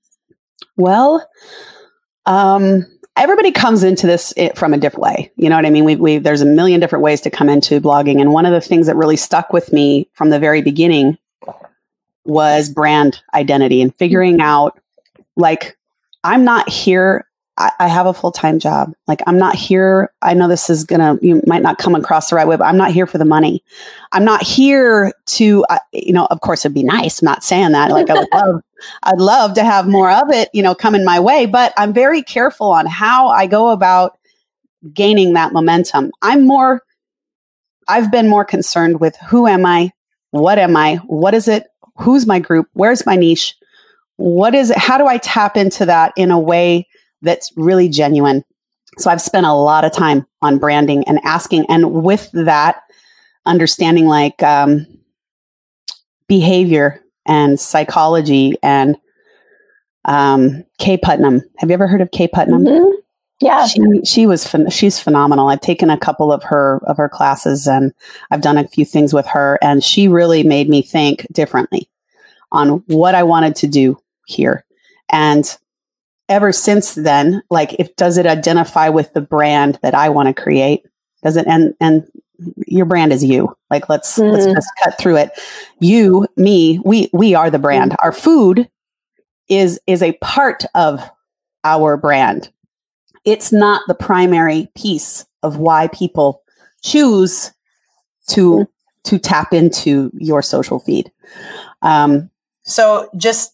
Well, 0.78 1.30
um, 2.26 2.86
everybody 3.18 3.52
comes 3.52 3.84
into 3.84 4.08
this 4.08 4.34
from 4.56 4.74
a 4.74 4.78
different 4.78 5.04
way. 5.04 5.32
You 5.36 5.50
know 5.50 5.58
what 5.58 5.66
I 5.66 5.72
mean? 5.72 5.84
We, 5.84 5.98
we, 5.98 6.18
there's 6.20 6.40
a 6.40 6.46
million 6.46 6.80
different 6.80 7.04
ways 7.04 7.20
to 7.22 7.30
come 7.30 7.50
into 7.50 7.82
blogging. 7.82 8.22
And 8.22 8.32
one 8.32 8.46
of 8.46 8.54
the 8.54 8.62
things 8.62 8.88
that 8.88 8.96
really 8.96 9.18
stuck 9.18 9.52
with 9.52 9.74
me 9.74 10.08
from 10.14 10.30
the 10.30 10.40
very 10.40 10.62
beginning 10.62 11.18
was 12.24 12.70
brand 12.70 13.22
identity 13.34 13.82
and 13.82 13.94
figuring 13.96 14.40
out 14.40 14.80
like, 15.36 15.78
I'm 16.24 16.46
not 16.46 16.70
here 16.70 17.28
I, 17.58 17.72
I 17.80 17.88
have 17.88 18.08
a 18.08 18.14
full 18.14 18.32
time 18.32 18.60
job. 18.60 18.94
Like 19.08 19.22
I'm 19.28 19.38
not 19.38 19.56
here. 19.56 20.12
I 20.22 20.34
know 20.34 20.48
this 20.48 20.70
is 20.70 20.84
gonna 20.84 21.18
you 21.22 21.42
might 21.46 21.62
not 21.62 21.78
come 21.78 21.94
across 21.96 22.30
the 22.30 22.36
right 22.36 22.48
way, 22.48 22.56
but 22.56 22.66
I'm 22.66 22.78
not 22.78 22.92
here 22.92 23.06
for 23.06 23.18
the 23.18 23.26
money. 23.26 23.64
I'm 24.12 24.26
not 24.26 24.42
here 24.42 25.14
to 25.26 25.66
uh, 25.70 25.80
you 25.92 26.14
know. 26.14 26.26
Of 26.26 26.42
course, 26.42 26.66
it'd 26.66 26.74
be 26.74 26.84
nice. 26.84 27.22
I'm 27.22 27.26
not 27.26 27.44
saying 27.44 27.74
that. 27.74 27.92
Like 27.92 28.10
I 28.10 28.16
would 28.16 28.28
love, 28.34 28.62
I'd 29.04 29.20
love 29.20 29.54
to 29.56 29.64
have 29.64 29.88
more 29.88 30.10
of 30.10 30.32
it. 30.32 30.50
You 30.54 30.64
know, 30.64 30.74
coming 30.74 31.06
my 31.06 31.20
way. 31.20 31.46
But 31.46 31.74
I'm 31.78 31.94
very 31.94 32.24
careful 32.24 32.72
on 32.72 32.88
how 32.88 33.28
I 33.28 33.46
go 33.46 33.70
about 33.70 34.18
gaining 34.92 35.34
that 35.34 35.54
momentum. 35.54 36.12
I'm 36.22 36.48
more. 36.48 36.82
I've 37.88 38.12
been 38.12 38.30
more 38.30 38.46
concerned 38.46 39.00
with 39.02 39.16
who 39.18 39.46
am 39.46 39.66
I, 39.66 39.92
what 40.32 40.58
am 40.58 40.78
I, 40.78 40.96
what 41.06 41.34
is 41.34 41.50
it, 41.50 41.68
who's 41.98 42.26
my 42.26 42.40
group, 42.40 42.68
where's 42.72 43.06
my 43.06 43.18
niche, 43.18 43.56
what 44.16 44.56
is 44.56 44.72
it, 44.72 44.78
how 44.78 44.98
do 44.98 45.06
I 45.06 45.18
tap 45.18 45.58
into 45.58 45.86
that 45.86 46.14
in 46.16 46.32
a 46.32 46.40
way 46.40 46.88
that's 47.24 47.52
really 47.56 47.90
genuine. 47.90 48.44
So 49.00 49.10
I've 49.10 49.22
spent 49.22 49.48
a 49.48 49.54
lot 49.54 49.86
of 49.86 49.92
time 49.92 50.28
on 50.42 50.60
branding 50.60 51.04
and 51.08 51.20
asking, 51.24 51.66
and 51.68 52.04
with 52.04 52.30
that, 52.34 52.84
understanding 53.46 54.06
like 54.06 54.42
um, 54.44 54.86
behavior 56.28 57.02
and 57.26 57.60
psychology 57.60 58.54
and 58.62 58.98
um, 60.06 60.64
Kay 60.78 60.98
Putnam. 60.98 61.42
Have 61.58 61.70
you 61.70 61.74
ever 61.74 61.88
heard 61.88 62.02
of 62.02 62.12
Kay 62.12 62.28
Putnam? 62.28 62.64
Mm-hmm. 62.64 63.00
Yeah, 63.42 63.66
she 63.66 63.82
she 64.06 64.26
was 64.26 64.46
phen- 64.46 64.72
she's 64.72 65.00
phenomenal. 65.00 65.50
I've 65.50 65.60
taken 65.60 65.90
a 65.90 65.98
couple 65.98 66.32
of 66.32 66.44
her 66.44 66.80
of 66.88 66.96
her 66.98 67.10
classes 67.10 67.68
and 67.68 67.94
I've 68.32 68.42
done 68.42 68.58
a 68.58 68.68
few 68.68 68.86
things 68.86 69.14
with 69.14 69.26
her, 69.28 69.60
and 69.62 69.84
she 69.84 70.08
really 70.08 70.44
made 70.44 70.70
me 70.70 70.82
think 70.82 71.28
differently 71.32 71.90
on 72.52 72.84
what 72.88 73.16
I 73.16 73.24
wanted 73.24 73.56
to 73.58 73.68
do 73.68 74.00
here. 74.28 74.64
And 75.10 75.58
ever 76.30 76.52
since 76.52 76.96
then, 76.96 77.44
like 77.50 77.74
if 77.80 77.96
does 77.96 78.18
it 78.18 78.26
identify 78.26 78.90
with 78.90 79.14
the 79.14 79.22
brand 79.22 79.80
that 79.82 79.96
I 79.96 80.10
want 80.10 80.36
to 80.36 80.42
create? 80.42 80.86
Does 81.24 81.38
it 81.38 81.48
and 81.48 81.74
and 81.80 82.06
your 82.68 82.86
brand 82.86 83.14
is 83.14 83.24
you. 83.24 83.56
Like 83.70 83.90
let's 83.90 84.18
mm. 84.18 84.32
let's 84.32 84.46
just 84.46 84.70
cut 84.84 84.98
through 84.98 85.18
it. 85.18 85.32
You, 85.80 86.28
me, 86.38 86.80
we 86.84 87.10
we 87.14 87.36
are 87.36 87.50
the 87.50 87.60
brand. 87.60 87.96
Our 88.02 88.12
food 88.12 88.70
is 89.50 89.80
is 89.88 90.02
a 90.02 90.14
part 90.14 90.66
of 90.76 91.02
our 91.64 91.98
brand. 91.98 92.52
It's 93.26 93.52
not 93.52 93.82
the 93.88 93.96
primary 93.96 94.70
piece 94.76 95.26
of 95.44 95.58
why 95.58 95.88
people 95.88 96.42
choose 96.82 97.54
to 98.30 98.52
mm. 98.52 98.68
to 99.06 99.20
tap 99.20 99.54
into 99.54 100.12
your 100.18 100.42
social 100.42 100.80
feed. 100.80 101.12
Um, 101.82 102.30
so 102.64 103.10
just 103.18 103.54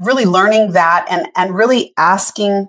really 0.00 0.24
learning 0.24 0.72
that 0.72 1.06
and 1.10 1.28
and 1.36 1.54
really 1.54 1.92
asking 1.96 2.68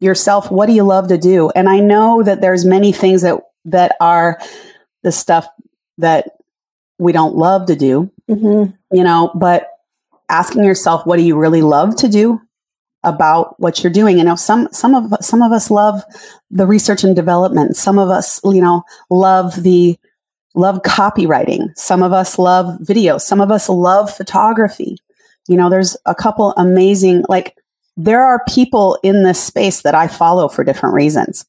yourself 0.00 0.50
what 0.50 0.66
do 0.66 0.72
you 0.72 0.82
love 0.82 1.08
to 1.08 1.18
do? 1.18 1.50
And 1.50 1.68
i 1.68 1.78
know 1.78 2.22
that 2.22 2.40
there's 2.40 2.64
many 2.64 2.92
things 2.92 3.22
that 3.22 3.40
that 3.64 3.96
are 4.00 4.40
the 5.02 5.12
stuff 5.12 5.46
that 5.98 6.32
we 6.98 7.12
don't 7.12 7.36
love 7.36 7.66
to 7.66 7.76
do 7.76 8.10
mm-hmm. 8.28 8.72
you 8.96 9.04
know 9.04 9.30
but 9.34 9.68
asking 10.28 10.64
yourself 10.64 11.06
what 11.06 11.16
do 11.16 11.22
you 11.22 11.36
really 11.36 11.62
love 11.62 11.94
to 11.96 12.08
do 12.08 12.40
about 13.04 13.58
what 13.58 13.82
you're 13.82 13.92
doing? 13.92 14.18
You 14.18 14.24
know 14.24 14.36
some 14.36 14.68
some 14.72 14.94
of 14.94 15.12
some 15.24 15.42
of 15.42 15.52
us 15.52 15.70
love 15.70 16.02
the 16.50 16.66
research 16.66 17.04
and 17.04 17.16
development. 17.16 17.76
Some 17.76 17.98
of 17.98 18.08
us 18.08 18.40
you 18.44 18.60
know 18.60 18.82
love 19.10 19.62
the 19.62 19.98
love 20.54 20.82
copywriting. 20.82 21.76
Some 21.76 22.02
of 22.02 22.12
us 22.12 22.38
love 22.38 22.78
video. 22.80 23.18
Some 23.18 23.40
of 23.40 23.50
us 23.50 23.68
love 23.68 24.14
photography 24.14 24.98
you 25.48 25.56
know, 25.56 25.68
there's 25.70 25.96
a 26.06 26.14
couple 26.14 26.52
amazing, 26.56 27.24
like, 27.28 27.56
there 27.96 28.24
are 28.24 28.42
people 28.48 28.98
in 29.02 29.22
this 29.22 29.42
space 29.42 29.82
that 29.82 29.94
I 29.94 30.08
follow 30.08 30.48
for 30.48 30.64
different 30.64 30.94
reasons 30.94 31.44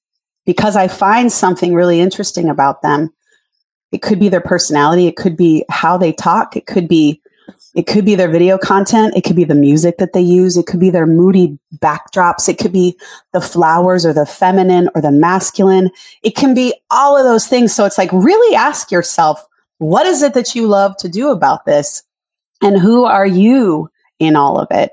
because 0.45 0.75
I 0.75 0.87
find 0.87 1.31
something 1.31 1.73
really 1.73 2.01
interesting 2.01 2.49
about 2.49 2.81
them. 2.81 3.13
It 3.91 4.01
could 4.01 4.19
be 4.19 4.29
their 4.29 4.41
personality, 4.41 5.07
it 5.07 5.15
could 5.15 5.37
be 5.37 5.63
how 5.69 5.97
they 5.97 6.11
talk, 6.11 6.57
it 6.57 6.65
could 6.65 6.87
be 6.87 7.21
it 7.75 7.87
could 7.87 8.05
be 8.05 8.15
their 8.15 8.29
video 8.29 8.57
content, 8.57 9.15
it 9.15 9.23
could 9.23 9.35
be 9.35 9.43
the 9.43 9.55
music 9.55 9.97
that 9.97 10.13
they 10.13 10.21
use, 10.21 10.57
it 10.57 10.67
could 10.67 10.79
be 10.79 10.91
their 10.91 11.07
moody 11.07 11.57
backdrops, 11.77 12.47
it 12.47 12.59
could 12.59 12.71
be 12.71 12.95
the 13.31 13.41
flowers 13.41 14.05
or 14.05 14.13
the 14.13 14.27
feminine 14.27 14.89
or 14.93 15.01
the 15.01 15.11
masculine. 15.11 15.89
It 16.21 16.35
can 16.35 16.53
be 16.53 16.73
all 16.91 17.17
of 17.17 17.23
those 17.23 17.47
things. 17.47 17.73
So 17.73 17.85
it's 17.85 17.97
like 17.97 18.11
really 18.13 18.55
ask 18.55 18.91
yourself, 18.91 19.43
what 19.79 20.05
is 20.05 20.21
it 20.21 20.35
that 20.35 20.53
you 20.53 20.67
love 20.67 20.95
to 20.97 21.09
do 21.09 21.31
about 21.31 21.65
this? 21.65 22.03
And 22.63 22.79
who 22.79 23.03
are 23.03 23.25
you 23.25 23.89
in 24.19 24.35
all 24.35 24.57
of 24.57 24.67
it? 24.71 24.91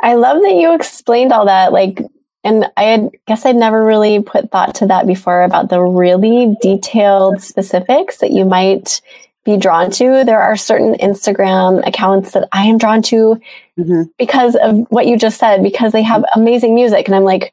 I 0.00 0.14
love 0.14 0.42
that 0.42 0.54
you 0.54 0.74
explained 0.74 1.32
all 1.32 1.46
that. 1.46 1.72
Like, 1.72 2.02
and 2.44 2.66
I 2.76 2.82
had, 2.82 3.10
guess 3.26 3.46
I'd 3.46 3.56
never 3.56 3.84
really 3.84 4.20
put 4.20 4.50
thought 4.50 4.74
to 4.76 4.86
that 4.86 5.06
before 5.06 5.42
about 5.42 5.68
the 5.70 5.80
really 5.80 6.56
detailed 6.60 7.40
specifics 7.40 8.18
that 8.18 8.32
you 8.32 8.44
might 8.44 9.00
be 9.44 9.56
drawn 9.56 9.90
to. 9.92 10.24
There 10.24 10.40
are 10.40 10.56
certain 10.56 10.94
Instagram 10.94 11.86
accounts 11.86 12.32
that 12.32 12.48
I 12.52 12.66
am 12.66 12.78
drawn 12.78 13.02
to 13.02 13.40
mm-hmm. 13.78 14.02
because 14.18 14.56
of 14.56 14.86
what 14.90 15.06
you 15.06 15.16
just 15.16 15.38
said, 15.38 15.62
because 15.62 15.92
they 15.92 16.02
have 16.02 16.24
amazing 16.34 16.74
music. 16.74 17.06
And 17.06 17.14
I'm 17.14 17.24
like, 17.24 17.52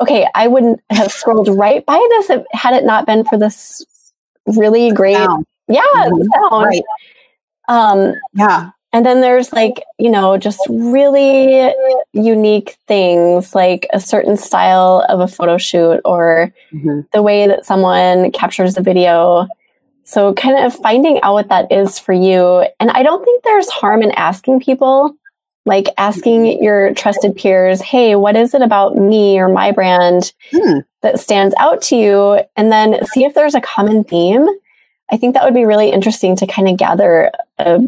okay, 0.00 0.28
I 0.34 0.46
wouldn't 0.46 0.80
have 0.90 1.10
scrolled 1.10 1.48
right 1.48 1.84
by 1.84 2.06
this 2.10 2.30
if, 2.30 2.44
had 2.52 2.74
it 2.74 2.84
not 2.84 3.06
been 3.06 3.24
for 3.24 3.36
this 3.38 3.84
really 4.46 4.92
great, 4.92 5.16
sound. 5.16 5.44
yeah, 5.68 5.82
mm-hmm. 5.94 6.22
sound. 6.32 6.66
Right. 6.66 6.82
Um, 7.68 8.14
yeah. 8.34 8.70
And 8.92 9.04
then 9.04 9.20
there's 9.20 9.52
like, 9.52 9.82
you 9.98 10.10
know, 10.10 10.38
just 10.38 10.60
really 10.70 11.72
unique 12.12 12.78
things 12.86 13.54
like 13.54 13.86
a 13.92 14.00
certain 14.00 14.36
style 14.36 15.04
of 15.10 15.20
a 15.20 15.28
photo 15.28 15.58
shoot 15.58 16.00
or 16.06 16.52
mm-hmm. 16.72 17.00
the 17.12 17.22
way 17.22 17.46
that 17.46 17.66
someone 17.66 18.32
captures 18.32 18.74
the 18.74 18.82
video. 18.82 19.46
So, 20.04 20.32
kind 20.32 20.64
of 20.64 20.74
finding 20.74 21.20
out 21.22 21.34
what 21.34 21.50
that 21.50 21.70
is 21.70 21.98
for 21.98 22.14
you. 22.14 22.66
And 22.80 22.90
I 22.90 23.02
don't 23.02 23.22
think 23.22 23.44
there's 23.44 23.68
harm 23.68 24.02
in 24.02 24.10
asking 24.12 24.60
people, 24.60 25.14
like 25.66 25.88
asking 25.98 26.44
mm-hmm. 26.44 26.64
your 26.64 26.94
trusted 26.94 27.36
peers, 27.36 27.82
hey, 27.82 28.16
what 28.16 28.36
is 28.36 28.54
it 28.54 28.62
about 28.62 28.96
me 28.96 29.38
or 29.38 29.48
my 29.48 29.70
brand 29.70 30.32
hmm. 30.50 30.78
that 31.02 31.20
stands 31.20 31.54
out 31.58 31.82
to 31.82 31.96
you? 31.96 32.40
And 32.56 32.72
then 32.72 33.04
see 33.08 33.26
if 33.26 33.34
there's 33.34 33.54
a 33.54 33.60
common 33.60 34.02
theme 34.02 34.48
I 35.10 35.16
think 35.16 35.34
that 35.34 35.44
would 35.44 35.54
be 35.54 35.64
really 35.64 35.90
interesting 35.90 36.36
to 36.36 36.46
kind 36.46 36.68
of 36.68 36.76
gather 36.76 37.30
a 37.58 37.80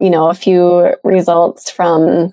you 0.00 0.10
know, 0.10 0.28
a 0.28 0.34
few 0.34 0.94
results 1.02 1.70
from 1.70 2.30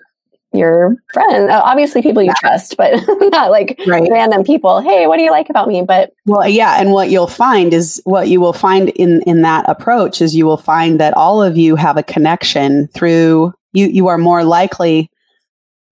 your 0.54 0.96
friends, 1.12 1.52
uh, 1.52 1.62
obviously 1.64 2.02
people 2.02 2.24
you 2.24 2.34
trust, 2.38 2.78
but 2.78 2.94
not 3.32 3.52
like 3.52 3.80
right. 3.88 4.08
random 4.10 4.44
people. 4.44 4.80
Hey, 4.80 5.08
what 5.08 5.18
do 5.18 5.24
you 5.24 5.32
like 5.32 5.50
about 5.50 5.68
me? 5.68 5.82
But 5.82 6.14
well, 6.26 6.48
yeah, 6.48 6.80
and 6.80 6.92
what 6.92 7.10
you'll 7.10 7.28
find 7.28 7.74
is 7.74 8.02
what 8.06 8.30
you 8.30 8.40
will 8.40 8.54
find 8.54 8.90
in 8.90 9.22
in 9.24 9.42
that 9.42 9.68
approach 9.68 10.22
is 10.22 10.36
you 10.36 10.46
will 10.46 10.58
find 10.58 11.00
that 11.00 11.14
all 11.16 11.44
of 11.44 11.58
you 11.58 11.76
have 11.76 11.98
a 11.98 12.04
connection 12.04 12.88
through 12.88 13.54
you. 13.74 13.88
You 13.88 14.08
are 14.08 14.18
more 14.18 14.44
likely 14.44 15.10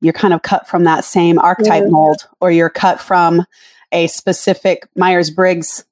you're 0.00 0.12
kind 0.12 0.34
of 0.34 0.42
cut 0.42 0.68
from 0.68 0.84
that 0.84 1.04
same 1.04 1.38
archetype 1.38 1.84
mm-hmm. 1.84 1.92
mold, 1.92 2.28
or 2.40 2.50
you're 2.50 2.70
cut 2.70 3.00
from 3.00 3.44
a 3.92 4.06
specific 4.08 4.88
Myers 4.96 5.30
Briggs. 5.30 5.84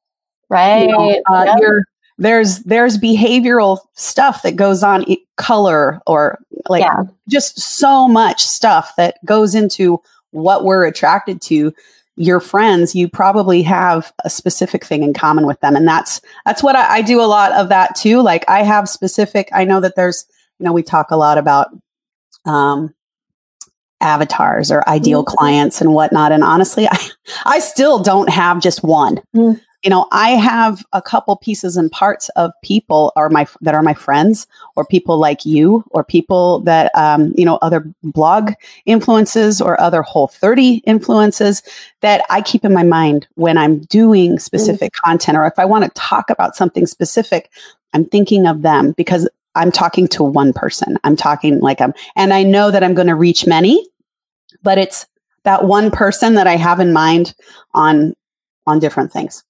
Right. 0.48 0.82
You 0.82 0.88
know, 0.88 1.22
uh, 1.30 1.44
yep. 1.44 1.58
You're 1.60 1.84
there's 2.20 2.58
there's 2.60 2.98
behavioral 2.98 3.80
stuff 3.94 4.42
that 4.42 4.54
goes 4.54 4.82
on 4.82 5.04
color 5.36 6.00
or 6.06 6.38
like 6.68 6.82
yeah. 6.82 7.02
just 7.28 7.58
so 7.58 8.06
much 8.06 8.46
stuff 8.46 8.92
that 8.96 9.16
goes 9.24 9.54
into 9.54 10.00
what 10.30 10.64
we're 10.64 10.84
attracted 10.84 11.40
to 11.40 11.72
your 12.16 12.38
friends 12.38 12.94
you 12.94 13.08
probably 13.08 13.62
have 13.62 14.12
a 14.24 14.30
specific 14.30 14.84
thing 14.84 15.02
in 15.02 15.14
common 15.14 15.46
with 15.46 15.58
them 15.60 15.74
and 15.74 15.88
that's 15.88 16.20
that's 16.44 16.62
what 16.62 16.76
I, 16.76 16.98
I 16.98 17.02
do 17.02 17.20
a 17.20 17.24
lot 17.24 17.52
of 17.52 17.70
that 17.70 17.96
too 17.96 18.20
like 18.20 18.44
i 18.46 18.62
have 18.62 18.88
specific 18.88 19.48
i 19.52 19.64
know 19.64 19.80
that 19.80 19.96
there's 19.96 20.26
you 20.58 20.66
know 20.66 20.72
we 20.72 20.82
talk 20.82 21.10
a 21.10 21.16
lot 21.16 21.38
about 21.38 21.68
um 22.44 22.94
avatars 24.02 24.70
or 24.70 24.86
ideal 24.88 25.24
mm-hmm. 25.24 25.36
clients 25.36 25.80
and 25.80 25.94
whatnot 25.94 26.32
and 26.32 26.44
honestly 26.44 26.86
i 26.90 27.10
i 27.46 27.58
still 27.58 27.98
don't 27.98 28.28
have 28.28 28.60
just 28.60 28.84
one 28.84 29.16
mm-hmm 29.34 29.58
you 29.82 29.90
know 29.90 30.06
i 30.12 30.30
have 30.30 30.84
a 30.92 31.00
couple 31.00 31.36
pieces 31.36 31.76
and 31.76 31.90
parts 31.90 32.28
of 32.30 32.52
people 32.62 33.12
are 33.16 33.28
my 33.28 33.46
that 33.60 33.74
are 33.74 33.82
my 33.82 33.94
friends 33.94 34.46
or 34.76 34.84
people 34.84 35.18
like 35.18 35.44
you 35.44 35.84
or 35.90 36.04
people 36.04 36.60
that 36.60 36.90
um, 36.96 37.32
you 37.36 37.44
know 37.44 37.56
other 37.62 37.84
blog 38.02 38.52
influences 38.86 39.60
or 39.60 39.80
other 39.80 40.02
whole 40.02 40.28
30 40.28 40.82
influences 40.86 41.62
that 42.00 42.24
i 42.30 42.40
keep 42.40 42.64
in 42.64 42.72
my 42.72 42.82
mind 42.82 43.26
when 43.34 43.56
i'm 43.56 43.80
doing 43.80 44.38
specific 44.38 44.92
mm-hmm. 44.92 45.08
content 45.08 45.38
or 45.38 45.46
if 45.46 45.58
i 45.58 45.64
want 45.64 45.84
to 45.84 45.90
talk 45.90 46.30
about 46.30 46.56
something 46.56 46.86
specific 46.86 47.50
i'm 47.94 48.04
thinking 48.04 48.46
of 48.46 48.62
them 48.62 48.92
because 48.92 49.28
i'm 49.54 49.72
talking 49.72 50.06
to 50.06 50.22
one 50.22 50.52
person 50.52 50.98
i'm 51.04 51.16
talking 51.16 51.60
like 51.60 51.80
i'm 51.80 51.94
and 52.16 52.32
i 52.32 52.42
know 52.42 52.70
that 52.70 52.84
i'm 52.84 52.94
going 52.94 53.08
to 53.08 53.14
reach 53.14 53.46
many 53.46 53.86
but 54.62 54.78
it's 54.78 55.06
that 55.44 55.64
one 55.64 55.90
person 55.90 56.34
that 56.34 56.46
i 56.46 56.56
have 56.56 56.80
in 56.80 56.92
mind 56.92 57.34
on 57.72 58.14
on 58.66 58.78
different 58.78 59.10
things 59.10 59.42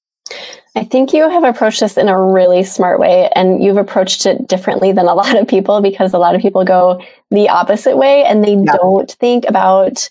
I 0.77 0.85
think 0.85 1.13
you 1.13 1.29
have 1.29 1.45
approached 1.45 1.81
this 1.81 1.97
in 1.97 2.09
a 2.09 2.21
really 2.21 2.63
smart 2.63 3.01
way, 3.01 3.29
and 3.35 3.63
you've 3.63 3.77
approached 3.77 4.25
it 4.27 4.47
differently 4.47 4.93
than 4.93 5.07
a 5.07 5.15
lot 5.23 5.37
of 5.37 5.49
people 5.49 5.81
because 5.81 6.13
a 6.13 6.19
lot 6.19 6.35
of 6.35 6.41
people 6.41 6.65
go 6.65 7.03
the 7.31 7.49
opposite 7.49 7.97
way 7.97 8.25
and 8.25 8.45
they 8.45 8.55
yeah. 8.55 8.77
don't 8.77 9.11
think 9.13 9.45
about 9.49 10.09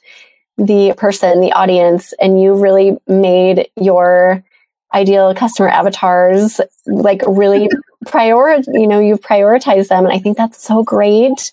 the 0.57 0.93
person, 0.97 1.39
the 1.39 1.53
audience, 1.53 2.13
and 2.19 2.41
you 2.41 2.53
really 2.53 2.97
made 3.07 3.69
your 3.77 4.43
ideal 4.93 5.33
customer 5.35 5.69
avatars 5.69 6.59
like 6.87 7.21
really 7.27 7.69
prior 8.07 8.55
you 8.73 8.87
know 8.87 8.99
you've 8.99 9.21
prioritized 9.21 9.89
them 9.89 10.05
and 10.05 10.13
i 10.13 10.17
think 10.17 10.37
that's 10.37 10.63
so 10.63 10.83
great 10.83 11.51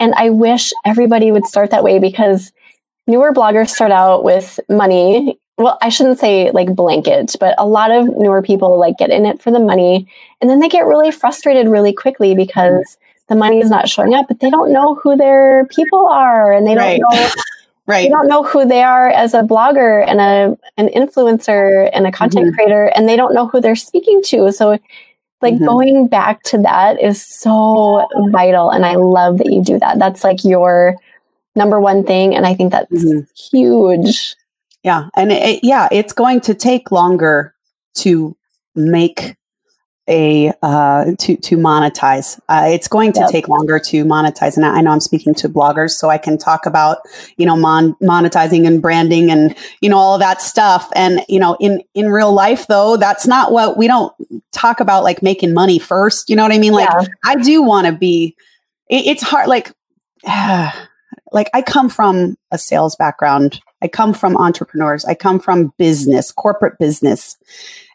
and 0.00 0.14
i 0.14 0.30
wish 0.30 0.72
everybody 0.84 1.30
would 1.30 1.46
start 1.46 1.70
that 1.70 1.84
way 1.84 1.98
because 1.98 2.52
newer 3.06 3.32
bloggers 3.32 3.68
start 3.68 3.92
out 3.92 4.24
with 4.24 4.58
money 4.68 5.38
well, 5.56 5.78
I 5.82 5.88
shouldn't 5.88 6.18
say 6.18 6.50
like 6.50 6.74
blanket, 6.74 7.36
but 7.38 7.54
a 7.58 7.66
lot 7.66 7.90
of 7.90 8.08
newer 8.16 8.42
people 8.42 8.78
like 8.78 8.98
get 8.98 9.10
in 9.10 9.24
it 9.24 9.40
for 9.40 9.50
the 9.50 9.60
money 9.60 10.08
and 10.40 10.50
then 10.50 10.60
they 10.60 10.68
get 10.68 10.86
really 10.86 11.12
frustrated 11.12 11.68
really 11.68 11.92
quickly 11.92 12.34
because 12.34 12.96
the 13.28 13.36
money 13.36 13.60
is 13.60 13.70
not 13.70 13.88
showing 13.88 14.14
up, 14.14 14.26
but 14.28 14.40
they 14.40 14.50
don't 14.50 14.72
know 14.72 14.96
who 14.96 15.16
their 15.16 15.66
people 15.66 16.06
are 16.08 16.52
and 16.52 16.66
they 16.66 16.74
don't 16.74 16.84
right. 16.84 17.00
know 17.00 17.28
right. 17.86 18.02
They 18.02 18.08
don't 18.08 18.26
know 18.26 18.42
who 18.42 18.66
they 18.66 18.82
are 18.82 19.08
as 19.08 19.32
a 19.32 19.42
blogger 19.42 20.04
and 20.06 20.20
a 20.20 20.58
an 20.76 20.88
influencer 20.88 21.88
and 21.92 22.06
a 22.06 22.12
content 22.12 22.46
mm-hmm. 22.46 22.54
creator 22.56 22.90
and 22.96 23.08
they 23.08 23.16
don't 23.16 23.34
know 23.34 23.46
who 23.46 23.60
they're 23.60 23.76
speaking 23.76 24.22
to. 24.26 24.50
So 24.52 24.78
like 25.40 25.54
mm-hmm. 25.54 25.64
going 25.64 26.08
back 26.08 26.42
to 26.44 26.58
that 26.58 27.00
is 27.00 27.24
so 27.24 28.08
vital 28.30 28.70
and 28.70 28.84
I 28.84 28.96
love 28.96 29.38
that 29.38 29.52
you 29.52 29.62
do 29.62 29.78
that. 29.78 30.00
That's 30.00 30.24
like 30.24 30.44
your 30.44 30.96
number 31.54 31.80
one 31.80 32.04
thing 32.04 32.34
and 32.34 32.44
I 32.44 32.54
think 32.54 32.72
that's 32.72 32.92
mm-hmm. 32.92 33.20
huge 33.56 34.34
yeah. 34.84 35.08
And 35.16 35.32
it, 35.32 35.60
yeah, 35.64 35.88
it's 35.90 36.12
going 36.12 36.40
to 36.42 36.54
take 36.54 36.92
longer 36.92 37.54
to 37.96 38.36
make 38.74 39.36
a 40.08 40.52
uh, 40.62 41.12
to 41.18 41.36
to 41.36 41.56
monetize. 41.56 42.38
Uh, 42.48 42.66
it's 42.68 42.88
going 42.88 43.12
to 43.14 43.20
yep. 43.20 43.30
take 43.30 43.48
longer 43.48 43.78
to 43.78 44.04
monetize, 44.04 44.56
and 44.56 44.66
I, 44.66 44.76
I, 44.76 44.80
know 44.82 44.90
I'm 44.90 45.00
speaking 45.00 45.34
to 45.36 45.48
bloggers, 45.48 45.92
so 45.92 46.10
I 46.10 46.18
can 46.18 46.36
talk 46.36 46.66
about 46.66 46.98
you 47.38 47.46
know 47.46 47.56
mon- 47.56 47.94
monetizing 48.02 48.66
and 48.66 48.82
branding 48.82 49.30
and 49.30 49.56
you 49.80 49.88
know 49.88 49.96
all 49.96 50.14
of 50.14 50.20
that 50.20 50.42
stuff. 50.42 50.90
And 50.94 51.24
you 51.28 51.40
know, 51.40 51.56
in 51.58 51.82
in 51.94 52.10
real 52.10 52.32
life, 52.32 52.66
though, 52.66 52.98
that's 52.98 53.26
not 53.26 53.52
what 53.52 53.78
we 53.78 53.86
don't 53.86 54.12
talk 54.52 54.80
about. 54.80 55.04
Like 55.04 55.22
making 55.22 55.54
money 55.54 55.78
first, 55.78 56.28
you 56.28 56.36
know 56.36 56.42
what 56.42 56.52
I 56.52 56.58
mean? 56.58 56.74
Like 56.74 56.90
yeah. 56.90 57.06
I 57.24 57.36
do 57.36 57.62
want 57.62 57.86
to 57.86 57.92
be. 57.92 58.36
It, 58.90 59.06
it's 59.06 59.22
hard. 59.22 59.48
Like, 59.48 59.72
like 61.34 61.50
I 61.52 61.60
come 61.60 61.90
from 61.90 62.36
a 62.50 62.56
sales 62.56 62.96
background 62.96 63.60
I 63.84 63.88
come 63.88 64.14
from 64.14 64.34
entrepreneurs. 64.38 65.04
I 65.04 65.14
come 65.14 65.38
from 65.38 65.74
business, 65.76 66.32
corporate 66.32 66.78
business. 66.78 67.36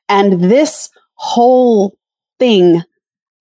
And 0.08 0.44
this 0.44 0.92
whole 1.16 1.98
thing 2.38 2.84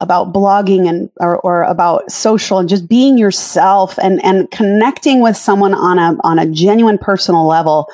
about 0.01 0.33
blogging 0.33 0.89
and 0.89 1.11
or, 1.17 1.39
or 1.41 1.63
about 1.65 2.11
social 2.11 2.59
and 2.59 2.69
just 2.69 2.89
being 2.89 3.19
yourself 3.19 3.99
and 3.99 4.25
and 4.25 4.51
connecting 4.51 5.21
with 5.21 5.37
someone 5.37 5.75
on 5.75 5.99
a 5.99 6.17
on 6.25 6.39
a 6.39 6.47
genuine 6.47 6.99
personal 6.99 7.47
level 7.47 7.91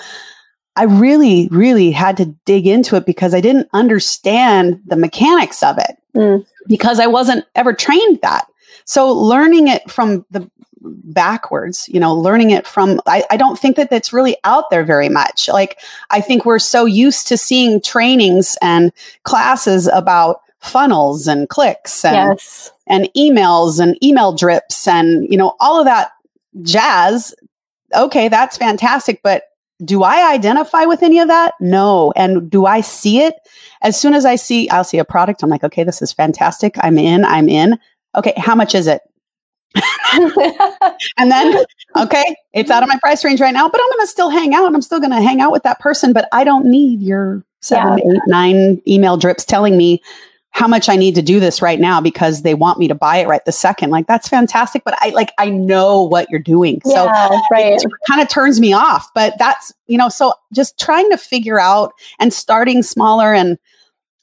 I 0.77 0.85
really, 0.85 1.49
really 1.53 1.93
had 1.93 2.17
to 2.17 2.27
dig 2.47 2.67
into 2.67 2.97
it 2.97 3.07
because 3.07 3.33
I 3.33 3.41
didn't 3.41 3.69
understand 3.73 4.81
the 4.87 4.97
mechanics 4.97 5.63
of 5.63 5.79
it 5.79 5.97
mm. 6.17 6.45
because 6.67 6.99
I 6.99 7.07
wasn't 7.07 7.45
ever 7.55 7.73
trained 7.73 8.19
that. 8.23 8.49
So 8.85 9.13
learning 9.13 9.69
it 9.69 9.89
from 9.89 10.27
the 10.33 10.51
backwards 10.85 11.89
you 11.89 11.99
know 11.99 12.15
learning 12.15 12.51
it 12.51 12.67
from 12.67 13.01
I, 13.07 13.25
I 13.31 13.37
don't 13.37 13.59
think 13.59 13.77
that 13.77 13.91
that's 13.91 14.13
really 14.13 14.37
out 14.45 14.71
there 14.71 14.85
very 14.85 15.09
much. 15.09 15.49
Like 15.49 15.79
i 16.11 16.21
think 16.21 16.45
we're 16.45 16.59
so 16.59 16.85
used 16.85 17.27
to 17.29 17.37
seeing 17.37 17.81
trainings 17.81 18.57
and 18.63 18.93
classes 19.23 19.87
about 19.87 20.41
funnels 20.65 21.29
and 21.29 21.49
clicks 21.49 22.05
and 22.05 22.39
yes. 22.39 22.73
and 22.87 23.11
emails 23.15 23.79
and 23.79 24.03
email 24.03 24.33
drips 24.33 24.89
and 24.89 25.31
you 25.31 25.37
know 25.37 25.55
all 25.61 25.79
of 25.79 25.85
that 25.85 26.11
jazz. 26.63 27.35
Okay 27.95 28.29
that's 28.29 28.57
fantastic 28.57 29.21
but 29.23 29.45
do 29.85 30.03
i 30.03 30.33
identify 30.33 30.85
with 30.85 31.03
any 31.03 31.19
of 31.19 31.29
that? 31.29 31.55
No. 31.61 32.13
And 32.17 32.51
do 32.51 32.65
i 32.65 32.81
see 32.81 33.21
it? 33.21 33.35
As 33.83 34.01
soon 34.01 34.15
as 34.15 34.25
i 34.25 34.37
see 34.37 34.69
i'll 34.71 34.85
see 34.85 34.99
a 34.99 35.05
product 35.05 35.43
i'm 35.43 35.51
like 35.51 35.65
okay 35.65 35.85
this 35.85 36.01
is 36.01 36.13
fantastic. 36.13 36.77
I'm 36.79 36.99
in. 36.99 37.25
I'm 37.25 37.49
in. 37.49 37.79
Okay 38.17 38.33
how 38.37 38.55
much 38.55 38.75
is 38.75 38.87
it 38.87 39.03
and 41.19 41.31
then, 41.31 41.65
okay, 41.97 42.37
it's 42.53 42.71
out 42.71 42.83
of 42.83 42.89
my 42.89 42.99
price 43.01 43.25
range 43.25 43.41
right 43.41 43.55
now, 43.55 43.69
but 43.69 43.81
I'm 43.81 43.89
going 43.91 44.07
to 44.07 44.07
still 44.07 44.31
hang 44.31 44.55
out. 44.55 44.75
I'm 44.75 44.83
still 44.83 45.01
going 45.01 45.13
to 45.13 45.21
hang 45.21 45.41
out 45.41 45.53
with 45.53 45.63
that 45.65 45.81
person, 45.81 46.13
but 46.13 46.29
I 46.33 46.45
don't 46.45 46.67
need 46.67 47.01
your 47.01 47.43
seven, 47.61 47.99
yeah. 47.99 48.13
eight, 48.13 48.21
nine 48.27 48.83
email 48.87 49.17
drips 49.17 49.45
telling 49.45 49.77
me 49.77 50.03
how 50.55 50.69
much 50.69 50.89
I 50.89 50.95
need 50.95 51.17
to 51.17 51.23
do 51.23 51.41
this 51.41 51.61
right 51.61 51.81
now 51.81 52.01
because 52.01 52.43
they 52.43 52.55
want 52.55 52.79
me 52.79 52.87
to 52.87 52.95
buy 52.95 53.17
it 53.17 53.27
right 53.27 53.45
the 53.45 53.51
second. 53.51 53.91
Like 53.91 54.07
that's 54.07 54.29
fantastic, 54.29 54.85
but 54.85 54.95
I 55.01 55.09
like 55.09 55.33
I 55.37 55.51
know 55.51 56.03
what 56.03 56.31
you're 56.31 56.39
doing. 56.39 56.81
Yeah, 56.85 56.95
so 56.95 57.41
right. 57.51 57.73
it 57.73 57.85
kind 58.09 58.23
of 58.23 58.29
turns 58.29 58.61
me 58.61 58.73
off. 58.73 59.09
But 59.17 59.35
that's, 59.37 59.73
you 59.89 59.99
know, 59.99 60.09
so 60.09 60.33
just 60.53 60.79
trying 60.79 61.11
to 61.11 61.17
figure 61.17 61.59
out 61.59 61.93
and 62.21 62.33
starting 62.33 62.85
smaller 62.85 63.35
and 63.35 63.59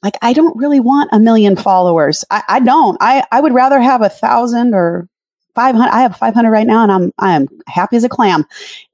like 0.02 0.16
I 0.22 0.32
don't 0.32 0.56
really 0.56 0.80
want 0.80 1.10
a 1.12 1.20
million 1.20 1.54
followers. 1.54 2.24
I, 2.30 2.42
I 2.48 2.60
don't. 2.60 2.96
I, 3.00 3.24
I 3.30 3.40
would 3.40 3.52
rather 3.52 3.80
have 3.80 4.00
a 4.00 4.08
thousand 4.08 4.74
or 4.74 5.08
500 5.54 5.90
i 5.90 6.00
have 6.00 6.16
500 6.16 6.50
right 6.50 6.66
now 6.66 6.82
and 6.82 6.92
i'm 6.92 7.12
i'm 7.18 7.48
happy 7.66 7.96
as 7.96 8.04
a 8.04 8.08
clam. 8.08 8.44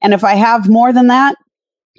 And 0.03 0.15
if 0.15 0.25
i 0.25 0.35
have 0.35 0.69
more 0.69 0.93
than 0.93 1.09
that 1.09 1.37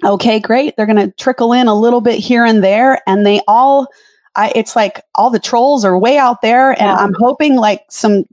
okay 0.04 0.40
great. 0.40 0.76
They're 0.76 0.86
going 0.86 0.96
to 0.96 1.14
trickle 1.16 1.52
in 1.52 1.66
a 1.66 1.78
little 1.78 2.00
bit 2.00 2.18
here 2.18 2.44
and 2.44 2.64
there 2.64 3.02
and 3.06 3.26
they 3.26 3.40
all 3.46 3.88
I, 4.36 4.52
it's 4.54 4.76
like 4.76 5.02
all 5.16 5.28
the 5.28 5.40
trolls 5.40 5.84
are 5.84 5.98
way 5.98 6.16
out 6.16 6.40
there 6.40 6.70
and 6.70 6.80
yeah. 6.80 6.96
i'm 6.96 7.14
hoping 7.18 7.56
like 7.56 7.84
some 7.90 8.24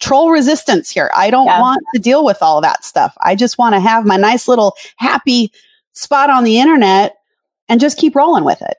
troll 0.00 0.30
resistance 0.30 0.90
here. 0.90 1.10
I 1.16 1.30
don't 1.30 1.46
yeah. 1.46 1.60
want 1.60 1.82
to 1.94 2.00
deal 2.00 2.24
with 2.24 2.42
all 2.42 2.60
that 2.60 2.84
stuff. 2.84 3.16
I 3.22 3.34
just 3.34 3.58
want 3.58 3.74
to 3.74 3.80
have 3.80 4.04
my 4.04 4.16
nice 4.16 4.46
little 4.46 4.74
happy 4.96 5.50
spot 5.92 6.30
on 6.30 6.44
the 6.44 6.58
internet 6.58 7.16
and 7.68 7.80
just 7.80 7.96
keep 7.96 8.14
rolling 8.14 8.44
with 8.44 8.60
it 8.60 8.76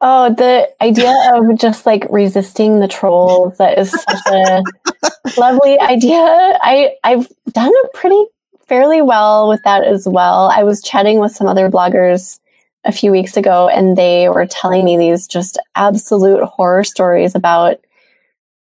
Oh, 0.00 0.32
the 0.34 0.68
idea 0.82 1.14
of 1.34 1.58
just 1.58 1.86
like 1.86 2.06
resisting 2.10 2.80
the 2.80 2.88
trolls 2.88 3.56
that 3.56 3.78
is 3.78 3.90
such 3.90 4.20
a 4.26 4.62
lovely 5.40 5.78
idea. 5.80 6.18
I 6.20 6.94
I've 7.02 7.28
done 7.52 7.72
a 7.84 7.88
pretty 7.96 8.22
fairly 8.66 9.00
well 9.00 9.48
with 9.48 9.62
that 9.62 9.84
as 9.84 10.06
well. 10.06 10.50
I 10.52 10.64
was 10.64 10.82
chatting 10.82 11.18
with 11.18 11.32
some 11.32 11.46
other 11.46 11.70
bloggers 11.70 12.40
a 12.84 12.92
few 12.92 13.10
weeks 13.10 13.36
ago 13.36 13.68
and 13.68 13.96
they 13.96 14.28
were 14.28 14.46
telling 14.46 14.84
me 14.84 14.96
these 14.96 15.26
just 15.26 15.58
absolute 15.74 16.42
horror 16.44 16.84
stories 16.84 17.34
about 17.34 17.78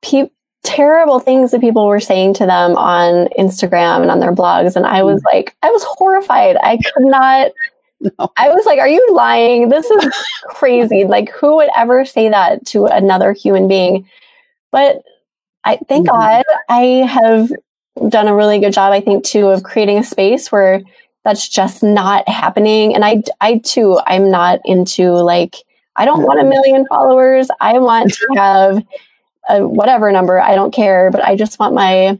people 0.01 0.33
terrible 0.63 1.19
things 1.19 1.51
that 1.51 1.61
people 1.61 1.87
were 1.87 1.99
saying 1.99 2.33
to 2.35 2.45
them 2.45 2.75
on 2.75 3.27
Instagram 3.39 4.01
and 4.01 4.11
on 4.11 4.19
their 4.19 4.33
blogs. 4.33 4.75
And 4.75 4.85
I 4.85 5.03
was 5.03 5.21
mm. 5.21 5.25
like, 5.25 5.55
I 5.63 5.69
was 5.69 5.83
horrified. 5.83 6.57
I 6.61 6.77
could 6.77 7.05
not. 7.05 7.51
No. 8.01 8.31
I 8.37 8.49
was 8.49 8.65
like, 8.65 8.79
are 8.79 8.87
you 8.87 9.05
lying? 9.13 9.69
This 9.69 9.89
is 9.89 10.13
crazy. 10.45 11.05
like, 11.05 11.29
who 11.31 11.57
would 11.57 11.69
ever 11.75 12.05
say 12.05 12.29
that 12.29 12.65
to 12.67 12.85
another 12.85 13.33
human 13.33 13.67
being? 13.67 14.07
But 14.71 15.03
I 15.63 15.77
thank 15.87 16.07
mm-hmm. 16.07 16.17
God 16.17 16.43
I 16.69 16.81
have 17.07 17.51
done 18.07 18.27
a 18.27 18.35
really 18.35 18.59
good 18.59 18.73
job, 18.73 18.93
I 18.93 19.01
think, 19.01 19.25
too, 19.25 19.47
of 19.47 19.63
creating 19.63 19.97
a 19.97 20.03
space 20.03 20.51
where 20.51 20.81
that's 21.25 21.49
just 21.49 21.83
not 21.83 22.27
happening. 22.29 22.95
And 22.95 23.03
I, 23.03 23.23
I 23.41 23.57
too, 23.59 23.99
I'm 24.07 24.31
not 24.31 24.59
into 24.63 25.11
like, 25.11 25.57
I 25.95 26.05
don't 26.05 26.23
want 26.23 26.39
a 26.39 26.43
mm-hmm. 26.43 26.49
million 26.49 26.87
followers. 26.87 27.49
I 27.59 27.79
want 27.79 28.13
to 28.13 28.27
have 28.35 28.85
a 29.49 29.67
whatever 29.67 30.11
number. 30.11 30.39
I 30.39 30.55
don't 30.55 30.73
care, 30.73 31.11
but 31.11 31.23
I 31.23 31.35
just 31.35 31.59
want 31.59 31.73
my 31.73 32.19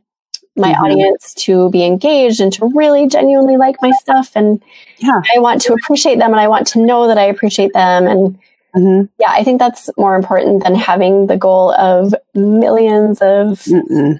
my 0.60 0.74
mm-hmm. 0.74 0.84
audience 0.84 1.34
to 1.36 1.70
be 1.70 1.84
engaged 1.84 2.40
and 2.40 2.52
to 2.54 2.72
really 2.76 3.08
genuinely 3.08 3.58
like 3.58 3.78
my 3.82 3.92
stuff. 4.00 4.32
And 4.36 4.62
yeah. 4.98 5.22
I 5.36 5.40
want 5.40 5.62
to 5.64 5.74
appreciate 5.74 6.20
them 6.20 6.32
and 6.32 6.40
I 6.40 6.48
want 6.48 6.68
to 6.68 6.80
know 6.80 7.08
that 7.08 7.18
I 7.18 7.24
appreciate 7.24 7.74
them. 7.74 8.08
And 8.08 8.40
mm-hmm. 8.76 9.06
yeah, 9.20 9.32
I 9.32 9.44
think 9.44 9.60
that's 9.60 9.90
more 9.98 10.16
important 10.16 10.64
than 10.64 10.76
having 10.76 11.28
the 11.28 11.38
goal 11.38 11.74
of 11.74 12.14
millions 12.36 13.22
of 13.22 13.60
Mm-mm 13.64 14.20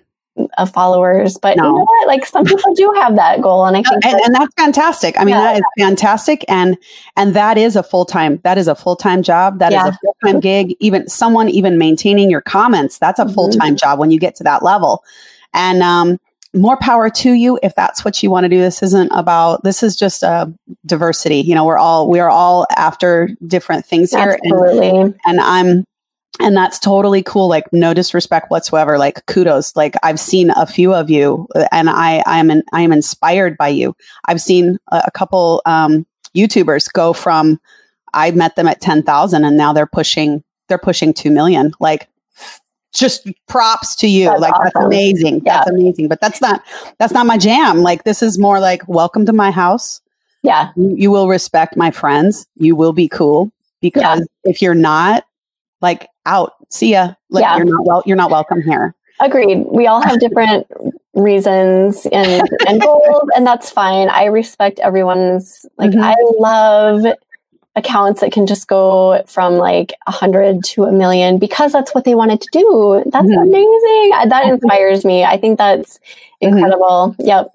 of 0.58 0.72
followers. 0.72 1.38
But 1.38 1.58
no. 1.58 1.66
you 1.66 1.70
know 1.70 1.84
what? 1.84 2.08
Like 2.08 2.26
some 2.26 2.46
people 2.46 2.74
do 2.74 2.92
have 2.96 3.16
that 3.16 3.42
goal, 3.42 3.66
and 3.66 3.76
I 3.76 3.84
think, 3.84 4.06
and, 4.06 4.22
and 4.22 4.36
that's 4.36 4.54
fantastic. 4.56 5.20
I 5.20 5.26
mean, 5.26 5.36
yeah. 5.36 5.42
that 5.42 5.56
is 5.58 5.64
fantastic, 5.78 6.46
and 6.48 6.78
and 7.16 7.34
that 7.36 7.58
is 7.58 7.76
a 7.76 7.84
full 7.84 8.06
time. 8.06 8.40
That 8.44 8.58
is 8.58 8.68
a 8.68 8.76
full 8.76 8.96
time 8.96 9.24
job. 9.24 9.60
That 9.60 9.72
yeah. 9.72 9.88
is 9.88 9.96
a 9.96 9.98
full 10.00 10.16
time 10.24 10.40
gig. 10.40 10.76
Even 10.80 11.08
someone 11.08 11.50
even 11.50 11.78
maintaining 11.78 12.30
your 12.30 12.42
comments. 12.42 12.98
That's 13.00 13.20
a 13.20 13.26
mm-hmm. 13.26 13.34
full 13.34 13.50
time 13.50 13.76
job 13.76 14.00
when 14.00 14.12
you 14.12 14.20
get 14.20 14.36
to 14.38 14.44
that 14.44 14.64
level, 14.64 15.04
and 15.54 15.82
um, 15.82 16.20
more 16.54 16.78
power 16.78 17.10
to 17.10 17.34
you 17.34 17.60
if 17.62 17.76
that's 17.76 18.04
what 18.04 18.22
you 18.24 18.32
want 18.32 18.46
to 18.46 18.50
do. 18.50 18.60
This 18.60 18.82
isn't 18.82 19.12
about. 19.12 19.64
This 19.64 19.84
is 19.84 19.96
just 19.96 20.24
a 20.24 20.52
diversity. 20.86 21.38
You 21.38 21.56
know, 21.56 21.66
we're 21.66 21.78
all 21.78 22.10
we 22.10 22.20
are 22.20 22.30
all 22.30 22.66
after 22.76 23.30
different 23.46 23.86
things 23.86 24.12
here, 24.12 24.40
Absolutely. 24.44 24.90
and, 24.90 25.16
and 25.26 25.40
I'm 25.40 25.86
and 26.40 26.56
that's 26.56 26.80
totally 26.80 27.22
cool 27.22 27.48
like 27.50 27.66
no 27.74 27.94
disrespect 27.94 28.50
whatsoever 28.50 28.98
like 28.98 29.26
kudos 29.26 29.76
like 29.76 29.96
i've 30.04 30.20
seen 30.20 30.52
a 30.52 30.66
few 30.66 30.94
of 30.94 31.10
you 31.10 31.48
and 31.72 31.90
i 31.90 32.24
i 32.26 32.38
am 32.38 32.50
in, 32.50 32.64
i 32.72 32.82
am 32.82 32.92
inspired 32.92 33.58
by 33.58 33.68
you 33.68 33.96
i've 34.26 34.42
seen 34.42 34.78
a, 34.92 35.04
a 35.08 35.12
couple 35.12 35.62
um, 35.66 36.06
youtubers 36.36 36.92
go 36.92 37.14
from 37.14 37.60
i 38.14 38.32
met 38.32 38.56
them 38.56 38.68
at 38.68 38.80
10,000 38.80 39.44
and 39.44 39.58
now 39.58 39.74
they're 39.74 39.88
pushing 39.88 40.44
they're 40.68 40.78
pushing 40.78 41.14
2 41.14 41.30
million 41.32 41.74
like 41.80 42.08
just 42.94 43.28
props 43.48 43.96
to 43.96 44.08
you 44.08 44.26
that's 44.26 44.42
like 44.42 44.54
awesome. 44.54 44.64
that's 44.74 44.86
amazing 44.86 45.42
yeah. 45.46 45.58
that's 45.58 45.70
amazing 45.70 46.08
but 46.08 46.20
that's 46.22 46.42
not 46.42 46.64
that's 46.98 47.14
not 47.14 47.26
my 47.26 47.38
jam 47.38 47.80
like 47.80 48.04
this 48.04 48.24
is 48.24 48.40
more 48.40 48.60
like 48.60 48.88
welcome 48.88 49.26
to 49.26 49.34
my 49.34 49.52
house 49.52 50.02
yeah 50.42 50.72
you, 50.76 50.96
you 50.96 51.12
will 51.12 51.28
respect 51.28 51.78
my 51.78 51.92
friends 51.92 52.48
you 52.56 52.76
will 52.76 52.94
be 52.94 53.08
cool 53.08 53.52
because 53.82 54.20
yeah. 54.20 54.52
if 54.52 54.62
you're 54.62 54.76
not 54.76 55.24
like 55.82 56.08
out. 56.26 56.54
See 56.70 56.92
ya. 56.92 57.14
Like 57.30 57.44
yeah. 57.44 57.58
you're 57.58 57.66
not 57.66 57.86
well. 57.86 58.04
You're 58.06 58.18
not 58.18 58.32
welcome 58.32 58.62
here. 58.62 58.96
Agreed. 59.20 59.66
We 59.70 59.88
all 59.88 60.02
have 60.02 60.20
different 60.26 60.68
reasons 61.14 62.06
and, 62.12 62.48
and 62.68 62.82
goals, 62.82 63.30
and 63.36 63.46
that's 63.46 63.70
fine. 63.70 64.10
I 64.10 64.26
respect 64.26 64.80
everyone's. 64.80 65.66
Like 65.78 65.92
mm-hmm. 65.92 66.04
I 66.04 66.16
love 66.38 67.06
accounts 67.76 68.22
that 68.22 68.32
can 68.32 68.48
just 68.48 68.68
go 68.68 69.24
from 69.28 69.56
like 69.56 69.94
a 70.08 70.12
hundred 70.12 70.64
to 70.64 70.84
a 70.84 70.92
million 70.92 71.38
because 71.38 71.72
that's 71.72 71.94
what 71.94 72.04
they 72.04 72.16
wanted 72.16 72.42
to 72.42 72.50
do. 72.52 73.04
That's 73.12 73.26
mm-hmm. 73.26 73.42
amazing. 73.42 74.30
That 74.30 74.48
inspires 74.48 75.06
me. 75.06 75.24
I 75.24 75.38
think 75.38 75.58
that's 75.58 75.98
mm-hmm. 75.98 76.54
incredible. 76.54 77.16
Mm-hmm. 77.18 77.28
Yep. 77.28 77.48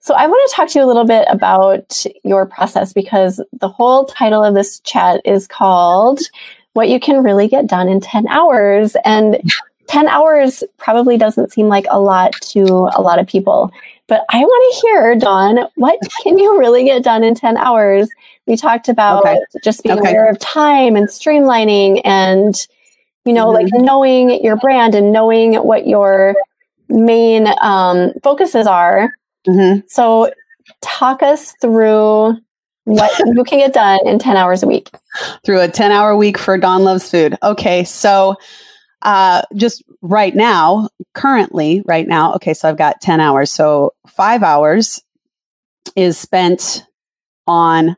So 0.00 0.14
I 0.14 0.26
want 0.26 0.50
to 0.50 0.54
talk 0.54 0.68
to 0.68 0.78
you 0.78 0.84
a 0.84 0.86
little 0.86 1.06
bit 1.06 1.26
about 1.30 2.04
your 2.24 2.44
process 2.44 2.92
because 2.92 3.40
the 3.58 3.68
whole 3.68 4.04
title 4.04 4.44
of 4.44 4.54
this 4.54 4.80
chat 4.80 5.22
is 5.24 5.46
called 5.46 6.20
what 6.74 6.90
you 6.90 7.00
can 7.00 7.22
really 7.22 7.48
get 7.48 7.66
done 7.66 7.88
in 7.88 8.00
10 8.00 8.28
hours. 8.28 8.96
And 9.04 9.40
10 9.86 10.08
hours 10.08 10.62
probably 10.76 11.16
doesn't 11.16 11.52
seem 11.52 11.68
like 11.68 11.86
a 11.88 12.00
lot 12.00 12.32
to 12.42 12.64
a 12.94 13.00
lot 13.00 13.18
of 13.18 13.26
people. 13.26 13.72
But 14.06 14.24
I 14.30 14.40
want 14.40 14.74
to 14.74 14.80
hear, 14.86 15.16
Dawn, 15.16 15.68
what 15.76 15.98
can 16.22 16.38
you 16.38 16.58
really 16.58 16.84
get 16.84 17.02
done 17.02 17.24
in 17.24 17.34
10 17.34 17.56
hours? 17.56 18.08
We 18.46 18.56
talked 18.56 18.88
about 18.88 19.24
okay. 19.24 19.38
just 19.62 19.82
being 19.82 19.98
okay. 19.98 20.10
aware 20.10 20.28
of 20.28 20.38
time 20.38 20.96
and 20.96 21.08
streamlining 21.08 22.02
and, 22.04 22.54
you 23.24 23.32
know, 23.32 23.46
mm-hmm. 23.46 23.64
like 23.64 23.84
knowing 23.84 24.42
your 24.44 24.56
brand 24.56 24.94
and 24.94 25.12
knowing 25.12 25.54
what 25.54 25.86
your 25.86 26.34
main 26.88 27.48
um, 27.60 28.12
focuses 28.22 28.66
are. 28.66 29.14
Mm-hmm. 29.46 29.80
So, 29.88 30.30
talk 30.80 31.22
us 31.22 31.52
through 31.60 32.38
what 32.84 33.18
you 33.26 33.44
can 33.44 33.58
get 33.58 33.72
done 33.72 34.00
in 34.06 34.18
10 34.18 34.36
hours 34.36 34.62
a 34.62 34.66
week 34.66 34.90
through 35.44 35.60
a 35.60 35.68
10 35.68 35.90
hour 35.90 36.16
week 36.16 36.38
for 36.38 36.58
Dawn 36.58 36.84
Loves 36.84 37.10
Food. 37.10 37.36
Okay. 37.42 37.84
So, 37.84 38.36
uh, 39.04 39.42
just 39.54 39.82
right 40.00 40.34
now, 40.34 40.88
currently, 41.12 41.82
right 41.84 42.08
now, 42.08 42.34
okay, 42.34 42.54
so 42.54 42.68
I've 42.68 42.78
got 42.78 43.00
10 43.02 43.20
hours. 43.20 43.52
So, 43.52 43.92
five 44.06 44.42
hours 44.42 45.02
is 45.94 46.18
spent 46.18 46.84
on, 47.46 47.96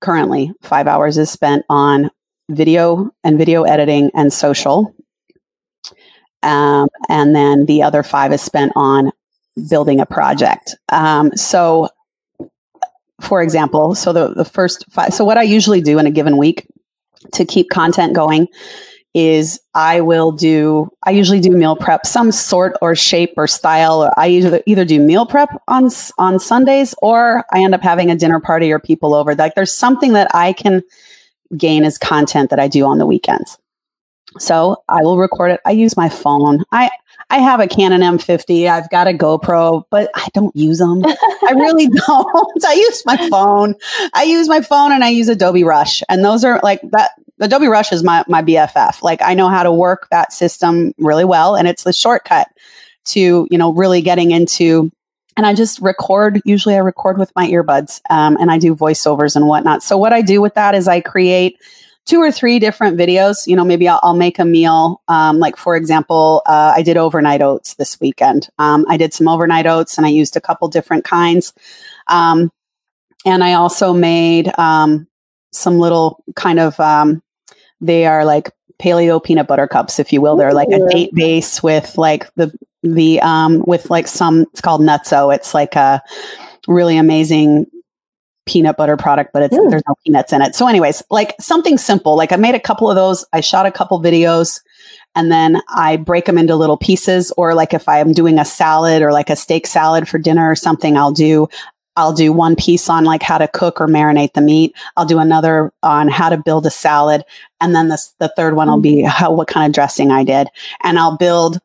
currently, 0.00 0.52
five 0.62 0.88
hours 0.88 1.16
is 1.16 1.30
spent 1.30 1.64
on 1.68 2.10
video 2.50 3.10
and 3.24 3.38
video 3.38 3.62
editing 3.62 4.10
and 4.14 4.32
social. 4.32 4.94
Um, 6.42 6.88
and 7.08 7.34
then 7.34 7.66
the 7.66 7.82
other 7.82 8.02
five 8.02 8.32
is 8.32 8.42
spent 8.42 8.72
on 8.76 9.12
building 9.68 10.00
a 10.00 10.06
project. 10.06 10.76
Um, 10.90 11.34
so, 11.36 11.88
for 13.20 13.42
example, 13.42 13.94
so 13.94 14.12
the, 14.12 14.34
the 14.34 14.44
first 14.44 14.84
five, 14.90 15.14
so 15.14 15.24
what 15.24 15.38
I 15.38 15.42
usually 15.42 15.80
do 15.80 15.98
in 15.98 16.06
a 16.06 16.10
given 16.10 16.36
week 16.36 16.66
to 17.32 17.44
keep 17.44 17.70
content 17.70 18.14
going 18.14 18.48
is 19.16 19.58
I 19.74 20.02
will 20.02 20.30
do, 20.30 20.90
I 21.04 21.10
usually 21.12 21.40
do 21.40 21.50
meal 21.50 21.74
prep, 21.74 22.04
some 22.04 22.30
sort 22.30 22.76
or 22.82 22.94
shape 22.94 23.32
or 23.38 23.46
style. 23.46 24.04
Or 24.04 24.12
I 24.20 24.26
usually 24.26 24.62
either 24.66 24.84
do 24.84 25.00
meal 25.00 25.24
prep 25.24 25.48
on, 25.68 25.88
on 26.18 26.38
Sundays 26.38 26.94
or 27.00 27.42
I 27.50 27.64
end 27.64 27.74
up 27.74 27.82
having 27.82 28.10
a 28.10 28.14
dinner 28.14 28.40
party 28.40 28.70
or 28.70 28.78
people 28.78 29.14
over. 29.14 29.34
Like 29.34 29.54
there's 29.54 29.74
something 29.74 30.12
that 30.12 30.28
I 30.34 30.52
can 30.52 30.82
gain 31.56 31.84
as 31.84 31.96
content 31.96 32.50
that 32.50 32.60
I 32.60 32.68
do 32.68 32.84
on 32.84 32.98
the 32.98 33.06
weekends. 33.06 33.56
So 34.38 34.82
I 34.90 35.00
will 35.02 35.16
record 35.16 35.50
it. 35.50 35.60
I 35.64 35.70
use 35.70 35.96
my 35.96 36.10
phone. 36.10 36.62
I, 36.70 36.90
I 37.30 37.38
have 37.38 37.60
a 37.60 37.66
Canon 37.66 38.02
M50. 38.02 38.68
I've 38.68 38.90
got 38.90 39.06
a 39.06 39.12
GoPro, 39.12 39.84
but 39.90 40.10
I 40.14 40.28
don't 40.34 40.54
use 40.54 40.76
them. 40.76 41.02
I 41.06 41.52
really 41.56 41.88
don't. 42.06 42.64
I 42.66 42.74
use 42.74 43.02
my 43.06 43.30
phone. 43.30 43.76
I 44.12 44.24
use 44.24 44.46
my 44.46 44.60
phone 44.60 44.92
and 44.92 45.02
I 45.02 45.08
use 45.08 45.28
Adobe 45.28 45.64
Rush. 45.64 46.02
And 46.10 46.22
those 46.22 46.44
are 46.44 46.60
like 46.62 46.82
that. 46.90 47.12
Adobe 47.40 47.66
Rush 47.66 47.92
is 47.92 48.02
my, 48.02 48.24
my 48.28 48.42
BFF. 48.42 49.02
Like 49.02 49.20
I 49.22 49.34
know 49.34 49.48
how 49.48 49.62
to 49.62 49.72
work 49.72 50.08
that 50.10 50.32
system 50.32 50.92
really 50.98 51.24
well. 51.24 51.54
And 51.54 51.68
it's 51.68 51.84
the 51.84 51.92
shortcut 51.92 52.48
to, 53.06 53.46
you 53.50 53.58
know, 53.58 53.72
really 53.72 54.00
getting 54.02 54.30
into 54.30 54.90
and 55.36 55.44
I 55.44 55.54
just 55.54 55.80
record. 55.80 56.40
Usually, 56.44 56.74
I 56.74 56.78
record 56.78 57.18
with 57.18 57.30
my 57.36 57.46
earbuds, 57.48 58.00
um, 58.08 58.36
and 58.40 58.50
I 58.50 58.58
do 58.58 58.74
voiceovers 58.74 59.36
and 59.36 59.46
whatnot. 59.46 59.82
So, 59.82 59.98
what 59.98 60.12
I 60.12 60.22
do 60.22 60.40
with 60.40 60.54
that 60.54 60.74
is 60.74 60.88
I 60.88 61.00
create 61.00 61.60
two 62.06 62.20
or 62.20 62.32
three 62.32 62.58
different 62.58 62.96
videos. 62.96 63.46
You 63.46 63.56
know, 63.56 63.64
maybe 63.64 63.86
I'll, 63.86 64.00
I'll 64.02 64.16
make 64.16 64.38
a 64.38 64.44
meal. 64.44 65.02
Um, 65.08 65.38
like 65.38 65.56
for 65.56 65.76
example, 65.76 66.42
uh, 66.46 66.72
I 66.74 66.82
did 66.82 66.96
overnight 66.96 67.42
oats 67.42 67.74
this 67.74 68.00
weekend. 68.00 68.48
Um, 68.58 68.86
I 68.88 68.96
did 68.96 69.12
some 69.12 69.28
overnight 69.28 69.66
oats, 69.66 69.98
and 69.98 70.06
I 70.06 70.10
used 70.10 70.36
a 70.36 70.40
couple 70.40 70.68
different 70.68 71.04
kinds. 71.04 71.52
Um, 72.06 72.50
and 73.26 73.44
I 73.44 73.54
also 73.54 73.92
made 73.92 74.56
um, 74.58 75.06
some 75.52 75.78
little 75.78 76.24
kind 76.34 76.58
of. 76.58 76.80
They 77.80 78.06
are 78.06 78.24
like 78.24 78.50
paleo 78.80 79.22
peanut 79.22 79.46
butter 79.46 79.66
cups, 79.66 79.98
if 79.98 80.12
you 80.12 80.20
will. 80.20 80.36
They're 80.36 80.54
like 80.54 80.68
a 80.68 80.86
date 80.88 81.14
base 81.14 81.62
with 81.62 81.96
like 81.96 82.32
the 82.34 82.52
the 82.82 83.20
um 83.20 83.62
with 83.66 83.90
like 83.90 84.08
some. 84.08 84.42
It's 84.52 84.60
called 84.60 84.80
NuttZo. 84.80 85.34
It's 85.34 85.54
like 85.54 85.76
a 85.76 86.02
really 86.68 86.96
amazing 86.96 87.66
peanut 88.46 88.76
butter 88.76 88.96
product, 88.96 89.32
but 89.32 89.42
it's 89.42 89.54
mm. 89.56 89.70
there's 89.70 89.82
no 89.88 89.94
peanuts 90.04 90.32
in 90.32 90.40
it. 90.40 90.54
So, 90.54 90.66
anyways, 90.68 91.02
like 91.10 91.34
something 91.40 91.76
simple. 91.78 92.16
Like 92.16 92.32
I 92.32 92.36
made 92.36 92.54
a 92.54 92.60
couple 92.60 92.88
of 92.88 92.96
those. 92.96 93.24
I 93.32 93.40
shot 93.40 93.66
a 93.66 93.72
couple 93.72 94.00
videos, 94.00 94.60
and 95.14 95.30
then 95.30 95.60
I 95.68 95.96
break 95.96 96.24
them 96.24 96.38
into 96.38 96.56
little 96.56 96.76
pieces. 96.76 97.32
Or 97.36 97.54
like 97.54 97.74
if 97.74 97.88
I 97.88 97.98
am 97.98 98.12
doing 98.12 98.38
a 98.38 98.44
salad 98.44 99.02
or 99.02 99.12
like 99.12 99.30
a 99.30 99.36
steak 99.36 99.66
salad 99.66 100.08
for 100.08 100.18
dinner 100.18 100.48
or 100.48 100.54
something, 100.54 100.96
I'll 100.96 101.12
do. 101.12 101.48
I'll 101.96 102.12
do 102.12 102.32
one 102.32 102.56
piece 102.56 102.88
on 102.88 103.04
like 103.04 103.22
how 103.22 103.38
to 103.38 103.48
cook 103.48 103.80
or 103.80 103.86
marinate 103.86 104.34
the 104.34 104.40
meat. 104.40 104.74
I'll 104.96 105.06
do 105.06 105.18
another 105.18 105.72
on 105.82 106.08
how 106.08 106.28
to 106.28 106.36
build 106.36 106.66
a 106.66 106.70
salad, 106.70 107.24
and 107.60 107.74
then 107.74 107.88
the 107.88 107.98
the 108.18 108.32
third 108.36 108.54
one 108.54 108.68
will 108.68 108.80
be 108.80 109.02
mm. 109.02 109.06
how 109.08 109.32
what 109.32 109.48
kind 109.48 109.66
of 109.66 109.74
dressing 109.74 110.10
I 110.10 110.24
did, 110.24 110.48
and 110.82 110.98
I'll 110.98 111.16
build. 111.16 111.58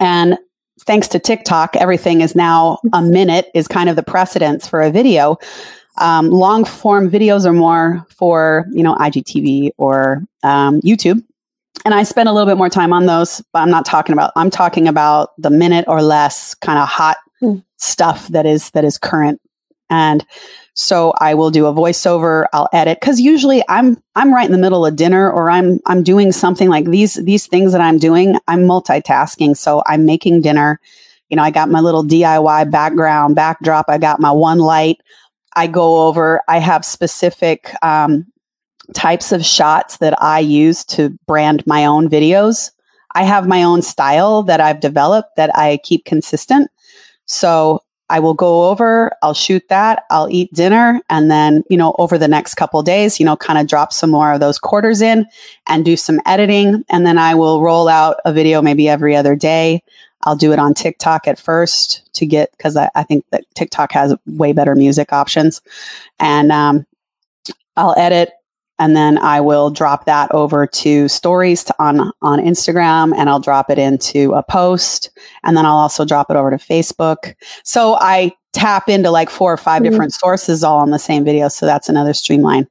And 0.00 0.38
thanks 0.80 1.08
to 1.08 1.18
TikTok, 1.18 1.76
everything 1.76 2.20
is 2.20 2.34
now 2.34 2.78
a 2.92 3.02
minute 3.02 3.50
is 3.54 3.68
kind 3.68 3.88
of 3.88 3.96
the 3.96 4.02
precedence 4.02 4.68
for 4.68 4.82
a 4.82 4.90
video. 4.90 5.38
Um, 5.98 6.30
long 6.30 6.64
form 6.64 7.08
videos 7.08 7.46
are 7.46 7.52
more 7.52 8.04
for 8.10 8.66
you 8.72 8.82
know 8.82 8.94
IGTV 8.96 9.70
or 9.78 10.22
um, 10.42 10.80
YouTube. 10.82 11.22
and 11.84 11.94
I 11.94 12.02
spend 12.02 12.28
a 12.28 12.32
little 12.32 12.46
bit 12.46 12.58
more 12.58 12.68
time 12.70 12.92
on 12.92 13.06
those, 13.06 13.42
but 13.52 13.60
I'm 13.60 13.70
not 13.70 13.86
talking 13.86 14.12
about 14.12 14.32
I'm 14.36 14.50
talking 14.50 14.88
about 14.88 15.30
the 15.38 15.50
minute 15.50 15.84
or 15.88 16.02
less 16.02 16.54
kind 16.54 16.78
of 16.78 16.88
hot 16.88 17.16
mm. 17.42 17.64
stuff 17.78 18.28
that 18.28 18.44
is 18.44 18.70
that 18.70 18.84
is 18.84 18.98
current. 18.98 19.40
And 19.90 20.24
so 20.74 21.12
I 21.20 21.34
will 21.34 21.50
do 21.50 21.66
a 21.66 21.72
voiceover, 21.72 22.46
I'll 22.52 22.68
edit 22.72 23.00
cuz 23.00 23.20
usually 23.20 23.62
I'm 23.68 24.02
I'm 24.16 24.34
right 24.34 24.46
in 24.46 24.52
the 24.52 24.58
middle 24.58 24.84
of 24.84 24.96
dinner 24.96 25.30
or 25.30 25.50
I'm 25.50 25.78
I'm 25.86 26.02
doing 26.02 26.32
something 26.32 26.68
like 26.68 26.86
these 26.86 27.14
these 27.14 27.46
things 27.46 27.72
that 27.72 27.80
I'm 27.80 27.98
doing, 27.98 28.36
I'm 28.48 28.64
multitasking. 28.64 29.56
So 29.56 29.82
I'm 29.86 30.04
making 30.04 30.40
dinner. 30.40 30.80
You 31.28 31.36
know, 31.36 31.42
I 31.42 31.50
got 31.50 31.70
my 31.70 31.80
little 31.80 32.04
DIY 32.04 32.70
background, 32.70 33.34
backdrop, 33.34 33.86
I 33.88 33.98
got 33.98 34.20
my 34.20 34.30
one 34.30 34.58
light. 34.58 34.98
I 35.56 35.68
go 35.68 36.06
over, 36.06 36.42
I 36.48 36.58
have 36.58 36.84
specific 36.84 37.72
um, 37.82 38.26
types 38.92 39.32
of 39.32 39.44
shots 39.44 39.98
that 39.98 40.20
I 40.20 40.40
use 40.40 40.84
to 40.86 41.10
brand 41.26 41.66
my 41.66 41.86
own 41.86 42.08
videos. 42.08 42.70
I 43.14 43.22
have 43.22 43.46
my 43.46 43.62
own 43.62 43.80
style 43.82 44.42
that 44.42 44.60
I've 44.60 44.80
developed 44.80 45.36
that 45.36 45.56
I 45.56 45.78
keep 45.84 46.04
consistent. 46.04 46.70
So 47.26 47.80
I 48.14 48.20
will 48.20 48.32
go 48.32 48.70
over, 48.70 49.10
I'll 49.22 49.34
shoot 49.34 49.68
that, 49.70 50.04
I'll 50.08 50.30
eat 50.30 50.54
dinner, 50.54 51.00
and 51.10 51.32
then, 51.32 51.64
you 51.68 51.76
know, 51.76 51.96
over 51.98 52.16
the 52.16 52.28
next 52.28 52.54
couple 52.54 52.80
days, 52.84 53.18
you 53.18 53.26
know, 53.26 53.36
kind 53.36 53.58
of 53.58 53.66
drop 53.66 53.92
some 53.92 54.10
more 54.10 54.32
of 54.32 54.38
those 54.38 54.56
quarters 54.56 55.02
in 55.02 55.26
and 55.66 55.84
do 55.84 55.96
some 55.96 56.20
editing. 56.24 56.84
And 56.90 57.04
then 57.04 57.18
I 57.18 57.34
will 57.34 57.60
roll 57.60 57.88
out 57.88 58.18
a 58.24 58.32
video 58.32 58.62
maybe 58.62 58.88
every 58.88 59.16
other 59.16 59.34
day. 59.34 59.82
I'll 60.22 60.36
do 60.36 60.52
it 60.52 60.60
on 60.60 60.74
TikTok 60.74 61.26
at 61.26 61.40
first 61.40 62.08
to 62.14 62.24
get, 62.24 62.52
because 62.52 62.76
I, 62.76 62.88
I, 62.94 63.02
think 63.02 63.24
that 63.32 63.42
TikTok 63.56 63.90
has 63.90 64.14
way 64.26 64.52
better 64.52 64.76
music 64.76 65.12
options. 65.12 65.60
And 66.20 66.52
um, 66.52 66.86
I'll 67.76 67.96
edit 67.98 68.30
and 68.78 68.96
then 68.96 69.18
I 69.18 69.40
will 69.40 69.70
drop 69.70 70.04
that 70.06 70.30
over 70.32 70.66
to 70.66 71.08
stories 71.08 71.64
to, 71.64 71.74
on 71.78 72.12
on 72.22 72.40
Instagram, 72.40 73.14
and 73.16 73.28
I'll 73.28 73.40
drop 73.40 73.70
it 73.70 73.78
into 73.78 74.32
a 74.34 74.42
post, 74.42 75.10
and 75.42 75.56
then 75.56 75.66
I'll 75.66 75.76
also 75.76 76.04
drop 76.04 76.30
it 76.30 76.36
over 76.36 76.50
to 76.50 76.56
Facebook. 76.56 77.34
So 77.62 77.96
I 78.00 78.32
tap 78.52 78.88
into 78.88 79.10
like 79.10 79.30
four 79.30 79.52
or 79.52 79.56
5 79.56 79.82
mm-hmm. 79.82 79.90
different 79.90 80.14
sources 80.14 80.62
all 80.62 80.78
on 80.78 80.90
the 80.90 80.98
same 80.98 81.24
video. 81.24 81.48
So 81.48 81.66
that's 81.66 81.88
another 81.88 82.14
streamline. 82.14 82.68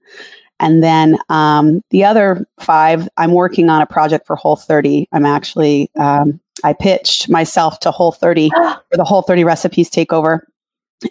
And 0.59 0.81
then 0.81 1.17
um, 1.29 1.81
the 1.89 2.05
other 2.05 2.47
five, 2.59 3.09
I'm 3.17 3.33
working 3.33 3.69
on 3.69 3.81
a 3.81 3.85
project 3.85 4.25
for 4.25 4.37
Whole 4.37 4.55
30. 4.55 5.09
I'm 5.11 5.25
actually 5.25 5.91
um, 5.99 6.39
I 6.63 6.73
pitched 6.73 7.27
myself 7.27 7.79
to 7.81 7.91
Whole 7.91 8.13
30 8.13 8.49
for 8.89 8.97
the 8.97 9.03
Whole 9.03 9.23
30 9.23 9.43
recipes 9.43 9.89
takeover, 9.89 10.41